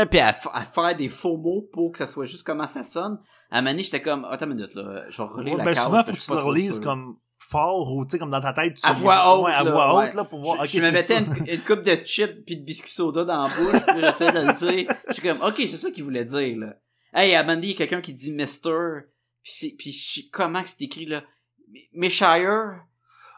puis 0.10 0.20
à, 0.20 0.34
faire 0.34 0.96
des 0.96 1.10
faux 1.10 1.38
mots 1.38 1.70
pour 1.72 1.92
que 1.92 1.98
ça 1.98 2.06
soit 2.06 2.26
juste 2.26 2.46
comment 2.46 2.68
ça 2.68 2.84
sonne 2.84 3.20
à 3.52 3.62
Mané 3.62 3.84
j'étais 3.84 4.02
comme 4.02 4.26
attends 4.26 4.46
une 4.46 4.56
minute 4.56 4.76
là 4.76 5.06
je 5.10 5.22
relire 5.22 5.54
Ouais, 5.54 5.60
la 5.60 5.66
ben 5.66 5.76
souvent, 5.76 6.04
faut 6.04 6.12
que 6.12 6.18
tu 6.18 6.32
le 6.32 6.38
relises 6.38 6.80
comme 6.80 7.18
fort 7.50 7.96
ou, 7.96 8.06
tu 8.06 8.12
sais, 8.12 8.20
comme 8.20 8.30
dans 8.30 8.40
ta 8.42 8.54
tête. 8.54 8.76
Tu 8.76 8.86
À 8.88 8.94
voix 8.94 9.36
haute, 9.38 9.46
Ouais, 9.46 9.52
à 9.54 9.64
là, 9.64 9.72
voix 9.72 9.98
ouais. 10.00 10.08
haute, 10.08 10.14
là, 10.14 10.24
pour 10.24 10.42
voir. 10.42 10.66
je, 10.66 10.78
je 10.80 10.82
me 10.86 10.92
mettais 10.92 11.18
une, 11.20 11.48
une 11.48 11.62
coupe 11.62 11.82
de 11.84 11.96
chips 11.96 12.46
puis 12.46 12.58
de 12.58 12.64
biscuits 12.64 12.92
soda 12.92 13.24
dans 13.26 13.44
la 13.44 13.50
bouche 13.50 13.82
puis 13.88 14.02
j'essayais 14.02 14.32
de 14.32 14.40
le 14.40 14.54
dire 14.54 14.94
je 15.08 15.14
suis 15.14 15.22
comme 15.24 15.42
ok 15.42 15.56
c'est 15.58 15.78
ça 15.78 15.90
qu'il 15.92 16.04
voulait 16.04 16.26
dire 16.26 16.58
là 16.58 16.76
hey 17.14 17.34
à 17.36 17.44
Mandy 17.44 17.68
il 17.68 17.72
y 17.72 17.74
a 17.74 17.78
quelqu'un 17.78 18.02
qui 18.02 18.14
dit 18.14 18.32
Mister 18.32 19.00
puis 19.44 19.52
c'est 19.54 19.76
puis 19.78 20.30
comment 20.32 20.62
c'est 20.64 20.82
écrit 20.84 21.06
là 21.06 21.24
Mishire 21.94 22.82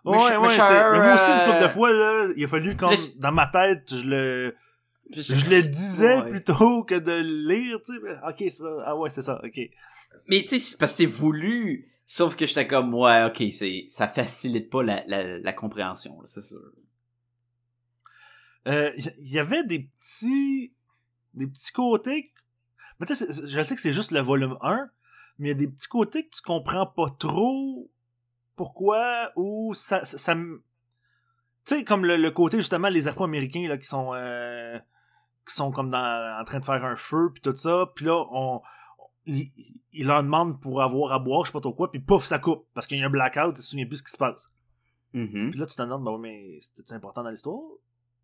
Ouais, 0.04 0.18
mais 0.32 0.38
moi 0.38 0.48
aussi, 0.48 0.60
une 0.60 1.46
couple 1.46 1.58
euh, 1.58 1.62
de 1.62 1.68
fois, 1.68 1.92
là, 1.94 2.28
il 2.36 2.44
a 2.44 2.48
fallu 2.48 2.72
je- 2.72 3.20
dans 3.20 3.32
ma 3.32 3.46
tête, 3.46 3.84
je 3.92 4.04
le, 4.04 4.56
je 5.16 5.48
le 5.50 5.62
disais 5.62 6.22
Ouais. 6.22 6.30
plutôt 6.32 6.84
que 6.84 6.96
de 6.96 7.12
le 7.12 7.54
lire, 7.54 7.78
tu 7.86 7.94
sais. 7.94 8.00
Ok, 8.28 8.50
ça, 8.52 8.66
ah 8.88 8.96
ouais, 8.96 9.12
c'est 9.12 9.22
ça, 9.22 9.40
ok. 9.44 9.60
Mais 10.28 10.42
tu 10.42 10.48
sais, 10.48 10.60
c'est 10.60 10.80
parce 10.80 10.94
que 10.94 10.98
c'est 11.00 11.06
voulu. 11.06 11.91
Sauf 12.14 12.36
que 12.36 12.46
j'étais 12.46 12.68
comme, 12.68 12.94
ouais, 12.94 13.24
ok, 13.24 13.42
c'est, 13.54 13.86
ça 13.88 14.06
facilite 14.06 14.70
pas 14.70 14.84
la, 14.84 15.02
la, 15.08 15.40
la 15.40 15.54
compréhension, 15.54 16.20
c'est 16.26 16.42
sûr. 16.42 16.60
Euh, 18.68 18.92
il 18.98 19.14
y, 19.20 19.36
y 19.36 19.40
avait 19.40 19.64
des 19.64 19.90
petits, 19.98 20.74
des 21.36 21.48
petits 21.48 21.72
côtés, 21.72 22.34
mais 23.00 23.06
tu 23.06 23.16
sais, 23.16 23.28
je 23.48 23.64
sais 23.64 23.76
que 23.76 23.80
c'est 23.80 23.94
juste 23.94 24.12
le 24.12 24.20
volume 24.20 24.58
1, 24.60 24.90
mais 25.40 25.48
il 25.48 25.52
y 25.52 25.56
a 25.56 25.58
des 25.58 25.70
petits 25.70 25.88
côtés 25.88 26.26
que 26.26 26.36
tu 26.36 26.42
comprends 26.42 26.86
pas 26.86 27.16
trop 27.18 27.90
pourquoi 28.58 29.32
ou 29.38 29.74
ça, 29.74 30.04
ça, 30.04 30.36
tu 30.36 30.60
sais, 31.64 31.86
comme 31.86 32.04
le, 32.04 32.18
le 32.18 32.32
côté 32.32 32.58
justement 32.58 32.90
les 32.90 33.08
Afro-Américains 33.08 33.70
là 33.70 33.78
qui 33.78 33.88
sont, 33.88 34.14
euh, 34.16 34.78
qui 35.48 35.56
sont 35.56 35.72
comme 35.72 35.90
dans, 35.90 36.40
en 36.42 36.44
train 36.44 36.60
de 36.60 36.66
faire 36.66 36.84
un 36.84 36.98
feu 36.98 37.32
puis 37.34 37.42
tout 37.42 37.56
ça, 37.56 37.86
puis 37.96 38.04
là 38.04 38.22
on, 38.32 38.62
il 39.94 40.08
leur 40.08 40.24
demande 40.24 40.60
pour 40.62 40.82
avoir 40.82 41.14
à 41.14 41.20
boire, 41.20 41.46
je 41.46 41.48
sais 41.50 41.54
pas 41.54 41.62
trop 41.62 41.74
quoi, 41.74 41.92
puis 41.92 42.00
pouf 42.00 42.26
ça 42.26 42.40
coupe 42.40 42.68
parce 42.74 42.88
qu'il 42.88 42.98
y 42.98 43.04
a 43.04 43.08
un 43.08 43.10
blackout, 43.10 43.56
tu 43.56 43.62
te 43.62 43.66
souviens 43.66 43.86
plus 43.86 43.98
ce 43.98 44.04
qui 44.04 44.12
se 44.12 44.18
passe. 44.18 44.50
Mhm. 45.14 45.50
Puis 45.50 45.60
là, 45.60 45.66
tu 45.66 45.76
te 45.76 45.82
demandes, 45.82 46.04
ben 46.04 46.12
oui, 46.12 46.20
mais 46.22 46.58
c'était 46.60 46.94
important 46.94 47.24
dans 47.24 47.30
l'histoire? 47.30 47.62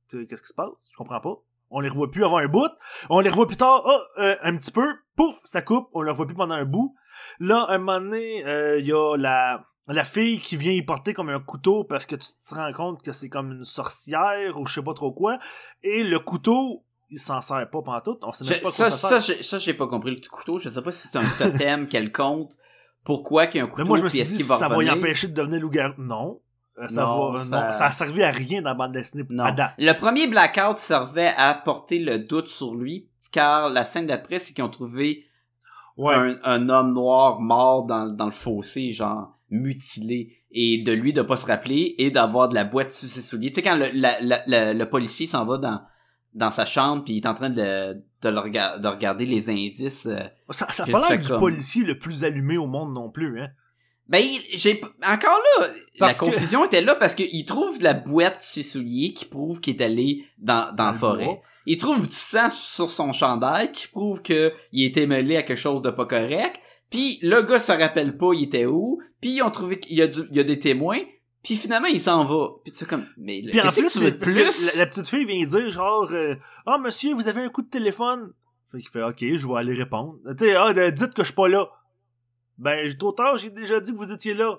Qu'est-ce 0.10 0.42
qui 0.42 0.48
se 0.48 0.54
passe? 0.54 0.72
Je 0.90 0.96
comprends 0.96 1.20
pas. 1.20 1.36
On 1.70 1.82
les 1.82 1.90
revoit 1.90 2.10
plus 2.10 2.24
avant 2.24 2.38
un 2.38 2.48
bout. 2.48 2.72
On 3.10 3.20
les 3.20 3.30
revoit 3.30 3.48
plus 3.48 3.58
tard, 3.58 3.84
ah, 3.86 4.22
euh, 4.22 4.36
un 4.42 4.56
petit 4.56 4.72
peu, 4.72 4.96
pouf, 5.18 5.38
ça 5.44 5.62
coupe. 5.62 5.90
On 5.94 6.02
les 6.02 6.12
revoit 6.12 6.26
plus 6.26 6.36
pendant 6.36 6.56
un 6.56 6.64
bout. 6.64 6.96
Là, 7.40 7.66
un 7.68 7.78
moment 7.80 8.00
donné, 8.00 8.40
il 8.80 8.86
y 8.86 8.94
a 8.94 9.18
la, 9.18 9.68
la 9.88 10.04
fille 10.04 10.40
qui 10.40 10.56
vient 10.56 10.72
y 10.72 10.82
porter 10.82 11.14
comme 11.14 11.30
un 11.30 11.40
couteau 11.40 11.84
parce 11.84 12.06
que 12.06 12.16
tu 12.16 12.28
te 12.48 12.56
rends 12.56 12.72
compte 12.74 13.04
que 13.04 13.12
c'est 13.12 13.30
comme 13.30 13.52
une 13.52 13.64
sorcière 13.64 14.60
ou 14.60 14.66
je 14.66 14.76
sais 14.76 14.82
pas 14.82 14.94
trop 14.94 15.14
quoi. 15.14 15.40
Et 15.84 16.04
le 16.04 16.20
couteau, 16.20 16.86
il 17.10 17.20
s'en 17.20 17.42
sert 17.42 17.70
pas 17.70 17.82
pantoute. 17.82 18.20
On 18.24 18.34
sait 18.34 18.46
Je- 18.46 18.54
même 18.54 18.62
pas 18.62 18.72
ça, 18.72 18.90
quoi 18.90 19.22
ça 19.22 19.60
j'ai- 19.60 19.74
pas 19.74 19.88
compris 19.88 20.12
le 20.12 20.22
couteau. 20.30 20.58
Je 20.58 20.70
sais 20.70 20.82
pas 20.82 20.92
si 20.92 21.08
c'est 21.08 21.18
un 21.18 21.24
totem 21.38 21.88
quelconque. 21.90 22.52
Pourquoi 23.04 23.48
qu'il 23.48 23.60
y 23.60 23.62
a 23.62 23.66
un 23.66 23.68
couteau 23.68 23.84
Mais 23.84 23.88
moi, 23.90 23.98
je 24.00 24.04
me 24.04 24.10
suis 24.10 24.24
dit, 24.24 24.44
va 24.44 24.58
ça 24.58 24.68
va 24.68 24.84
y 24.84 24.90
empêcher 24.90 25.28
de 25.28 25.34
devenir 25.34 25.62
loup-garou. 25.62 25.94
Non. 26.02 26.42
Euh, 26.80 26.88
ça, 26.88 27.04
Non, 27.04 27.32
va, 27.32 27.44
ça- 27.44 27.68
non, 27.68 27.74
ça 27.74 27.86
a 27.86 27.92
servi 27.92 28.22
à 28.22 28.30
rien 28.32 28.62
dans 28.62 28.70
la 28.70 28.76
bande 28.76 28.92
dessinée 28.92 29.24
Non. 29.30 29.46
à 29.46 29.52
date. 29.52 29.74
Le 29.78 29.94
premier 29.94 30.28
blackout 30.28 30.78
servait 30.78 31.34
à 31.38 31.54
porter 31.56 32.00
le 32.00 32.20
doute 32.20 32.50
sur 32.50 32.76
lui, 32.76 33.08
car 33.32 33.70
la 33.70 33.84
scène 33.84 34.06
d'après, 34.08 34.38
c'est 34.40 34.54
qu'ils 34.54 34.64
ont 34.64 34.70
trouvé 34.70 35.24
Ouais. 35.96 36.14
un, 36.14 36.38
un 36.44 36.70
homme 36.70 36.94
noir 36.94 37.40
mort 37.40 37.86
dans, 37.86 38.08
dans 38.10 38.26
le 38.26 38.32
fossé, 38.32 38.92
genre 38.92 39.34
mutilé, 39.50 40.36
et 40.52 40.84
de 40.84 40.92
lui 40.92 41.14
de 41.14 41.22
pas 41.22 41.38
se 41.38 41.46
rappeler 41.48 41.96
et 41.98 42.12
d'avoir 42.12 42.50
de 42.50 42.56
la 42.56 42.64
boîte 42.66 42.92
sous 42.92 43.06
ses 43.08 43.22
souliers. 43.22 43.50
Tu 43.50 43.56
sais, 43.56 43.62
quand 43.64 43.76
le, 43.78 43.88
la- 43.94 44.20
la- 44.22 44.44
la- 44.46 44.74
le 44.74 44.90
policier 44.90 45.26
s'en 45.26 45.46
va 45.46 45.58
dans, 45.58 45.82
dans 46.34 46.52
sa 46.52 46.66
chambre, 46.66 47.04
puis 47.04 47.14
il 47.14 47.18
est 47.18 47.28
en 47.28 47.34
train 47.34 47.50
de, 47.50 47.94
de, 48.22 48.30
le 48.30 48.40
rega- 48.40 48.78
de 48.78 48.88
regarder 48.88 49.26
les 49.26 49.50
indices... 49.50 50.06
euh, 50.06 50.20
Ça, 50.52 50.68
ça 50.72 50.84
a 50.84 50.86
pas 50.86 51.08
l'air 51.10 51.20
du 51.20 51.28
comme- 51.28 51.40
policier 51.40 51.84
le 51.84 51.98
plus 51.98 52.24
allumé 52.24 52.58
au 52.58 52.68
monde 52.68 52.94
non 52.94 53.10
plus, 53.10 53.42
hein. 53.42 53.50
Ben, 54.10 54.24
j'ai 54.56 54.80
encore 55.06 55.38
là, 55.60 55.68
Parce 56.00 56.22
la 56.22 56.28
que- 56.28 56.32
confusion 56.32 56.64
était 56.64 56.80
là 56.82 56.96
parce 56.96 57.14
qu'il 57.14 57.44
trouve 57.44 57.78
de 57.80 57.84
la 57.84 57.94
boîte 57.94 58.42
sur 58.42 58.64
ses 58.64 58.70
souliers 58.70 59.12
qui 59.14 59.26
prouve 59.26 59.60
qu'il 59.60 59.76
est 59.76 59.84
allé 59.84 60.24
dans, 60.38 60.74
dans, 60.74 60.86
la 60.86 60.94
forêt. 60.94 61.26
bois. 61.26 61.42
Il 61.66 61.78
trouve 61.78 62.08
du 62.08 62.16
sang 62.16 62.50
sur 62.50 62.90
son 62.90 63.12
chandail 63.12 63.70
qui 63.74 63.90
prouve 63.90 64.22
que 64.22 64.54
il 64.72 64.86
été 64.86 65.08
mêlé 65.08 65.36
à 65.36 65.44
quelque 65.44 65.58
chose 65.60 65.82
de 65.82 65.90
pas 65.90 66.06
correct. 66.06 66.56
Puis 66.90 67.20
le 67.22 67.42
gars 67.42 67.60
se 67.60 67.74
rappelle 67.74 68.16
pas 68.18 68.32
il 68.34 68.44
était 68.44 68.66
où. 68.66 69.02
Puis 69.20 69.32
ils 69.32 69.42
ont 69.42 69.52
trouvé 69.52 69.78
qu'il 69.78 69.98
y 69.98 70.02
a 70.02 70.08
du, 70.08 70.22
il 70.32 70.38
y 70.38 70.40
a 70.40 70.44
des 70.44 70.58
témoins. 70.60 71.00
Puis 71.48 71.56
finalement 71.56 71.88
il 71.88 72.00
s'en 72.00 72.24
va. 72.26 72.50
Puis 72.64 72.72
tu 72.74 72.80
sais 72.80 72.86
comme 72.86 73.06
mais 73.18 73.42
Puis 73.42 73.60
en 73.60 73.64
qu'est-ce 73.64 73.80
plus, 73.80 73.88
que 73.88 73.92
tu 73.94 74.00
veux 74.04 74.12
de 74.12 74.18
parce 74.18 74.34
que 74.34 74.38
plus? 74.44 74.66
la, 74.68 74.76
la 74.80 74.86
petite 74.86 75.08
fille 75.08 75.26
vient 75.26 75.46
dire 75.46 75.70
genre 75.70 76.08
euh, 76.12 76.36
Ah 76.66 76.78
monsieur, 76.78 77.14
vous 77.14 77.28
avez 77.28 77.42
un 77.42 77.50
coup 77.50 77.62
de 77.62 77.70
téléphone. 77.70 78.34
Fait 78.72 78.80
qu'il 78.80 78.90
fait 78.90 79.02
OK, 79.02 79.20
je 79.20 79.48
vais 79.48 79.56
aller 79.58 79.74
répondre. 79.74 80.16
Tu 80.38 80.46
sais, 80.46 80.56
ah, 80.56 80.74
dites 80.92 81.14
que 81.14 81.24
je 81.24 81.28
suis 81.28 81.36
pas 81.36 81.48
là. 81.48 81.68
Ben, 82.58 82.86
j'ai 82.88 82.98
trop 82.98 83.12
tard, 83.14 83.38
j'ai 83.38 83.50
déjà 83.50 83.80
dit 83.80 83.92
que 83.94 83.98
vous 83.98 84.12
étiez 84.12 84.34
là. 84.34 84.58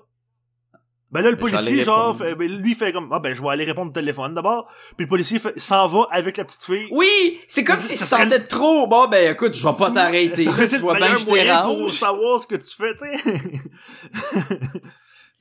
Ben 1.11 1.21
là, 1.21 1.31
le 1.31 1.37
policier, 1.37 1.81
genre, 1.83 2.15
fait- 2.15 2.35
ben, 2.35 2.47
lui 2.51 2.75
fait 2.75 2.91
comme 2.93 3.11
Ah 3.11 3.17
ben 3.19 3.33
je 3.33 3.41
vais 3.41 3.49
aller 3.49 3.63
répondre 3.63 3.89
au 3.89 3.93
téléphone 3.93 4.35
d'abord. 4.35 4.67
Puis 4.95 5.05
le 5.05 5.09
policier 5.09 5.39
fait- 5.39 5.59
s'en 5.59 5.87
va 5.87 6.07
avec 6.11 6.37
la 6.37 6.45
petite 6.45 6.63
fille. 6.63 6.87
Oui, 6.91 7.39
c'est 7.47 7.63
comme 7.63 7.75
Ça 7.77 7.81
s'il 7.81 7.97
se 7.97 8.05
serait- 8.05 8.23
sentait 8.25 8.45
trop. 8.45 8.85
Bon 8.87 9.07
ben 9.07 9.31
écoute, 9.33 9.53
je 9.55 9.67
vais 9.67 9.73
pas 9.77 9.89
t'arrêter. 9.91 10.43
Je 10.43 10.77
vois 10.77 10.95
bien 10.95 11.15
je 11.15 11.25
moyen 11.25 11.63
pour 11.63 11.89
savoir 11.91 12.39
ce 12.39 12.45
que 12.47 12.55
tu 12.55 12.75
fais, 12.75 12.93
tu 12.95 13.17
sais. 13.17 14.81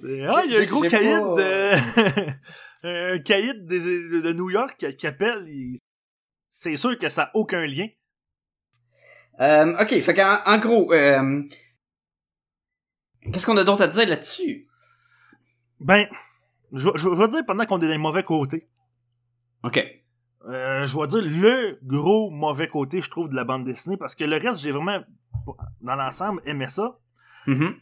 C'est- 0.01 0.25
ah, 0.27 0.43
il 0.45 0.53
y 0.53 0.57
a 0.57 0.61
un 0.61 0.65
gros 0.67 0.83
caïd 0.83 1.21
pas- 1.21 1.35
de... 1.35 1.73
un 3.15 3.19
caïd 3.21 3.67
des- 3.67 3.81
de, 3.81 4.21
de 4.21 4.33
New 4.33 4.51
York 4.51 4.77
qui, 4.97 5.07
appelle. 5.07 5.45
il- 5.49 5.79
C'est 6.51 6.77
sûr 6.77 6.97
que 6.99 7.09
ça 7.09 7.25
n'a 7.25 7.31
aucun 7.35 7.67
lien. 7.67 7.87
Euh, 9.41 9.75
ok, 9.81 10.01
fait 10.01 10.15
qu'en 10.15 10.37
en 10.47 10.59
gros, 10.59 10.93
euh, 10.93 11.43
qu'est-ce 13.33 13.47
qu'on 13.47 13.57
a 13.57 13.65
d'autre 13.65 13.83
à 13.83 13.89
dire 13.89 14.09
là-dessus? 14.09 14.69
Ben, 15.81 16.07
je, 16.73 16.89
je, 16.97 17.03
je 17.03 17.09
vais 17.23 17.29
dire 17.29 17.45
pendant 17.47 17.65
qu'on 17.67 17.79
est 17.79 17.83
dans 17.87 17.89
les 17.89 17.99
mauvais 17.99 18.25
côtés. 18.25 18.69
Ok. 19.63 19.79
Euh, 20.49 20.87
je 20.87 20.99
vais 20.99 21.07
dire 21.09 21.23
le 21.23 21.79
gros 21.85 22.31
mauvais 22.31 22.69
côté, 22.69 23.01
je 23.01 23.11
trouve, 23.11 23.29
de 23.29 23.37
la 23.37 23.45
bande 23.45 23.65
dessinée, 23.65 23.97
parce 23.97 24.15
que 24.15 24.25
le 24.25 24.37
reste, 24.37 24.63
j'ai 24.63 24.71
vraiment, 24.73 25.01
dans 25.81 25.95
l'ensemble, 25.97 26.41
aimé 26.47 26.69
ça. 26.69 26.99
Mhm. 27.47 27.77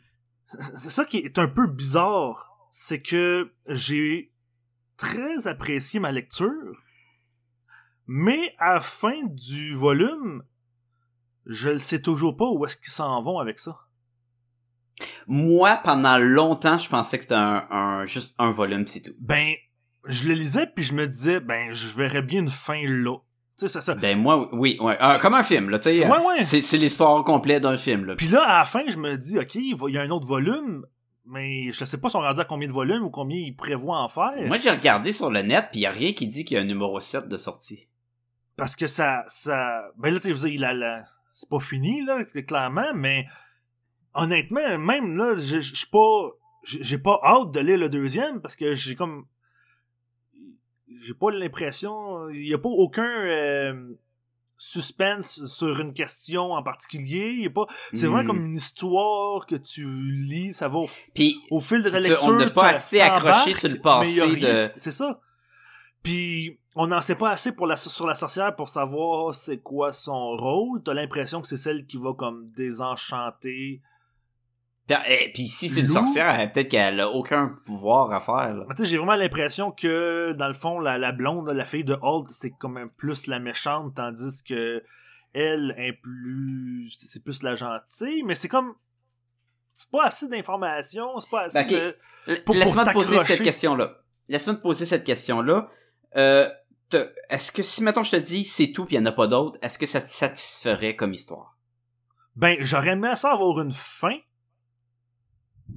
C'est 0.49 0.91
ça 0.91 1.05
qui 1.05 1.19
est 1.19 1.39
un 1.39 1.49
peu 1.49 1.67
bizarre, 1.67 2.69
c'est 2.71 2.99
que 3.01 3.53
j'ai 3.69 4.33
très 4.97 5.47
apprécié 5.47 6.01
ma 6.01 6.13
lecture, 6.13 6.77
mais 8.07 8.55
à 8.59 8.75
la 8.75 8.81
fin 8.81 9.23
du 9.25 9.75
volume, 9.75 10.43
je 11.47 11.71
ne 11.71 11.79
sais 11.79 12.01
toujours 12.03 12.37
pas 12.37 12.49
où 12.51 12.65
est-ce 12.65 12.77
qu'ils 12.77 12.93
s'en 12.93 13.23
vont 13.23 13.39
avec 13.39 13.59
ça. 13.59 13.79
Moi, 15.27 15.77
pendant 15.85 16.19
longtemps, 16.19 16.79
je 16.79 16.89
pensais 16.89 17.19
que 17.19 17.25
c'était 17.25 17.35
un, 17.35 17.67
un- 17.71 18.05
juste 18.05 18.35
un 18.39 18.51
volume, 18.51 18.87
c'est 18.87 19.03
tout. 19.03 19.15
Ben, 19.21 19.55
je 20.07 20.29
le 20.29 20.35
lisais 20.35 20.67
puis 20.67 20.85
je 20.85 20.95
me 20.95 21.07
disais, 21.07 21.41
ben, 21.41 21.73
je 21.73 21.89
verrais 21.89 22.23
bien 22.23 22.41
une 22.41 22.51
fin 22.51 22.81
là. 22.87 23.19
Tu 23.59 23.63
sais, 23.63 23.69
c'est 23.69 23.81
ça. 23.81 23.95
Ben 23.95 24.19
moi, 24.19 24.49
oui, 24.53 24.77
ouais, 24.81 24.97
euh, 25.03 25.19
comme 25.19 25.35
un 25.35 25.43
film, 25.43 25.71
là, 25.71 25.79
tu 25.79 25.85
sais. 25.91 26.07
Ouais, 26.07 26.19
ouais. 26.27 26.45
C'est, 26.45 26.61
c'est 26.61 26.77
l'histoire 26.77 27.25
complète 27.25 27.63
d'un 27.63 27.77
film, 27.79 28.05
là. 28.05 28.15
Puis 28.17 28.29
là, 28.29 28.43
à 28.43 28.59
la 28.59 28.65
fin, 28.67 28.83
je 28.89 28.99
me 28.99 29.17
dis, 29.17 29.39
ok, 29.39 29.55
il 29.55 29.77
il 29.89 29.95
y 29.95 29.99
a 29.99 30.03
un 30.03 30.11
autre 30.11 30.27
volume, 30.27 30.85
mais 31.25 31.73
je 31.73 31.85
sais 31.87 31.99
pas 31.99 32.11
si 32.11 32.17
on 32.17 32.21
rendu 32.21 32.41
à 32.41 32.45
combien 32.45 32.69
de 32.69 32.73
volumes 32.75 33.03
ou 33.05 33.11
combien 33.11 33.39
ils 33.39 33.57
prévoient 33.57 33.99
en 34.03 34.09
faire. 34.11 34.33
Moi, 34.47 34.59
j'ai 34.59 34.71
regardé 34.71 35.11
sur 35.13 35.31
le 35.31 35.41
net, 35.41 35.67
puis 35.73 35.81
y 35.81 35.87
a 35.87 35.91
rien 35.91 36.13
qui 36.13 36.27
dit 36.27 36.45
qu'il 36.45 36.57
y 36.57 36.61
a 36.61 36.63
un 36.63 36.67
numéro 36.67 37.01
7 37.01 37.29
de 37.29 37.37
sortie. 37.39 37.89
parce 38.59 38.75
que 38.77 38.87
ça 38.87 39.23
ça 39.29 39.83
ben 39.99 40.13
là 40.15 40.19
tu 40.21 40.35
sais, 40.35 40.51
il 40.53 40.65
a 40.65 40.73
la- 40.73 41.05
c'est 41.35 41.49
pas 41.51 41.59
fini 41.61 42.03
là 42.07 42.25
clairement 42.25 42.95
mais 42.95 43.27
honnêtement 44.15 44.79
même 44.79 45.17
là 45.17 45.35
je 45.37 45.59
suis 45.61 45.89
pas 45.91 46.31
j'ai 46.65 46.99
pas 46.99 47.21
hâte 47.23 47.51
de 47.53 47.61
lire 47.61 47.79
le 47.79 47.89
deuxième 47.89 48.41
parce 48.41 48.57
que 48.57 48.73
j'ai 48.73 48.95
comme 48.95 49.27
j'ai 51.05 51.15
pas 51.15 51.31
l'impression 51.31 52.29
il 52.31 52.47
y 52.49 52.55
a 52.55 52.59
pas 52.59 52.69
aucun 52.69 53.03
euh, 53.27 53.95
suspense 54.59 55.45
sur 55.47 55.81
une 55.81 55.93
question 55.93 56.53
en 56.53 56.63
particulier 56.63 57.33
il 57.37 57.43
y 57.43 57.47
a 57.47 57.51
pas 57.51 57.67
c'est 57.93 58.07
Hmm. 58.07 58.11
vraiment 58.13 58.27
comme 58.29 58.47
une 58.47 58.55
histoire 58.55 59.45
que 59.47 59.57
tu 59.57 59.85
lis 59.85 60.53
ça 60.55 60.69
va 60.69 60.79
au, 60.79 60.89
Puis, 61.15 61.37
au 61.51 61.61
fil 61.61 61.83
de 61.83 61.91
ta 61.91 62.01
Tu- 62.01 62.09
lecture 62.09 62.29
on 62.29 62.37
n'est 62.37 62.51
pas 62.51 62.69
assez 62.71 63.01
accroché 63.01 63.53
sur 63.55 63.69
le 63.69 63.81
passé 63.81 64.37
de- 64.37 64.71
c'est 64.77 64.93
ça 64.93 65.21
puis 66.03 66.59
on 66.75 66.87
n'en 66.87 67.01
sait 67.01 67.15
pas 67.17 67.31
assez 67.31 67.53
pour 67.53 67.67
la, 67.67 67.75
sur 67.77 68.07
la 68.07 68.15
sorcière 68.15 68.55
pour 68.55 68.69
savoir 68.69 69.35
c'est 69.35 69.59
quoi 69.63 69.93
son 69.95 70.37
rôle. 70.37 70.83
T'as 70.83 70.93
l'impression 70.93 71.41
que 71.41 71.49
c'est 71.49 71.57
celle 71.57 71.87
qui 71.87 71.97
va 71.97 72.13
comme 72.13 72.47
désenchanter. 72.51 73.81
Puis, 74.87 74.97
eh, 75.09 75.32
puis 75.32 75.49
si 75.49 75.68
c'est 75.68 75.80
une 75.80 75.87
Lou? 75.89 75.95
sorcière, 75.95 76.51
peut-être 76.53 76.68
qu'elle 76.68 77.01
a 77.01 77.11
aucun 77.11 77.57
pouvoir 77.64 78.12
à 78.12 78.20
faire, 78.20 78.55
tu 78.70 78.76
sais, 78.76 78.84
j'ai 78.84 78.97
vraiment 78.99 79.16
l'impression 79.16 79.70
que 79.72 80.32
dans 80.32 80.49
le 80.49 80.55
fond, 80.55 80.78
la, 80.78 80.97
la 80.99 81.12
blonde, 81.12 81.49
la 81.49 81.64
fille 81.64 81.84
de 81.84 81.97
Holt, 82.01 82.28
c'est 82.30 82.51
comme 82.51 82.76
un 82.76 82.89
plus 82.89 83.26
la 83.26 83.39
méchante, 83.41 83.95
tandis 83.97 84.43
que 84.45 84.82
elle 85.37 85.74
est 85.76 85.93
plus. 85.93 86.91
C'est 86.97 87.22
plus 87.22 87.43
la 87.43 87.55
gentille, 87.57 88.22
mais 88.22 88.34
c'est 88.34 88.49
comme. 88.49 88.74
C'est 89.74 89.91
pas 89.91 90.07
assez 90.07 90.28
d'informations, 90.28 91.20
c'est 91.20 91.28
pas 91.28 91.43
assez 91.43 91.64
Ben, 91.64 91.68
de. 91.68 91.97
Laisse-moi 92.55 92.87
te 92.87 92.93
poser 92.93 93.20
cette 93.20 93.43
question-là. 93.43 93.99
Laisse-moi 94.28 94.57
te 94.57 94.62
poser 94.62 94.87
cette 94.87 95.05
question-là. 95.05 95.68
Euh, 96.16 96.49
est-ce 97.28 97.53
que 97.53 97.62
si, 97.62 97.82
mettons, 97.82 98.03
je 98.03 98.12
te 98.12 98.16
dis 98.16 98.45
c'est 98.45 98.72
tout 98.72 98.87
puis 98.87 98.97
il 98.97 99.01
n'y 99.01 99.07
en 99.07 99.11
a 99.11 99.12
pas 99.12 99.26
d'autre, 99.26 99.59
est-ce 99.61 99.78
que 99.78 99.84
ça 99.84 100.01
te 100.01 100.07
satisferait 100.07 100.97
comme 100.97 101.12
histoire? 101.12 101.59
Ben, 102.37 102.57
j'aurais 102.61 102.93
aimé 102.93 103.12
ça 103.16 103.32
avoir 103.32 103.61
une 103.61 103.72
fin. 103.72 104.16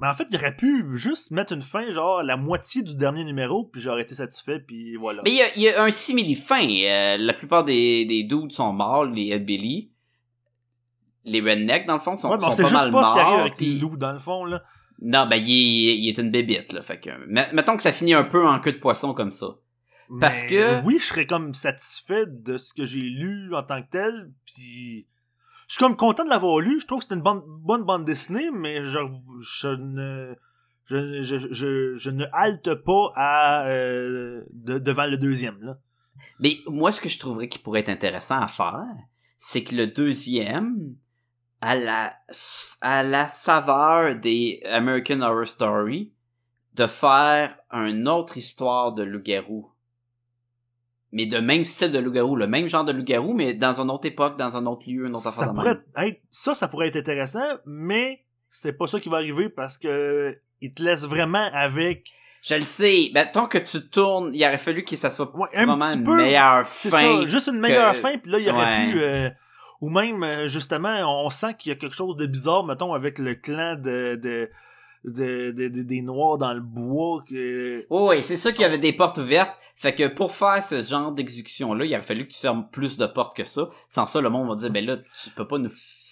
Mais 0.01 0.07
en 0.07 0.13
fait, 0.13 0.25
il 0.29 0.35
aurait 0.37 0.55
pu 0.55 0.85
juste 0.97 1.31
mettre 1.31 1.51
une 1.53 1.61
fin, 1.61 1.89
genre 1.91 2.23
la 2.23 2.37
moitié 2.37 2.81
du 2.81 2.95
dernier 2.95 3.23
numéro, 3.25 3.65
puis 3.65 3.81
j'aurais 3.81 4.03
été 4.03 4.15
satisfait, 4.15 4.59
puis 4.59 4.95
voilà. 4.95 5.21
Mais 5.25 5.31
il 5.31 5.37
y 5.37 5.41
a, 5.41 5.45
il 5.57 5.61
y 5.63 5.69
a 5.69 5.83
un 5.83 5.91
simili-fin. 5.91 6.61
Euh, 6.65 7.17
la 7.17 7.33
plupart 7.33 7.65
des, 7.65 8.05
des 8.05 8.23
dudes 8.23 8.51
sont 8.51 8.71
morts, 8.71 9.05
les 9.05 9.23
Hillbilly. 9.27 9.91
Les 11.25 11.41
rednecks, 11.41 11.85
dans 11.85 11.95
le 11.95 11.99
fond, 11.99 12.15
sont, 12.15 12.29
ouais, 12.29 12.39
sont 12.39 12.45
pas 12.47 12.55
juste 12.55 12.71
mal 12.73 12.91
pas 12.91 13.03
ce 13.03 13.11
qui 13.11 13.19
arrive 13.19 13.31
morts, 13.31 13.39
avec 13.41 13.55
puis- 13.55 13.73
les 13.73 13.79
loups, 13.79 13.97
dans 13.97 14.13
le 14.13 14.19
fond, 14.19 14.45
là. 14.45 14.63
Non, 15.01 15.27
ben, 15.27 15.35
il 15.37 15.89
est, 15.89 15.97
il 15.97 16.07
est 16.09 16.17
une 16.17 16.31
bébite, 16.31 16.73
là. 16.73 16.81
Fait 16.81 16.99
que, 16.99 17.09
met- 17.27 17.49
mettons 17.53 17.75
que 17.77 17.83
ça 17.83 17.91
finit 17.91 18.13
un 18.13 18.23
peu 18.23 18.45
en 18.47 18.59
queue 18.59 18.73
de 18.73 18.79
poisson 18.79 19.13
comme 19.13 19.31
ça. 19.31 19.47
Parce 20.19 20.43
Mais 20.43 20.49
que- 20.49 20.83
Oui, 20.85 20.97
je 20.99 21.05
serais 21.05 21.25
comme 21.25 21.53
satisfait 21.53 22.23
de 22.27 22.57
ce 22.57 22.73
que 22.73 22.85
j'ai 22.85 23.01
lu 23.01 23.53
en 23.53 23.63
tant 23.63 23.81
que 23.81 23.89
tel, 23.91 24.31
puis... 24.45 25.07
Je 25.69 25.75
suis 25.75 25.79
comme 25.79 25.95
content 25.95 26.23
de 26.25 26.29
l'avoir 26.29 26.57
lu, 26.59 26.79
je 26.79 26.87
trouve 26.87 26.99
que 26.99 27.05
c'est 27.07 27.13
une 27.13 27.21
bonne, 27.21 27.43
bonne 27.45 27.83
bande 27.83 28.03
dessinée, 28.03 28.49
mais 28.51 28.83
je, 28.83 28.99
je 29.39 29.67
ne... 29.67 30.35
Je, 30.85 31.21
je, 31.21 31.93
je, 31.95 32.09
ne 32.09 32.25
halte 32.33 32.73
pas 32.73 33.13
à 33.15 33.67
euh, 33.67 34.43
de- 34.51 34.79
devant 34.79 35.05
le 35.05 35.17
deuxième, 35.17 35.61
là. 35.61 35.77
Mais 36.39 36.57
moi, 36.65 36.91
ce 36.91 36.99
que 36.99 37.07
je 37.07 37.19
trouverais 37.19 37.47
qui 37.47 37.59
pourrait 37.59 37.81
être 37.81 37.89
intéressant 37.89 38.41
à 38.41 38.47
faire, 38.47 38.87
c'est 39.37 39.63
que 39.63 39.75
le 39.75 39.85
deuxième, 39.85 40.95
à 41.61 41.75
la, 41.75 42.15
à 42.81 43.03
la 43.03 43.27
saveur 43.27 44.15
des 44.15 44.63
American 44.65 45.21
Horror 45.21 45.45
Story, 45.45 46.11
de 46.73 46.87
faire 46.87 47.55
une 47.71 48.07
autre 48.07 48.37
histoire 48.37 48.93
de 48.93 49.03
loup-garou. 49.03 49.69
Mais 51.11 51.25
de 51.25 51.39
même 51.39 51.65
style 51.65 51.91
de 51.91 51.97
loup-garou, 51.99 52.35
le 52.35 52.45
même 52.47 52.67
genre 52.67 52.83
de 52.85 52.91
loup-garou, 52.91 53.33
mais 53.33 53.53
dans 53.55 53.81
une 53.81 53.89
autre 53.89 54.05
époque, 54.05 54.37
dans 54.37 54.55
un 54.55 54.65
autre 54.67 54.83
lieu, 54.87 55.05
une 55.07 55.15
autre 55.15 55.31
ça 55.31 55.47
pourrait 55.47 55.79
être 55.97 56.19
ça 56.29 56.53
ça 56.53 56.67
pourrait 56.67 56.87
être 56.89 56.97
intéressant 56.97 57.43
mais 57.65 58.23
c'est 58.47 58.73
pas 58.73 58.85
ça 58.87 58.99
qui 58.99 59.09
va 59.09 59.17
arriver 59.17 59.49
parce 59.49 59.77
que 59.77 60.35
il 60.61 60.73
te 60.73 60.83
laisse 60.83 61.03
vraiment 61.05 61.49
avec 61.53 62.09
Je 62.43 62.55
le 62.55 62.61
sais. 62.61 63.09
Ben, 63.13 63.27
tant 63.31 63.45
que 63.47 63.57
tu 63.57 63.89
tournes, 63.89 64.31
il 64.33 64.43
aurait 64.45 64.57
fallu 64.57 64.83
que 64.83 64.95
ça 64.95 65.09
soit 65.09 65.35
Ouais, 65.35 65.47
un 65.53 65.65
vraiment 65.65 65.85
petit 65.85 65.97
une 65.97 66.03
peu, 66.05 66.15
meilleure 66.17 66.65
c'est 66.65 66.89
fin. 66.89 67.21
ça 67.21 67.25
juste 67.27 67.47
une 67.47 67.59
meilleure 67.59 67.91
que- 67.93 67.97
fin 67.97 68.17
puis 68.17 68.31
là 68.31 68.39
il 68.39 68.49
aurait 68.49 68.65
Ouais. 68.77 68.91
pu 68.91 69.01
euh, 69.01 69.29
ou 69.81 69.89
même 69.89 70.21
euh, 70.23 70.45
justement 70.47 70.93
on 71.25 71.29
sent 71.29 71.55
qu'il 71.57 71.71
y 71.71 71.73
a 71.73 71.75
quelque 71.75 71.95
chose 71.95 72.15
de 72.17 72.25
bizarre 72.27 72.65
mettons 72.65 72.93
avec 72.93 73.17
le 73.19 73.33
clan 73.35 73.75
de 73.75 74.15
de 74.21 74.49
de, 75.05 75.51
de- 75.51 75.67
de- 75.69 75.81
des 75.83 76.01
noirs 76.01 76.37
dans 76.37 76.53
le 76.53 76.59
bois. 76.61 77.23
Que... 77.27 77.85
Oh, 77.89 78.09
oui, 78.11 78.21
c'est 78.23 78.37
ça 78.37 78.51
qu'il 78.51 78.61
y 78.61 78.65
avait 78.65 78.77
des 78.77 78.93
portes 78.93 79.17
ouvertes. 79.17 79.53
Fait 79.75 79.95
que 79.95 80.07
pour 80.07 80.31
faire 80.33 80.61
ce 80.61 80.81
genre 80.83 81.11
d'exécution-là, 81.11 81.85
il 81.85 81.93
aurait 81.93 82.01
fallu 82.01 82.27
que 82.27 82.33
tu 82.33 82.39
fermes 82.39 82.67
plus 82.69 82.97
de 82.97 83.05
portes 83.05 83.35
que 83.35 83.43
ça. 83.43 83.69
Sans 83.89 84.05
ça, 84.05 84.21
le 84.21 84.29
monde 84.29 84.49
va 84.49 84.55
dire, 84.55 84.71
ben 84.71 84.85
là, 84.85 84.97
tu 84.97 85.29
peux 85.31 85.47
pas 85.47 85.57
nous 85.57 85.69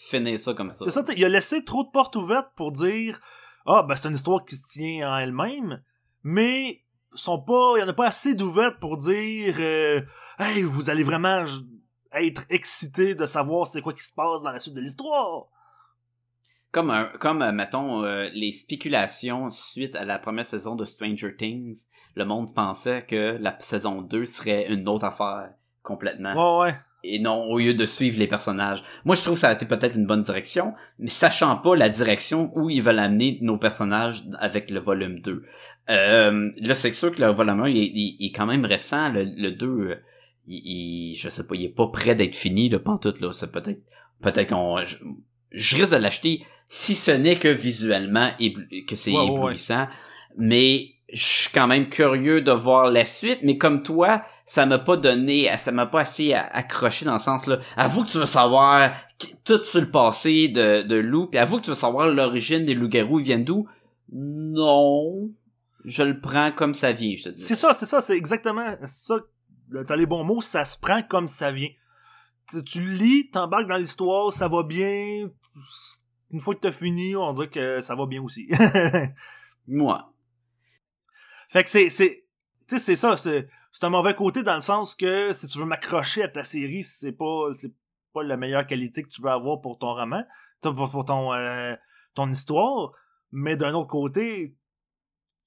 finir 0.10 0.40
ça 0.40 0.54
comme 0.54 0.72
ça. 0.72 0.86
C'est 0.86 0.92
ça, 0.92 1.04
il 1.16 1.26
a 1.26 1.30
laissé 1.30 1.64
trop 1.66 1.84
de 1.84 1.90
portes 1.90 2.16
ouvertes 2.16 2.52
pour 2.56 2.72
dire 2.72 3.20
Ah, 3.66 3.84
ben 3.84 3.96
c'est 3.96 4.08
une 4.08 4.16
histoire 4.16 4.46
qui 4.46 4.56
se 4.56 4.64
tient 4.64 5.12
en 5.12 5.18
elle-même, 5.18 5.82
mais 6.24 6.82
sont 7.14 7.42
pas. 7.42 7.74
Il 7.76 7.82
y 7.82 7.84
en 7.84 7.88
a 7.90 7.94
pas 7.94 8.08
assez 8.08 8.36
d'ouvertes 8.36 8.80
pour 8.80 8.96
dire 8.96 9.56
euh, 9.60 10.02
Hey, 10.40 10.62
vous 10.64 10.90
allez 10.90 11.04
vraiment 11.04 11.44
être 12.14 12.46
excité 12.50 13.16
de 13.16 13.26
savoir 13.26 13.68
c'est 13.68 13.82
quoi 13.82 13.92
qui 13.94 14.04
se 14.06 14.14
passe 14.14 14.42
dans 14.42 14.52
la 14.52 14.60
suite 14.60 14.76
de 14.76 14.82
l'histoire. 14.82 15.48
Comme, 16.78 16.92
un, 16.92 17.06
comme 17.20 17.42
euh, 17.42 17.52
mettons, 17.52 18.04
euh, 18.04 18.30
les 18.36 18.52
spéculations 18.52 19.50
suite 19.50 19.96
à 19.96 20.06
la 20.06 20.20
première 20.20 20.46
saison 20.46 20.76
de 20.76 20.84
Stranger 20.86 21.36
Things, 21.36 21.86
le 22.16 22.24
monde 22.24 22.54
pensait 22.54 23.04
que 23.04 23.36
la 23.42 23.56
saison 23.60 24.04
2 24.04 24.26
serait 24.26 24.72
une 24.72 24.88
autre 24.88 25.06
affaire 25.06 25.50
complètement. 25.82 26.34
Ouais, 26.62 26.68
ouais. 26.68 26.76
Et 27.04 27.18
non, 27.18 27.46
au 27.46 27.58
lieu 27.58 27.74
de 27.74 27.86
suivre 27.86 28.20
les 28.20 28.28
personnages. 28.28 28.84
Moi, 29.06 29.16
je 29.16 29.22
trouve 29.24 29.34
que 29.34 29.40
ça 29.40 29.50
a 29.50 29.54
été 29.54 29.66
peut-être 29.66 29.96
une 29.98 30.06
bonne 30.06 30.22
direction, 30.22 30.76
mais 31.00 31.08
sachant 31.08 31.56
pas 31.58 31.76
la 31.76 31.90
direction 31.90 32.52
où 32.56 32.70
ils 32.70 32.82
veulent 32.84 33.00
amener 33.00 33.40
nos 33.42 33.58
personnages 33.58 34.24
avec 34.40 34.70
le 34.70 34.80
volume 34.80 35.20
2. 35.22 35.44
Euh, 35.90 36.52
là, 36.58 36.76
c'est 36.76 36.94
sûr 36.94 37.12
que 37.12 37.22
le 37.24 37.30
volume 37.30 37.62
1, 37.62 37.70
il, 37.70 37.78
est- 37.78 37.86
il- 37.88 38.18
il 38.20 38.28
est 38.28 38.32
quand 38.32 38.46
même 38.46 38.66
récent. 38.66 39.10
Le, 39.10 39.24
le 39.24 39.50
2, 39.52 39.68
euh, 39.68 39.96
il, 40.46 40.62
il- 41.14 41.16
je 41.16 41.30
sais 41.30 41.48
pas, 41.48 41.56
il 41.56 41.64
est 41.66 41.70
pas 41.70 41.88
prêt 41.88 42.14
d'être 42.14 42.36
fini, 42.36 42.70
là, 42.70 42.78
pantoute, 42.78 43.20
là. 43.20 43.32
C'est 43.32 43.52
peut-être, 43.52 43.82
peut-être 44.22 44.50
qu'on, 44.50 44.78
je, 45.52 45.78
risque 45.78 45.92
de 45.92 45.98
l'acheter 45.98 46.46
si 46.68 46.96
ce 46.96 47.12
n'est 47.12 47.38
que 47.38 47.48
visuellement, 47.48 48.32
ébl- 48.40 48.86
que 48.86 48.96
c'est 48.96 49.12
ouais. 49.12 49.26
éblouissant. 49.26 49.88
Mais, 50.38 50.98
je 51.12 51.24
suis 51.24 51.50
quand 51.54 51.68
même 51.68 51.88
curieux 51.88 52.42
de 52.42 52.52
voir 52.52 52.92
la 52.92 53.06
suite, 53.06 53.40
mais 53.42 53.58
comme 53.58 53.82
toi, 53.82 54.24
ça 54.46 54.66
m'a 54.66 54.78
pas 54.78 54.98
donné, 54.98 55.50
ça 55.58 55.72
m'a 55.72 55.86
pas 55.86 56.02
assez 56.02 56.34
accroché 56.34 57.06
dans 57.06 57.14
le 57.14 57.20
sens 57.20 57.48
là. 57.48 57.60
Avoue 57.78 58.04
que 58.04 58.12
tu 58.12 58.18
veux 58.18 58.26
savoir 58.26 58.92
tout 59.46 59.64
sur 59.64 59.80
le 59.80 59.90
passé 59.90 60.50
de, 60.50 60.82
de 60.82 60.96
Lou, 60.96 61.28
puis 61.28 61.40
avoue 61.40 61.58
que 61.58 61.64
tu 61.64 61.70
veux 61.70 61.76
savoir 61.76 62.10
l'origine 62.10 62.66
des 62.66 62.74
loups-garous, 62.74 63.20
ils 63.20 63.26
viennent 63.26 63.46
d'où? 63.46 63.68
Non. 64.12 65.30
Je 65.86 66.04
le 66.04 66.20
prends 66.20 66.52
comme 66.52 66.74
ça 66.74 66.92
vient, 66.92 67.16
je 67.18 67.26
te 67.26 67.30
dis. 67.30 67.42
C'est 67.42 67.56
ça, 67.56 67.74
c'est 67.74 67.86
ça, 67.86 68.02
c'est 68.02 68.18
exactement 68.18 68.76
ça. 68.86 69.16
T'as 69.88 69.96
les 69.96 70.06
bons 70.06 70.26
mots, 70.26 70.42
ça 70.42 70.66
se 70.66 70.78
prend 70.78 71.02
comme 71.04 71.28
ça 71.28 71.52
vient. 71.52 71.70
Tu, 72.66 72.80
le 72.80 72.94
lis, 72.94 73.30
t'embarques 73.30 73.68
dans 73.68 73.78
l'histoire, 73.78 74.32
ça 74.32 74.48
va 74.48 74.64
bien. 74.64 75.30
Une 76.32 76.40
fois 76.40 76.56
que 76.56 76.62
t'as 76.62 76.72
fini, 76.72 77.16
on 77.16 77.34
dirait 77.34 77.50
que 77.50 77.82
ça 77.82 77.96
va 77.96 78.06
bien 78.06 78.22
aussi. 78.22 78.50
Moi. 79.68 80.14
Fait 81.50 81.64
que 81.64 81.70
c'est, 81.70 81.90
c'est, 81.90 82.26
tu 82.68 82.78
sais, 82.78 82.84
c'est 82.84 82.96
ça, 82.96 83.18
c'est, 83.18 83.50
c'est 83.72 83.84
un 83.84 83.90
mauvais 83.90 84.14
côté 84.14 84.44
dans 84.44 84.56
le 84.56 84.62
sens 84.62 84.96
que 84.96 85.32
si 85.34 85.48
tu 85.48 85.60
veux 85.60 85.66
m'accrocher 85.66 86.24
à 86.24 86.28
ta 86.28 86.44
série, 86.44 86.84
c'est 86.84 87.12
pas, 87.12 87.54
c'est 87.54 87.74
pas 88.14 88.24
la 88.24 88.38
meilleure 88.38 88.66
qualité 88.66 89.04
que 89.04 89.10
tu 89.10 89.22
veux 89.22 89.30
avoir 89.30 89.62
pour 89.62 89.78
ton 89.78 89.94
roman, 89.94 90.24
pour, 90.62 90.90
pour 90.90 91.06
ton, 91.06 91.34
euh, 91.34 91.76
ton 92.14 92.30
histoire. 92.30 92.92
Mais 93.32 93.58
d'un 93.58 93.74
autre 93.74 93.88
côté, 93.88 94.56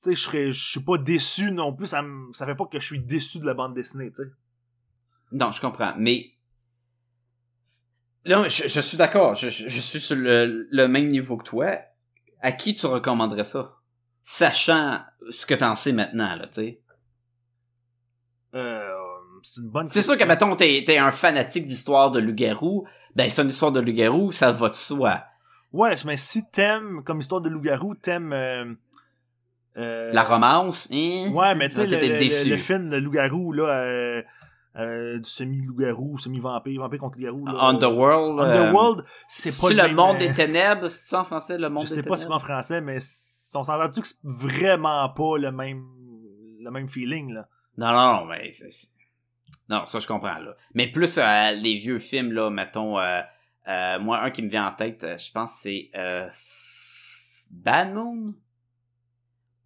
tu 0.03 0.11
sais, 0.11 0.15
je 0.15 0.21
serais, 0.21 0.53
je 0.53 0.71
suis 0.71 0.81
pas 0.81 0.99
déçu 0.99 1.51
non 1.53 1.75
plus. 1.75 1.87
Ça, 1.87 2.03
ça 2.33 2.47
fait 2.47 2.55
pas 2.55 2.67
que 2.67 2.79
je 2.79 2.87
suis 2.87 3.01
déçu 3.01 3.39
de 3.39 3.47
la 3.47 3.55
bande 3.55 3.75
dessinée, 3.75 4.11
tu 4.11 4.23
sais. 4.23 4.31
Non, 5.33 5.51
je 5.53 5.61
comprends, 5.61 5.95
mais 5.97 6.33
non, 8.27 8.45
je, 8.49 8.69
je 8.69 8.81
suis 8.81 8.97
d'accord. 8.97 9.35
Je, 9.35 9.49
je, 9.51 9.69
je 9.69 9.81
suis 9.81 10.01
sur 10.01 10.17
le, 10.17 10.67
le 10.71 10.89
même 10.89 11.09
niveau 11.09 11.37
que 11.37 11.45
toi. 11.45 11.79
À 12.43 12.53
qui 12.53 12.75
tu 12.75 12.87
recommanderais 12.87 13.45
ça, 13.45 13.77
sachant 14.23 15.01
ce 15.29 15.45
que 15.45 15.55
t'en 15.55 15.75
sais 15.75 15.93
maintenant, 15.93 16.37
là, 16.37 16.47
tu 16.47 16.55
sais. 16.55 16.81
Euh, 18.55 18.91
c'est 19.43 19.61
une 19.61 19.69
bonne. 19.69 19.89
C'est 19.89 20.03
sûr 20.03 20.17
que, 20.17 20.25
mettons, 20.25 20.57
t'es, 20.57 20.83
t'es 20.87 20.97
un 20.99 21.11
fanatique 21.11 21.67
d'histoire 21.67 22.11
de 22.11 22.19
loup-garou, 22.19 22.87
ben, 23.15 23.29
c'est 23.29 23.43
une 23.43 23.49
histoire 23.51 23.73
de 23.73 23.81
loup-garou, 23.81 24.33
ça 24.33 24.53
va 24.53 24.71
de 24.71 24.75
soi. 24.75 25.23
Ouais, 25.73 25.95
mais 26.07 26.17
si 26.17 26.51
t'aimes 26.51 27.03
comme 27.05 27.21
histoire 27.21 27.41
de 27.43 27.49
loup-garou, 27.51 27.95
t'aimes. 27.95 28.33
Euh, 28.33 28.73
euh, 29.77 30.13
La 30.13 30.25
romance, 30.25 30.89
hein? 30.91 31.31
Ouais, 31.33 31.55
mais 31.55 31.69
tu 31.69 31.77
sais, 31.77 31.87
le, 31.87 31.97
le- 31.99 32.51
le 32.51 32.57
film 32.57 32.89
de 32.89 32.97
loup-garou, 32.97 33.53
là, 33.53 34.23
euh, 34.77 34.81
euh, 34.81 35.19
du 35.19 35.29
semi-loup-garou, 35.29 36.17
semi-vampire, 36.19 36.81
vampire 36.81 36.99
contre 37.01 37.19
loup-garou. 37.19 37.45
Underworld. 37.49 38.39
euh, 38.41 38.43
Underworld, 38.45 39.05
c'est 39.27 39.59
pas 39.61 39.71
le, 39.71 39.89
le 39.89 39.95
monde 39.95 40.17
euh, 40.17 40.19
des 40.29 40.33
ténèbres, 40.33 40.89
c'est 40.89 41.09
ça 41.09 41.21
en 41.21 41.25
français, 41.25 41.59
le 41.59 41.69
monde 41.69 41.85
Je 41.85 41.89
des 41.91 41.95
sais 41.97 42.03
pas 42.03 42.17
si 42.17 42.23
c'est 42.23 42.29
ténèbres? 42.29 42.37
en 42.45 42.47
français, 42.47 42.81
mais 42.81 42.99
on 43.55 43.65
s'entend-tu 43.65 44.01
que 44.01 44.07
c'est 44.07 44.19
vraiment 44.23 45.09
pas 45.09 45.39
le 45.39 45.51
même, 45.51 45.85
le 46.61 46.71
même 46.71 46.89
feeling, 46.89 47.33
là? 47.33 47.49
Non, 47.77 47.93
non, 47.93 48.17
non, 48.21 48.25
mais 48.27 48.51
Non, 49.69 49.87
ça, 49.87 49.99
je 49.99 50.07
comprends, 50.07 50.39
là. 50.39 50.55
Mais 50.75 50.87
plus 50.87 51.19
euh, 51.19 51.51
les 51.53 51.77
vieux 51.77 51.99
films, 51.99 52.33
là, 52.33 52.51
mettons... 52.51 52.99
euh, 53.01 53.23
euh, 53.69 53.99
moi, 53.99 54.23
un 54.23 54.31
qui 54.31 54.43
me 54.43 54.49
vient 54.49 54.69
en 54.69 54.73
tête, 54.73 55.03
euh, 55.05 55.19
je 55.19 55.33
pense, 55.33 55.53
c'est... 55.63 55.91
Euh, 55.97 56.29
Bad 57.51 57.93
Moon? 57.93 58.35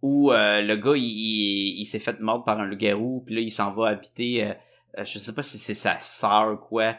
Où 0.01 0.31
euh, 0.31 0.61
le 0.61 0.75
gars, 0.75 0.95
il, 0.95 1.03
il, 1.03 1.81
il 1.81 1.85
s'est 1.85 1.99
fait 1.99 2.19
mordre 2.19 2.43
par 2.43 2.59
un 2.59 2.65
loup-garou, 2.65 3.23
puis 3.25 3.35
là, 3.35 3.41
il 3.41 3.51
s'en 3.51 3.71
va 3.71 3.89
habiter... 3.89 4.55
euh, 4.97 5.03
je 5.05 5.19
sais 5.19 5.33
pas 5.33 5.43
si 5.43 5.57
c'est 5.57 5.73
sa 5.73 5.99
sœur 5.99 6.53
ou 6.53 6.57
quoi, 6.57 6.95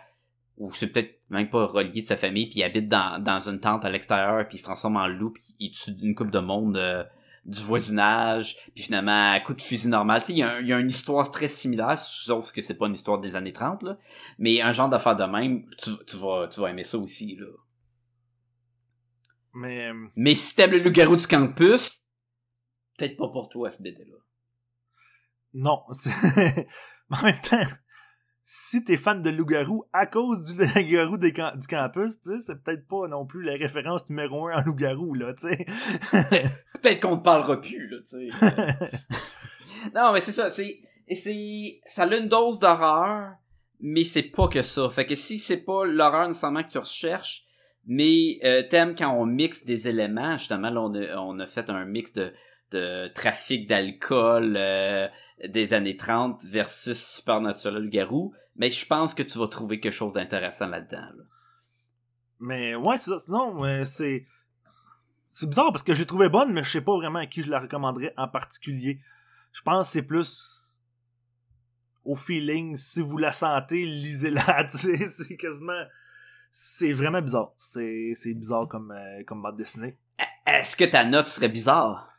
ou 0.59 0.73
c'est 0.73 0.89
peut-être 0.89 1.21
même 1.31 1.51
pas 1.51 1.67
relié 1.67 2.01
de 2.03 2.07
sa 2.07 2.17
famille, 2.17 2.49
puis 2.49 2.61
il 2.61 2.65
habite 2.65 2.89
dans, 2.89 3.23
dans 3.23 3.49
une 3.49 3.61
tente 3.61 3.85
à 3.85 3.91
l'extérieur, 3.91 4.47
puis 4.49 4.57
il 4.57 4.59
se 4.59 4.65
transforme 4.65 4.97
en 4.97 5.07
loup, 5.07 5.31
puis 5.31 5.43
il 5.61 5.71
tue 5.73 5.93
une 6.03 6.15
coupe 6.15 6.31
de 6.31 6.39
monde 6.39 6.77
euh, 6.77 7.05
du 7.45 7.61
voisinage, 7.61 8.57
puis 8.75 8.85
finalement, 8.85 9.33
à 9.33 9.39
coup 9.41 9.55
de 9.55 9.61
fusil 9.63 9.89
normal, 9.89 10.21
tu 10.23 10.29
sais, 10.29 10.33
il 10.33 10.39
y, 10.39 10.43
a 10.43 10.55
un- 10.57 10.61
il 10.61 10.67
y 10.69 10.73
a 10.73 10.79
une 10.79 10.89
histoire 10.91 11.31
très 11.31 11.49
similaire, 11.49 11.99
sauf 11.99 12.53
que 12.53 12.61
c'est 12.63 12.77
pas 12.79 12.87
une 12.87 12.95
histoire 12.95 13.19
des 13.21 13.37
années 13.37 13.53
30, 13.53 13.83
là, 13.83 13.99
mais 14.39 14.61
un 14.63 14.73
genre 14.73 14.89
d'affaire 14.89 15.15
de 15.17 15.25
même, 15.25 15.65
tu, 15.83 15.91
tu, 16.07 16.17
vas, 16.17 16.49
tu 16.49 16.61
vas 16.61 16.71
aimer 16.71 16.85
ça 16.85 16.99
aussi, 16.99 17.37
là. 17.37 17.47
Mais, 19.55 19.89
euh, 19.89 20.09
Mais 20.17 20.35
si 20.35 20.55
t'aimes 20.55 20.73
le 20.73 20.79
loup-garou 20.81 21.17
du 21.17 21.27
campus, 21.27 22.03
peut-être 22.99 23.17
pas 23.17 23.29
pour 23.29 23.49
toi, 23.49 23.71
ce 23.71 23.83
BD-là. 23.83 24.17
non. 25.55 25.83
c'est- 25.93 26.11
mais 26.37 26.67
en 27.19 27.23
même 27.23 27.41
temps, 27.41 27.63
si 28.49 28.85
t'es 28.85 28.97
fan 28.97 29.23
de 29.23 29.31
loup-garou 29.31 29.89
à 29.93 30.07
cause 30.07 30.41
du 30.41 30.65
loup-garou 30.77 31.17
du 31.17 31.33
campus, 31.33 32.23
tu 32.23 32.31
sais, 32.31 32.41
c'est 32.41 32.63
peut-être 32.63 32.87
pas 32.87 33.09
non 33.09 33.27
plus 33.27 33.43
la 33.43 33.55
référence 33.55 34.09
numéro 34.09 34.47
un 34.47 34.61
en 34.61 34.63
loup-garou, 34.63 35.15
là, 35.15 35.35
tu 35.35 35.49
sais. 35.49 35.67
peut-être 36.81 37.03
qu'on 37.03 37.17
te 37.17 37.25
parlera 37.25 37.61
plus, 37.61 37.89
là, 37.89 37.97
tu 38.09 38.31
sais. 38.31 38.47
non, 39.97 40.13
mais 40.13 40.21
c'est 40.21 40.31
ça, 40.31 40.49
c'est, 40.51 40.79
et 41.09 41.17
c'est, 41.17 41.81
ça 41.87 42.05
a 42.05 42.17
une 42.17 42.29
dose 42.29 42.61
d'horreur, 42.61 43.33
mais 43.81 44.05
c'est 44.05 44.23
pas 44.23 44.47
que 44.47 44.63
ça. 44.63 44.89
Fait 44.91 45.07
que 45.07 45.17
si 45.17 45.41
c'est 45.41 45.65
pas 45.65 45.85
l'horreur 45.85 46.29
nécessairement 46.29 46.63
que 46.63 46.71
tu 46.71 46.79
recherches, 46.79 47.43
mais 47.85 48.39
euh, 48.45 48.63
t'aimes 48.63 48.95
quand 48.95 49.13
on 49.13 49.27
mixe 49.27 49.65
des 49.65 49.89
éléments, 49.89 50.35
justement, 50.35 50.71
là, 50.71 50.83
on 50.83 50.95
a, 50.95 51.17
on 51.17 51.41
a 51.41 51.47
fait 51.49 51.69
un 51.69 51.85
mix 51.85 52.13
de, 52.13 52.33
de 52.71 53.09
trafic 53.09 53.69
d'alcool 53.69 54.55
euh, 54.57 55.09
des 55.47 55.75
années 55.75 55.97
30 55.97 56.45
versus 56.45 56.99
Supernatural 56.99 57.89
Garou, 57.89 58.35
mais 58.57 58.71
je 58.71 58.87
pense 58.87 59.14
que 59.14 59.23
tu 59.23 59.39
vas 59.39 59.49
trouver 59.49 59.81
quelque 59.81 59.93
chose 59.93 60.14
d'intéressant 60.14 60.67
là-dedans. 60.67 61.01
là. 61.17 61.25
Mais 62.41 62.75
ouais, 62.75 62.97
c'est 62.97 63.19
ça. 63.19 63.25
Non, 63.29 63.61
mais 63.61 63.85
c'est. 63.85 64.27
C'est 65.31 65.49
bizarre 65.49 65.71
parce 65.71 65.83
que 65.83 65.93
je 65.93 66.01
l'ai 66.01 66.07
trouvée 66.07 66.31
bonne, 66.31 66.53
mais 66.53 66.62
je 66.62 66.71
sais 66.71 66.81
pas 66.81 66.97
vraiment 66.97 67.19
à 67.19 67.27
qui 67.27 67.43
je 67.43 67.51
la 67.51 67.59
recommanderais 67.59 68.14
en 68.17 68.27
particulier. 68.27 69.01
Je 69.53 69.61
pense 69.61 69.89
que 69.89 69.93
c'est 69.93 70.07
plus 70.07 70.81
au 72.05 72.14
feeling. 72.14 72.77
Si 72.77 73.03
vous 73.03 73.19
la 73.19 73.33
sentez, 73.33 73.85
lisez-la. 73.85 74.67
c'est 74.69 75.37
quasiment. 75.37 75.85
C'est 76.51 76.93
vraiment 76.93 77.21
bizarre. 77.21 77.53
C'est 77.59 78.12
c'est 78.14 78.33
bizarre 78.33 78.67
comme, 78.67 78.93
euh, 78.93 79.23
comme 79.25 79.43
bande 79.43 79.57
dessinée. 79.57 79.99
Est-ce 80.47 80.75
que 80.77 80.85
ta 80.85 81.05
note 81.05 81.29
serait 81.29 81.51
bizarre? 81.51 82.16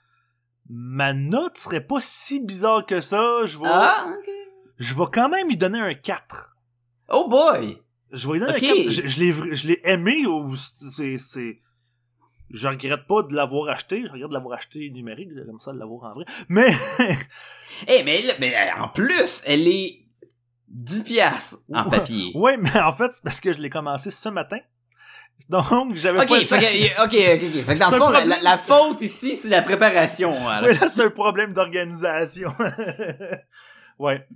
Ma 0.70 1.14
note 1.14 1.58
serait 1.58 1.86
pas 1.86 2.00
si 2.02 2.40
bizarre 2.44 2.86
que 2.86 3.00
ça. 3.02 3.46
Je 3.46 3.58
vais, 3.58 3.66
Ah, 3.68 4.08
ok. 4.18 4.30
je 4.78 4.94
vais 4.94 5.06
quand 5.14 5.30
même 5.30 5.48
lui 5.48 5.58
donner 5.58 5.80
un 5.80 5.94
4. 5.94 6.50
Oh 7.10 7.28
boy! 7.30 7.78
Je 8.12 8.28
vais 8.28 8.34
lui 8.34 8.40
donner 8.42 8.54
un 8.54 8.60
4. 8.60 8.90
Je, 8.90 9.08
je 9.08 9.68
l'ai 9.68 9.82
aimé. 9.86 10.26
ou 10.28 10.56
c'est, 10.56 11.18
c'est... 11.18 11.62
Je 12.50 12.68
regrette 12.68 13.08
pas 13.08 13.24
de 13.24 13.34
l'avoir 13.36 13.70
acheté. 13.70 14.02
Je 14.02 14.08
regrette 14.12 14.30
de 14.30 14.34
l'avoir 14.34 14.58
acheté 14.58 14.90
numérique. 14.90 15.30
J'aime 15.36 15.60
ça 15.60 15.72
de 15.74 15.80
l'avoir 15.80 16.12
en 16.12 16.14
vrai. 16.16 16.26
Mais, 16.50 16.68
Eh, 17.88 18.04
mais, 18.04 18.22
mais 18.40 18.56
euh, 18.56 18.82
en 18.82 18.88
plus, 18.90 19.44
elle 19.46 19.68
est 19.68 20.00
10 20.70 21.04
piastres 21.04 21.58
en 21.74 21.90
papier. 21.90 22.32
ouais, 22.36 22.58
mais 22.58 22.78
en 22.80 22.92
fait, 22.92 23.14
c'est 23.14 23.24
parce 23.24 23.40
que 23.40 23.54
je 23.54 23.60
l'ai 23.60 23.70
commencé 23.70 24.10
ce 24.12 24.30
matin. 24.30 24.58
Donc, 25.50 25.96
j'avais 25.96 26.18
pas 26.26 26.40
fait 26.40 26.46
que, 26.46 27.04
ok, 27.04 27.06
ok, 27.06 27.56
ok. 27.56 27.64
Fait 27.66 27.74
que 27.76 27.80
dans 27.80 27.90
le 27.92 27.98
fond, 27.98 28.10
la, 28.10 28.20
problème. 28.20 28.30
la- 28.30 28.42
la 28.52 28.58
faute 28.58 29.02
ici, 29.02 29.36
c'est 29.36 29.48
la 29.50 29.62
préparation. 29.62 30.34
hein, 30.48 30.62
là. 30.62 30.68
Ouais, 30.68 30.74
là, 30.74 30.88
c'est 30.88 31.04
un 31.04 31.10
problème 31.10 31.54
d'organisation. 31.54 32.52
ouais. 34.00 34.28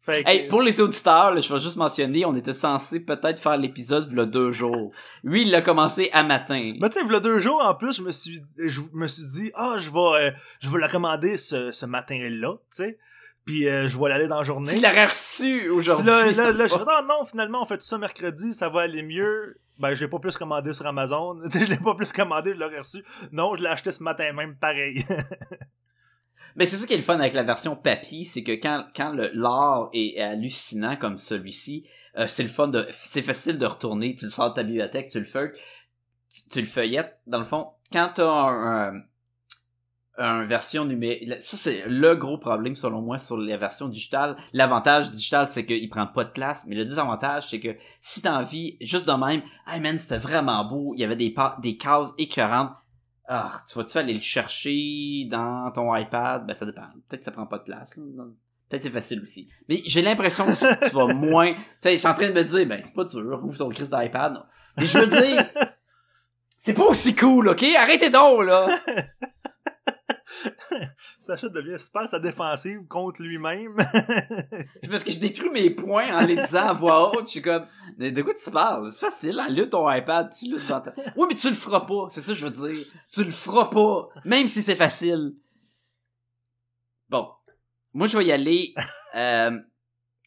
Fait 0.00 0.24
que- 0.24 0.28
Hey, 0.30 0.48
pour 0.48 0.62
les 0.62 0.80
auditeurs, 0.80 1.32
là, 1.32 1.40
je 1.40 1.52
vais 1.52 1.60
juste 1.60 1.76
mentionner, 1.76 2.24
on 2.24 2.34
était 2.34 2.52
censé 2.52 3.04
peut-être 3.04 3.38
faire 3.40 3.56
l'épisode 3.56 4.10
le 4.10 4.26
deux 4.26 4.50
jours. 4.50 4.90
Lui, 5.22 5.42
il 5.42 5.50
l'a 5.52 5.62
commencé 5.62 6.10
à 6.12 6.24
matin. 6.24 6.72
Mais 6.80 6.88
tu 6.88 6.98
sais, 7.06 7.14
a 7.14 7.20
deux 7.20 7.38
jours, 7.38 7.62
en 7.64 7.74
plus, 7.76 7.96
je 7.98 8.02
me 8.02 8.10
suis, 8.10 8.40
je 8.58 8.80
me 8.94 9.06
suis 9.06 9.22
dit, 9.26 9.52
ah, 9.54 9.76
je 9.78 9.90
vais, 9.90 10.24
euh, 10.26 10.30
je 10.60 10.68
vais 10.70 10.80
la 10.80 10.88
commander 10.88 11.36
ce, 11.36 11.70
ce 11.70 11.86
matin-là, 11.86 12.54
tu 12.54 12.58
sais. 12.70 12.98
Puis 13.44 13.68
euh, 13.68 13.88
je 13.88 13.98
vais 13.98 14.08
l'aller 14.08 14.28
dans 14.28 14.38
la 14.38 14.44
journée. 14.44 14.72
Tu 14.72 14.80
l'aurais 14.80 15.06
reçu 15.06 15.68
aujourd'hui. 15.68 16.06
là, 16.06 16.30
là, 16.30 16.52
là, 16.52 16.66
je 16.66 16.70
fais, 16.72 16.78
non, 16.78 17.02
non, 17.08 17.24
finalement, 17.24 17.62
on 17.62 17.64
fait 17.64 17.78
tout 17.78 17.84
ça 17.84 17.98
mercredi, 17.98 18.54
ça 18.54 18.68
va 18.68 18.82
aller 18.82 19.02
mieux. 19.02 19.58
Ben, 19.78 19.94
je 19.94 20.04
l'ai 20.04 20.08
pas 20.08 20.20
plus 20.20 20.36
commandé 20.36 20.72
sur 20.74 20.86
Amazon. 20.86 21.40
Tu 21.50 21.58
sais, 21.58 21.66
je 21.66 21.70
l'ai 21.70 21.78
pas 21.78 21.94
plus 21.94 22.12
commandé, 22.12 22.52
je 22.54 22.60
l'aurais 22.60 22.78
reçu. 22.78 23.04
Non, 23.32 23.54
je 23.56 23.62
l'ai 23.62 23.68
acheté 23.68 23.90
ce 23.90 24.02
matin 24.02 24.32
même, 24.32 24.54
pareil. 24.56 25.04
Mais 26.54 26.66
c'est 26.66 26.76
ça 26.76 26.86
qui 26.86 26.92
est 26.92 26.98
le 26.98 27.02
fun 27.02 27.18
avec 27.18 27.32
la 27.32 27.44
version 27.44 27.74
papier, 27.74 28.24
c'est 28.24 28.42
que 28.42 28.52
quand, 28.52 28.84
quand 28.94 29.12
le 29.12 29.30
l'art 29.32 29.88
est 29.94 30.20
hallucinant 30.20 30.96
comme 30.96 31.16
celui-ci, 31.16 31.86
euh, 32.18 32.26
c'est 32.26 32.42
le 32.42 32.50
fun 32.50 32.68
de, 32.68 32.86
c'est 32.90 33.22
facile 33.22 33.58
de 33.58 33.64
retourner, 33.64 34.14
tu 34.14 34.26
le 34.26 34.30
sors 34.30 34.50
de 34.50 34.54
ta 34.56 34.62
bibliothèque, 34.62 35.08
tu 35.10 35.18
le 35.18 35.24
feuilles, 35.24 35.52
tu, 36.28 36.48
tu 36.50 36.60
le 36.60 36.66
feuillettes. 36.66 37.18
Dans 37.26 37.38
le 37.38 37.44
fond, 37.44 37.68
quand 37.90 38.12
t'as 38.16 38.30
un, 38.30 38.96
un, 38.96 39.02
un 40.18 40.44
version 40.44 40.84
numérique, 40.84 41.40
ça 41.40 41.56
c'est 41.56 41.84
le 41.86 42.14
gros 42.14 42.36
problème 42.36 42.76
selon 42.76 43.00
moi 43.00 43.18
sur 43.18 43.36
les 43.36 43.56
versions 43.56 43.88
digitales. 43.88 44.36
L'avantage 44.52 45.10
digital, 45.10 45.48
c'est 45.48 45.64
qu'il 45.64 45.88
prend 45.88 46.06
pas 46.06 46.24
de 46.24 46.30
place, 46.30 46.64
mais 46.66 46.74
le 46.74 46.84
désavantage, 46.84 47.48
c'est 47.48 47.60
que 47.60 47.76
si 48.00 48.20
t'as 48.20 48.38
envie, 48.38 48.76
juste 48.80 49.06
de 49.06 49.12
même, 49.12 49.42
hey 49.66 49.80
man, 49.80 49.98
c'était 49.98 50.18
vraiment 50.18 50.64
beau, 50.64 50.92
il 50.94 51.00
y 51.00 51.04
avait 51.04 51.16
des, 51.16 51.34
des 51.62 51.76
cases 51.76 52.12
écœurantes, 52.18 52.72
ah, 53.28 53.52
tu 53.66 53.78
vas-tu 53.78 53.98
aller 53.98 54.14
le 54.14 54.20
chercher 54.20 55.26
dans 55.30 55.70
ton 55.72 55.94
iPad? 55.94 56.46
Ben, 56.46 56.54
ça 56.54 56.66
dépend. 56.66 56.82
Peut-être 57.08 57.20
que 57.20 57.24
ça 57.24 57.30
prend 57.30 57.46
pas 57.46 57.58
de 57.58 57.64
place. 57.64 57.94
Peut-être 57.94 58.82
que 58.82 58.88
c'est 58.88 58.90
facile 58.90 59.22
aussi. 59.22 59.48
Mais 59.68 59.80
j'ai 59.86 60.02
l'impression 60.02 60.44
que 60.44 60.88
tu 60.88 60.94
vas 60.94 61.06
moins... 61.14 61.54
Je 61.84 61.96
suis 61.96 62.06
en 62.06 62.14
train 62.14 62.28
de 62.28 62.34
me 62.34 62.42
dire, 62.42 62.66
ben, 62.66 62.82
c'est 62.82 62.94
pas 62.94 63.04
dur. 63.04 63.40
Ouvre 63.42 63.56
ton 63.56 63.68
crise 63.70 63.90
d'iPad. 63.90 64.42
Mais 64.76 64.86
je 64.86 64.98
veux 64.98 65.06
dire, 65.06 65.44
c'est 66.58 66.74
pas 66.74 66.84
aussi 66.84 67.14
cool, 67.14 67.48
OK? 67.48 67.64
Arrêtez 67.78 68.10
donc, 68.10 68.44
là! 68.44 68.66
Sacha 71.22 71.48
devient 71.48 71.78
super 71.78 72.06
sa 72.08 72.18
défensive 72.18 72.84
contre 72.88 73.22
lui-même. 73.22 73.76
C'est 74.82 74.90
parce 74.90 75.04
que 75.04 75.12
je 75.12 75.20
détruis 75.20 75.50
mes 75.50 75.70
points 75.70 76.12
en 76.16 76.26
les 76.26 76.36
disant 76.36 76.66
à 76.68 76.72
voix 76.72 77.10
haute. 77.12 77.26
Je 77.26 77.30
suis 77.32 77.42
comme, 77.42 77.64
de, 77.98 78.22
quoi 78.22 78.34
tu 78.34 78.50
parles? 78.50 78.90
C'est 78.92 79.06
facile, 79.06 79.38
hein? 79.38 79.48
Là, 79.48 79.66
ton 79.66 79.90
iPad, 79.90 80.32
tu 80.36 80.48
devant 80.48 80.80
ta... 80.80 80.92
Oui, 81.16 81.26
mais 81.28 81.34
tu 81.36 81.48
le 81.48 81.54
feras 81.54 81.80
pas. 81.80 82.08
C'est 82.10 82.20
ça 82.20 82.32
que 82.32 82.38
je 82.38 82.46
veux 82.46 82.68
dire. 82.68 82.84
Tu 83.10 83.22
le 83.24 83.30
feras 83.30 83.66
pas. 83.70 84.08
Même 84.24 84.48
si 84.48 84.62
c'est 84.62 84.74
facile. 84.76 85.34
Bon. 87.08 87.28
Moi, 87.92 88.06
je 88.06 88.18
vais 88.18 88.24
y 88.26 88.32
aller. 88.32 88.74
Euh... 89.14 89.58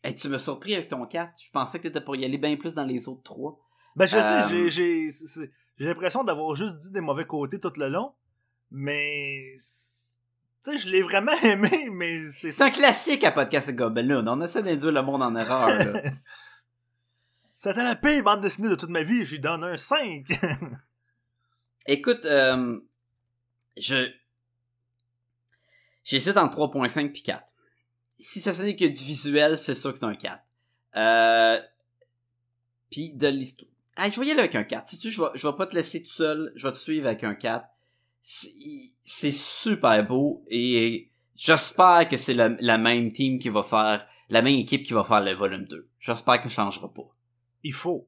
hey, 0.03 0.13
tu 0.15 0.29
m'as 0.29 0.37
surpris 0.37 0.75
avec 0.75 0.87
ton 0.87 1.05
4. 1.05 1.33
Je 1.43 1.49
pensais 1.51 1.79
que 1.79 1.83
t'étais 1.87 2.01
pour 2.01 2.15
y 2.15 2.23
aller 2.23 2.37
bien 2.37 2.55
plus 2.55 2.73
dans 2.75 2.83
les 2.83 3.07
autres 3.09 3.23
trois. 3.23 3.59
ben, 3.95 4.05
je 4.05 4.17
Euh, 4.17 4.21
sais, 4.21 4.47
j'ai, 4.49 4.69
j'ai, 4.69 5.09
c'est- 5.09 5.27
c'est- 5.27 5.51
j'ai 5.77 5.85
l'impression 5.87 6.23
d'avoir 6.23 6.55
juste 6.55 6.77
dit 6.77 6.91
des 6.91 7.01
mauvais 7.01 7.25
côtés 7.25 7.59
tout 7.59 7.73
le 7.77 7.89
long. 7.89 8.13
Mais, 8.71 9.55
tu 10.65 10.71
sais, 10.71 10.77
je 10.77 10.89
l'ai 10.89 11.01
vraiment 11.01 11.33
aimé, 11.43 11.89
mais 11.91 12.31
c'est 12.31 12.51
C'est 12.51 12.63
un 12.63 12.71
classique 12.71 13.23
à 13.23 13.31
Podcast 13.31 13.71
Gobelin. 13.71 14.25
On 14.27 14.41
essaie 14.41 14.63
d'induire 14.63 14.91
le 14.91 15.01
monde 15.01 15.21
en 15.21 15.35
erreur, 15.35 15.67
là. 15.67 16.01
C'était 17.53 17.83
la 17.83 17.95
pire 17.95 18.23
bande 18.23 18.41
dessinée 18.41 18.67
de 18.67 18.75
toute 18.75 18.89
ma 18.89 19.01
vie, 19.01 19.25
j'y 19.25 19.39
donne 19.39 19.63
un 19.63 19.77
5. 19.77 20.25
Écoute, 21.87 22.25
euh, 22.25 22.79
je 23.77 24.09
j'hésite 26.03 26.35
entre 26.35 26.57
3.5 26.57 27.11
puis 27.11 27.23
4. 27.23 27.43
Si 28.19 28.41
ça 28.41 28.51
n'est 28.63 28.75
que 28.75 28.85
du 28.85 28.91
visuel, 28.91 29.57
c'est 29.57 29.73
sûr 29.73 29.93
que 29.93 29.99
c'est 29.99 30.05
un 30.05 30.15
4. 30.15 30.43
Euh, 30.97 31.61
puis 32.89 33.13
de 33.13 33.27
l'histoire. 33.27 33.71
Ah, 33.95 34.09
je 34.09 34.21
y 34.21 34.31
aller 34.31 34.39
avec 34.39 34.55
un 34.55 34.63
4. 34.63 34.89
Si 34.89 34.99
tu 34.99 35.09
je 35.09 35.21
vais, 35.21 35.29
je 35.35 35.47
vais 35.47 35.55
pas 35.55 35.65
te 35.65 35.75
laisser 35.75 36.03
tout 36.03 36.11
seul, 36.11 36.51
je 36.55 36.67
vais 36.67 36.73
te 36.73 36.77
suivre 36.77 37.07
avec 37.07 37.23
un 37.23 37.35
4. 37.35 37.65
C'est 38.27 39.29
super 39.31 40.03
beau 40.07 40.43
et 40.47 41.11
j'espère 41.35 42.07
que 42.09 42.17
c'est 42.17 42.33
la, 42.33 42.49
la 42.59 42.79
même 42.79 43.11
team 43.11 43.37
qui 43.37 43.49
va 43.49 43.61
faire, 43.61 44.07
la 44.29 44.41
même 44.41 44.55
équipe 44.55 44.83
qui 44.83 44.93
va 44.93 45.03
faire 45.03 45.21
le 45.21 45.33
volume 45.33 45.65
2. 45.65 45.87
J'espère 45.99 46.41
que 46.41 46.49
ça 46.49 46.63
changera 46.63 46.91
pas. 46.91 47.07
il 47.63 47.73
faut. 47.73 48.07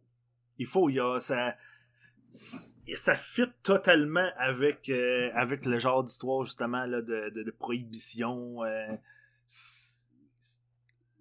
Il 0.58 0.66
faut, 0.66 0.90
il 0.90 0.96
y 0.96 1.00
a, 1.00 1.20
ça, 1.20 1.56
ça 2.32 3.16
fit 3.16 3.46
totalement 3.62 4.28
avec, 4.38 4.90
euh, 4.90 5.30
avec 5.36 5.68
le 5.68 5.78
genre 5.78 6.04
d'histoire, 6.04 6.44
justement, 6.44 6.88
là, 6.88 7.02
de, 7.04 7.30
de, 7.30 7.44
de 7.44 7.52
prohibition. 7.52 8.64
euh, 8.64 8.96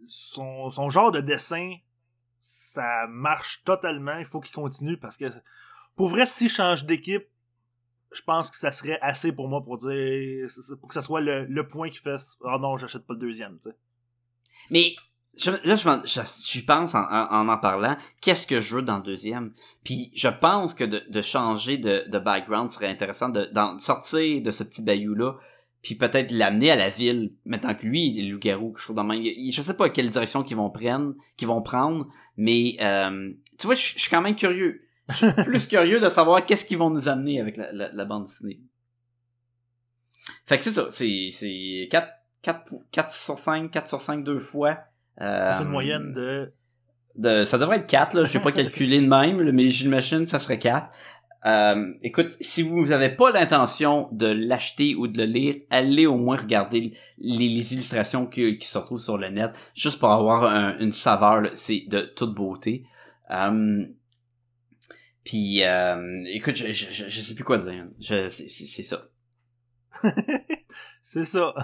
son, 0.06 0.70
son 0.70 0.88
genre 0.88 1.12
de 1.12 1.20
dessin, 1.20 1.74
ça 2.40 3.06
marche 3.10 3.62
totalement. 3.64 4.16
Il 4.16 4.24
faut 4.24 4.40
qu'il 4.40 4.54
continue 4.54 4.96
parce 4.96 5.18
que, 5.18 5.26
pour 5.96 6.08
vrai, 6.08 6.24
s'il 6.24 6.48
change 6.48 6.86
d'équipe, 6.86 7.26
je 8.12 8.22
pense 8.22 8.50
que 8.50 8.56
ça 8.56 8.72
serait 8.72 8.98
assez 9.00 9.32
pour 9.32 9.48
moi 9.48 9.62
pour 9.64 9.78
dire, 9.78 10.46
pour 10.80 10.88
que 10.88 10.94
ça 10.94 11.02
soit 11.02 11.20
le, 11.20 11.44
le 11.44 11.66
point 11.66 11.90
qui 11.90 11.98
fait, 11.98 12.16
ah 12.44 12.58
non, 12.58 12.76
j'achète 12.76 13.06
pas 13.06 13.14
le 13.14 13.20
deuxième, 13.20 13.58
tu 13.58 13.70
sais. 13.70 13.76
Mais 14.70 14.94
je- 15.36 15.50
là, 15.50 15.74
je, 15.76 15.88
je, 16.08 16.20
j'y 16.48 16.64
pense 16.64 16.94
en, 16.94 17.02
en 17.02 17.48
en 17.48 17.58
parlant. 17.58 17.96
Qu'est-ce 18.22 18.46
que 18.46 18.60
je 18.60 18.76
veux 18.76 18.82
dans 18.82 18.96
le 18.96 19.02
deuxième? 19.02 19.52
Puis 19.84 20.10
je 20.14 20.28
pense 20.28 20.72
que 20.72 20.84
de, 20.84 21.02
de 21.08 21.20
changer 21.20 21.76
de, 21.78 22.04
de 22.08 22.18
background 22.18 22.70
serait 22.70 22.88
intéressant 22.88 23.28
de, 23.28 23.50
sortir 23.78 24.42
de 24.42 24.50
ce 24.50 24.62
petit 24.64 24.82
bayou-là, 24.82 25.34
puis 25.82 25.94
peut-être 25.94 26.32
l'amener 26.32 26.70
à 26.70 26.76
la 26.76 26.88
ville, 26.88 27.34
maintenant 27.44 27.74
que 27.74 27.86
lui, 27.86 28.18
est 28.18 28.22
loup-garou, 28.22 28.70
quelque 28.72 28.80
chose 28.80 28.96
dans 28.96 29.04
même. 29.04 29.22
Je 29.22 29.60
sais 29.62 29.76
pas 29.76 29.90
quelle 29.90 30.10
direction 30.10 30.42
qu'ils 30.42 30.56
vont 30.56 30.70
prendre, 30.70 31.12
qu'ils 31.36 31.48
vont 31.48 31.62
prendre, 31.62 32.08
mais 32.36 32.76
euh, 32.80 33.30
tu 33.58 33.66
vois, 33.66 33.74
je 33.76 33.92
je 33.94 33.98
suis 34.00 34.10
quand 34.10 34.22
même 34.22 34.36
curieux. 34.36 34.85
Je 35.08 35.14
suis 35.14 35.44
plus 35.44 35.66
curieux 35.68 36.00
de 36.00 36.08
savoir 36.08 36.44
qu'est-ce 36.44 36.64
qu'ils 36.64 36.78
vont 36.78 36.90
nous 36.90 37.08
amener 37.08 37.40
avec 37.40 37.56
la, 37.56 37.72
la, 37.72 37.92
la 37.92 38.04
bande 38.04 38.24
dessinée. 38.24 38.60
Fait 40.46 40.58
que 40.58 40.64
c'est 40.64 40.70
ça, 40.70 40.86
c'est, 40.90 41.28
c'est 41.32 41.88
4, 41.90 42.08
4, 42.42 42.74
4 42.90 43.10
sur 43.10 43.38
5, 43.38 43.70
4 43.70 43.86
sur 43.88 44.00
5 44.00 44.24
deux 44.24 44.38
fois. 44.38 44.78
Ça 45.18 45.54
fait 45.56 45.62
Euh, 45.62 45.64
une 45.64 45.70
moyenne 45.70 46.12
de 46.12 46.52
de, 47.16 47.44
ça 47.46 47.56
devrait 47.56 47.78
être 47.78 47.88
4, 47.88 48.14
là. 48.14 48.24
J'ai 48.24 48.40
pas 48.40 48.52
calculé 48.52 49.00
de 49.00 49.06
même, 49.06 49.50
mais 49.52 49.70
j'imagine 49.70 50.20
que 50.20 50.24
ça 50.28 50.38
serait 50.38 50.58
4. 50.58 50.94
Euh, 51.46 51.92
écoute, 52.02 52.30
si 52.40 52.60
vous 52.62 52.90
avez 52.92 53.08
pas 53.08 53.30
l'intention 53.30 54.08
de 54.12 54.26
l'acheter 54.26 54.94
ou 54.96 55.06
de 55.06 55.18
le 55.18 55.24
lire, 55.24 55.54
allez 55.70 56.04
au 56.06 56.16
moins 56.16 56.36
regarder 56.36 56.80
les, 56.80 57.48
les 57.48 57.72
illustrations 57.72 58.26
qui, 58.26 58.58
qui 58.58 58.66
se 58.68 58.76
retrouvent 58.76 59.00
sur 59.00 59.16
le 59.16 59.28
net, 59.28 59.52
juste 59.74 59.98
pour 59.98 60.10
avoir 60.10 60.44
un- 60.44 60.76
une 60.78 60.92
saveur, 60.92 61.40
là. 61.40 61.50
c'est 61.54 61.84
de 61.88 62.00
toute 62.02 62.34
beauté. 62.34 62.84
Euh, 63.30 63.86
puis, 65.26 65.64
euh, 65.64 66.22
écoute, 66.26 66.54
je, 66.54 66.66
je, 66.70 66.86
je, 66.88 67.08
je 67.08 67.20
sais 67.20 67.34
plus 67.34 67.42
quoi 67.42 67.58
dire. 67.58 67.84
Je, 68.00 68.28
c'est, 68.28 68.48
c'est, 68.48 68.64
c'est 68.64 68.84
ça. 68.84 69.08
C'est 71.02 71.24
ça. 71.24 71.54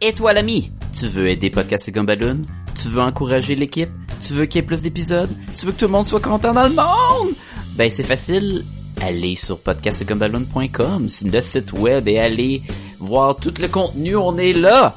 Et 0.00 0.12
toi 0.12 0.32
l'ami, 0.32 0.72
tu 0.96 1.06
veux 1.06 1.28
aider 1.28 1.50
Podcast 1.50 1.88
et 1.88 1.92
Gumballoon? 1.92 2.42
Tu 2.74 2.88
veux 2.88 3.00
encourager 3.00 3.54
l'équipe? 3.54 3.88
Tu 4.20 4.34
veux 4.34 4.46
qu'il 4.46 4.60
y 4.60 4.64
ait 4.64 4.66
plus 4.66 4.82
d'épisodes? 4.82 5.30
Tu 5.56 5.66
veux 5.66 5.72
que 5.72 5.78
tout 5.78 5.86
le 5.86 5.92
monde 5.92 6.06
soit 6.06 6.20
content 6.20 6.52
dans 6.52 6.68
le 6.68 6.74
monde? 6.74 7.34
Ben 7.76 7.90
c'est 7.90 8.02
facile. 8.02 8.64
Allez 9.00 9.36
sur 9.36 9.60
podcastgumballoon.com, 9.60 11.08
c'est 11.08 11.28
le 11.28 11.40
site 11.40 11.72
web 11.72 12.08
et 12.08 12.18
allez 12.18 12.62
voir 12.98 13.36
tout 13.36 13.54
le 13.58 13.68
contenu, 13.68 14.16
on 14.16 14.36
est 14.38 14.52
là! 14.52 14.96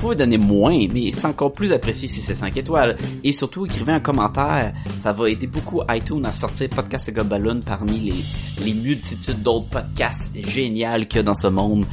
pouvez 0.00 0.16
donner 0.16 0.38
moins, 0.38 0.86
mais 0.92 1.12
c'est 1.12 1.26
encore 1.26 1.52
plus 1.52 1.72
apprécié 1.72 2.08
si 2.08 2.20
c'est 2.20 2.34
5 2.34 2.56
étoiles. 2.56 2.96
Et 3.22 3.32
surtout, 3.32 3.66
écrivez 3.66 3.92
un 3.92 4.00
commentaire. 4.00 4.72
Ça 4.98 5.12
va 5.12 5.28
aider 5.28 5.46
beaucoup 5.46 5.82
iTunes 5.90 6.24
à 6.24 6.32
sortir 6.32 6.70
Podcast 6.70 7.08
et 7.08 7.12
Balloon 7.12 7.60
parmi 7.60 8.00
les, 8.00 8.64
les 8.64 8.74
multitudes 8.74 9.42
d'autres 9.42 9.68
podcasts 9.68 10.34
géniaux 10.48 11.04
qu'il 11.06 11.16
y 11.16 11.18
a 11.18 11.22
dans 11.22 11.34
ce 11.34 11.48
monde. 11.48 11.84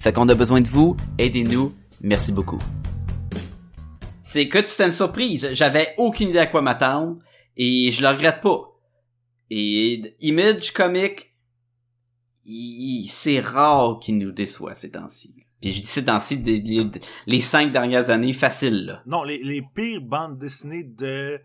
Fait 0.00 0.12
qu'on 0.12 0.28
a 0.28 0.34
besoin 0.34 0.60
de 0.60 0.68
vous. 0.68 0.96
Aidez-nous. 1.18 1.72
Merci 2.00 2.32
beaucoup. 2.32 2.58
C'est 4.22 4.48
que 4.48 4.66
c'était 4.66 4.86
une 4.86 4.92
surprise. 4.92 5.50
J'avais 5.52 5.94
aucune 5.98 6.30
idée 6.30 6.38
à 6.38 6.46
quoi 6.46 6.62
m'attendre. 6.62 7.18
Et 7.56 7.92
je 7.92 8.02
le 8.02 8.08
regrette 8.08 8.40
pas. 8.40 8.76
Et 9.50 10.14
Image 10.20 10.72
Comic, 10.72 11.34
c'est 13.08 13.40
rare 13.40 14.00
qu'il 14.00 14.18
nous 14.18 14.32
déçoit 14.32 14.74
ces 14.74 14.92
temps-ci. 14.92 15.39
Puis 15.60 15.74
je 15.74 15.80
dis 15.80 15.86
ces 15.86 16.04
temps-ci, 16.06 16.36
les, 16.36 16.62
les 17.26 17.40
cinq 17.40 17.70
dernières 17.72 18.08
années, 18.10 18.32
facile, 18.32 18.86
là. 18.86 19.02
Non, 19.06 19.22
les, 19.24 19.42
les 19.42 19.62
pires 19.74 20.00
bandes 20.00 20.38
dessinées 20.38 20.84
de 20.84 21.40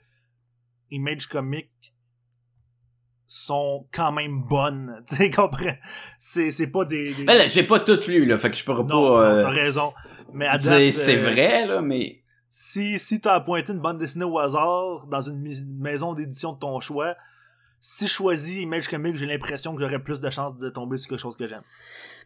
Image 0.92 1.28
Comic 1.28 1.70
sont 3.26 3.88
quand 3.92 4.12
même 4.12 4.44
bonnes. 4.44 5.04
Tu 5.10 5.16
sais, 5.16 5.30
comprends? 5.30 5.76
C'est, 6.20 6.52
c'est 6.52 6.68
pas 6.72 6.86
des... 6.86 7.14
des- 7.14 7.24
Ben 7.26 7.38
là, 7.38 7.48
j'ai 7.48 7.64
pas 7.64 7.80
tout 7.80 8.00
lu, 8.08 8.26
là, 8.26 8.38
fait 8.38 8.52
que 8.52 8.56
je 8.56 8.64
pourrais 8.64 8.84
non, 8.84 8.88
pas 8.88 8.96
non, 8.96 9.20
euh, 9.20 9.42
t'as 9.44 9.50
raison. 9.50 9.94
Mais 10.34 10.48
à 10.48 10.58
dire 10.58 10.72
date, 10.72 10.92
c'est 10.92 11.18
euh, 11.18 11.30
vrai, 11.32 11.66
là, 11.66 11.82
mais... 11.82 12.22
Si, 12.50 12.98
si 13.00 13.20
t'as 13.20 13.34
appointé 13.34 13.74
une 13.74 13.80
bande 13.80 13.98
dessinée 13.98 14.24
au 14.24 14.40
hasard 14.40 15.08
dans 15.08 15.20
une 15.20 15.44
maison 15.78 16.14
d'édition 16.14 16.54
de 16.54 16.60
ton 16.60 16.80
choix, 16.80 17.16
si 17.82 18.08
je 18.08 18.14
choisis 18.14 18.62
Image 18.62 18.88
Comic, 18.88 19.18
j'ai 19.18 19.26
l'impression 19.26 19.76
que 19.76 19.82
j'aurais 19.82 20.02
plus 20.02 20.22
de 20.22 20.30
chances 20.30 20.58
de 20.58 20.70
tomber 20.70 20.96
sur 20.98 21.10
quelque 21.10 21.20
chose 21.20 21.36
que 21.36 21.48
j'aime. 21.48 21.64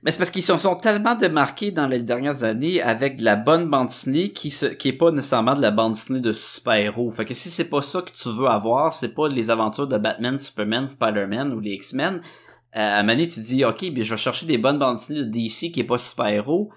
Mais 0.01 0.11
c'est 0.11 0.17
parce 0.17 0.29
qu'ils 0.31 0.43
se 0.43 0.55
sont 0.57 0.75
tellement 0.77 1.15
démarqués 1.15 1.71
dans 1.71 1.87
les 1.87 2.01
dernières 2.01 2.43
années 2.43 2.81
avec 2.81 3.17
de 3.17 3.25
la 3.25 3.35
bonne 3.35 3.69
bande 3.69 3.87
dessinée 3.87 4.31
qui 4.31 4.49
se, 4.49 4.65
qui 4.67 4.87
est 4.87 4.93
pas 4.93 5.11
nécessairement 5.11 5.55
de 5.55 5.61
la 5.61 5.71
bande 5.71 5.93
dessinée 5.93 6.21
de 6.21 6.31
super-héros. 6.31 7.11
Fait 7.11 7.25
que 7.25 7.33
si 7.33 7.49
c'est 7.49 7.65
pas 7.69 7.81
ça 7.81 8.01
que 8.01 8.11
tu 8.11 8.29
veux 8.29 8.47
avoir, 8.47 8.93
c'est 8.93 9.13
pas 9.13 9.27
les 9.27 9.49
aventures 9.49 9.87
de 9.87 9.97
Batman, 9.97 10.39
Superman, 10.39 10.87
Spider-Man 10.87 11.51
ou 11.53 11.59
les 11.59 11.71
X-Men, 11.73 12.15
euh, 12.15 12.19
à 12.79 12.99
un 12.99 13.03
moment 13.03 13.13
donné, 13.13 13.27
tu 13.27 13.41
dis, 13.41 13.65
ok, 13.65 13.91
ben, 13.91 14.03
je 14.03 14.11
vais 14.13 14.17
chercher 14.17 14.45
des 14.45 14.57
bonnes 14.57 14.79
bandes 14.79 14.97
dessinées 14.97 15.19
de 15.19 15.25
DC 15.31 15.71
qui 15.73 15.81
est 15.81 15.83
pas 15.85 15.97
super-héros, 15.97 16.69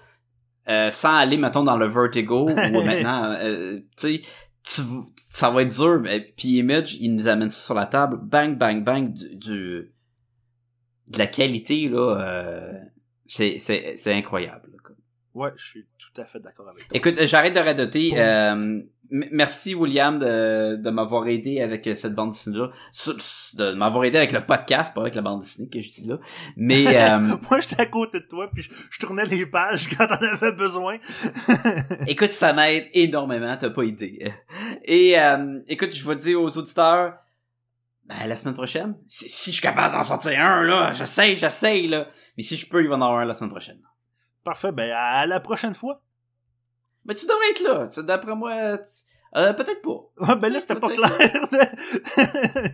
euh, 0.67 0.91
sans 0.91 1.15
aller, 1.15 1.37
mettons, 1.37 1.63
dans 1.63 1.77
le 1.77 1.85
Vertigo 1.87 2.49
ou 2.49 2.53
maintenant, 2.83 3.31
euh, 3.39 3.79
tu 3.95 4.15
sais, 4.15 4.21
tu, 4.63 4.81
ça 5.15 5.49
va 5.49 5.61
être 5.61 5.73
dur. 5.73 6.01
mais- 6.01 6.33
Puis 6.35 6.57
Image, 6.57 6.95
il 6.99 7.13
nous 7.15 7.27
amène 7.29 7.49
ça 7.49 7.59
sur 7.61 7.73
la 7.75 7.85
table, 7.85 8.17
bang, 8.21 8.57
bang, 8.57 8.83
bang, 8.83 9.13
du, 9.13 9.37
du- 9.37 9.93
de 11.11 11.17
la 11.19 11.27
qualité, 11.27 11.87
là, 11.89 12.17
euh, 12.19 12.73
c'est, 13.35 13.57
c'est, 13.59 13.93
c'est 13.97 14.13
incroyable. 14.13 14.69
là. 14.71 14.77
Ouais, 15.35 15.49
je 15.55 15.63
suis 15.65 15.85
tout 15.97 16.21
à 16.21 16.25
fait 16.25 16.39
d'accord 16.39 16.67
avec 16.69 16.87
toi. 16.87 16.95
Écoute, 16.95 17.15
j'arrête 17.25 17.55
de 17.55 17.59
radoter. 17.59 18.11
Euh, 18.17 18.79
merci 19.09 19.73
William 19.73 20.19
de, 20.19 20.75
de 20.75 20.89
m'avoir 20.91 21.27
aidé 21.27 21.59
avec 21.59 21.87
euh, 21.87 21.95
cette 21.95 22.13
bande 22.13 22.29
dessinée-là. 22.33 22.69
Sur- 22.91 23.15
De 23.55 23.73
m'avoir 23.73 24.03
aidé 24.05 24.17
avec 24.19 24.31
le 24.31 24.45
podcast, 24.45 24.93
pas 24.93 25.01
avec 25.01 25.15
la 25.15 25.23
bande 25.23 25.39
dessinée 25.39 25.69
que 25.69 25.79
je 25.79 25.91
dis 25.91 26.07
là. 26.07 26.19
Mais 26.55 26.85
euh, 26.85 27.17
Moi, 27.49 27.59
j'étais 27.61 27.81
à 27.81 27.87
côté 27.87 28.19
de 28.19 28.27
toi, 28.27 28.47
puis 28.53 28.61
je, 28.61 28.69
je 28.91 28.99
tournais 28.99 29.25
les 29.25 29.47
pages 29.47 29.87
quand 29.97 30.05
t'en 30.05 30.15
avais 30.23 30.51
besoin. 30.51 30.97
écoute, 32.07 32.29
ça 32.31 32.53
m'aide 32.53 32.85
énormément, 32.93 33.57
t'as 33.57 33.71
pas 33.71 33.85
idée. 33.85 34.31
Et 34.85 35.19
euh, 35.19 35.61
écoute, 35.67 35.95
je 35.95 36.07
vais 36.07 36.15
dire 36.15 36.39
aux 36.39 36.55
auditeurs, 36.59 37.15
ben, 38.05 38.27
la 38.27 38.35
semaine 38.35 38.53
prochaine, 38.53 38.97
si, 39.07 39.29
si 39.29 39.51
je 39.51 39.55
suis 39.55 39.61
capable 39.63 39.95
d'en 39.95 40.03
sortir 40.03 40.39
un, 40.41 40.63
là, 40.63 40.93
j'essaye, 40.93 41.35
j'essaye, 41.37 41.87
là. 41.87 42.07
Mais 42.37 42.43
si 42.43 42.57
je 42.57 42.67
peux, 42.67 42.81
il 42.81 42.89
va 42.89 42.95
en 42.95 43.01
avoir 43.01 43.19
un 43.19 43.25
la 43.25 43.33
semaine 43.33 43.49
prochaine. 43.51 43.79
Parfait, 44.43 44.71
ben 44.73 44.91
à 44.91 45.25
la 45.25 45.39
prochaine 45.39 45.73
fois. 45.75 46.01
Mais 47.05 47.15
tu 47.15 47.25
devrais 47.25 47.51
être 47.51 47.61
là. 47.61 48.03
D'après 48.03 48.35
moi, 48.35 48.77
tu- 48.77 48.83
euh, 49.37 49.53
peut-être 49.53 49.81
pas. 49.81 50.27
Ouais, 50.27 50.35
ben 50.39 50.51
là, 50.51 50.59
c'était 50.59 50.75
pas 50.75 50.89
clair. 50.89 51.09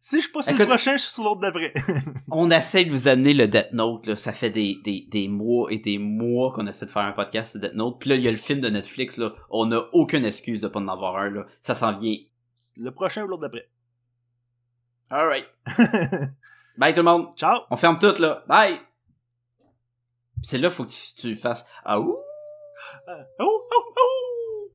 si 0.00 0.16
je 0.16 0.22
suis 0.22 0.32
pas 0.32 0.42
sur 0.42 0.56
le 0.56 0.66
prochain, 0.66 0.96
je 0.96 1.02
suis 1.02 1.12
sur 1.12 1.22
l'autre 1.24 1.40
d'après. 1.40 1.72
On 2.30 2.50
essaie 2.50 2.84
de 2.84 2.90
vous 2.90 3.08
amener 3.08 3.34
le 3.34 3.46
Death 3.48 3.72
Note, 3.72 4.06
là. 4.06 4.16
Ça 4.16 4.32
fait 4.32 4.50
des, 4.50 4.78
des, 4.82 5.06
des 5.10 5.28
mois 5.28 5.70
et 5.72 5.78
des 5.78 5.98
mois 5.98 6.52
qu'on 6.52 6.66
essaie 6.66 6.86
de 6.86 6.90
faire 6.90 7.02
un 7.02 7.12
podcast 7.12 7.52
sur 7.52 7.60
Death 7.60 7.74
Note. 7.74 7.98
Puis 8.00 8.10
là, 8.10 8.16
il 8.16 8.22
y 8.22 8.28
a 8.28 8.30
le 8.30 8.36
film 8.36 8.60
de 8.60 8.68
Netflix, 8.68 9.16
là. 9.16 9.32
On 9.50 9.66
n'a 9.66 9.80
aucune 9.92 10.24
excuse 10.24 10.60
de 10.60 10.68
pas 10.68 10.80
en 10.80 10.88
avoir 10.88 11.16
un, 11.18 11.30
là. 11.30 11.46
Ça 11.60 11.74
s'en 11.74 11.92
vient. 11.92 12.16
le 12.76 12.90
prochain 12.90 13.22
ou 13.22 13.28
l'autre 13.28 13.42
d'après. 13.42 13.68
Alright. 15.12 15.44
Bye 16.78 16.92
tout 16.94 17.00
le 17.00 17.02
monde. 17.02 17.36
Ciao! 17.36 17.58
On 17.70 17.76
ferme 17.76 17.98
tout, 17.98 18.14
là. 18.18 18.42
Bye. 18.48 18.80
C'est 20.42 20.56
là, 20.58 20.70
faut 20.70 20.84
que 20.84 20.90
tu, 20.90 21.14
tu 21.20 21.36
fasses, 21.36 21.68
ah 21.84 22.00
ouh. 22.00 22.16
Euh, 23.08 23.22
oh, 23.40 23.62
oh, 23.72 23.94
oh! 23.96 24.70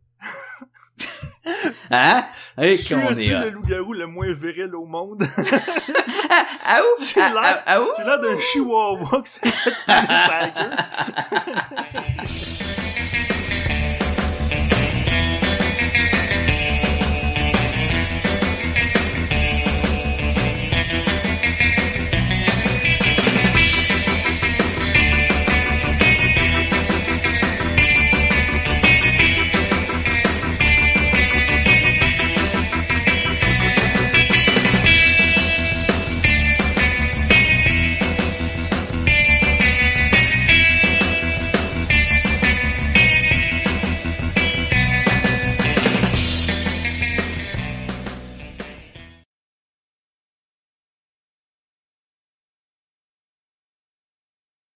Hein? 1.91 2.25
Hey, 2.57 2.77
Je 2.77 2.81
suis 2.83 2.95
hot. 2.95 2.99
le 3.43 3.49
loup-garou 3.49 3.91
le 3.93 4.07
moins 4.07 4.31
viril 4.31 4.73
au 4.75 4.85
monde. 4.85 5.23
Ah, 6.29 6.45
ah 6.65 6.81
ouh. 6.81 6.97
J'ai 7.05 7.21
Ah, 7.21 7.29
l'air- 7.29 7.63
ah, 7.65 7.79
ah 7.97 8.03
l'air 8.03 8.19
d'un 8.19 8.37
chihuahua 8.37 9.21
qui 9.23 9.31
s'est 9.31 9.49
fait. 9.49 9.71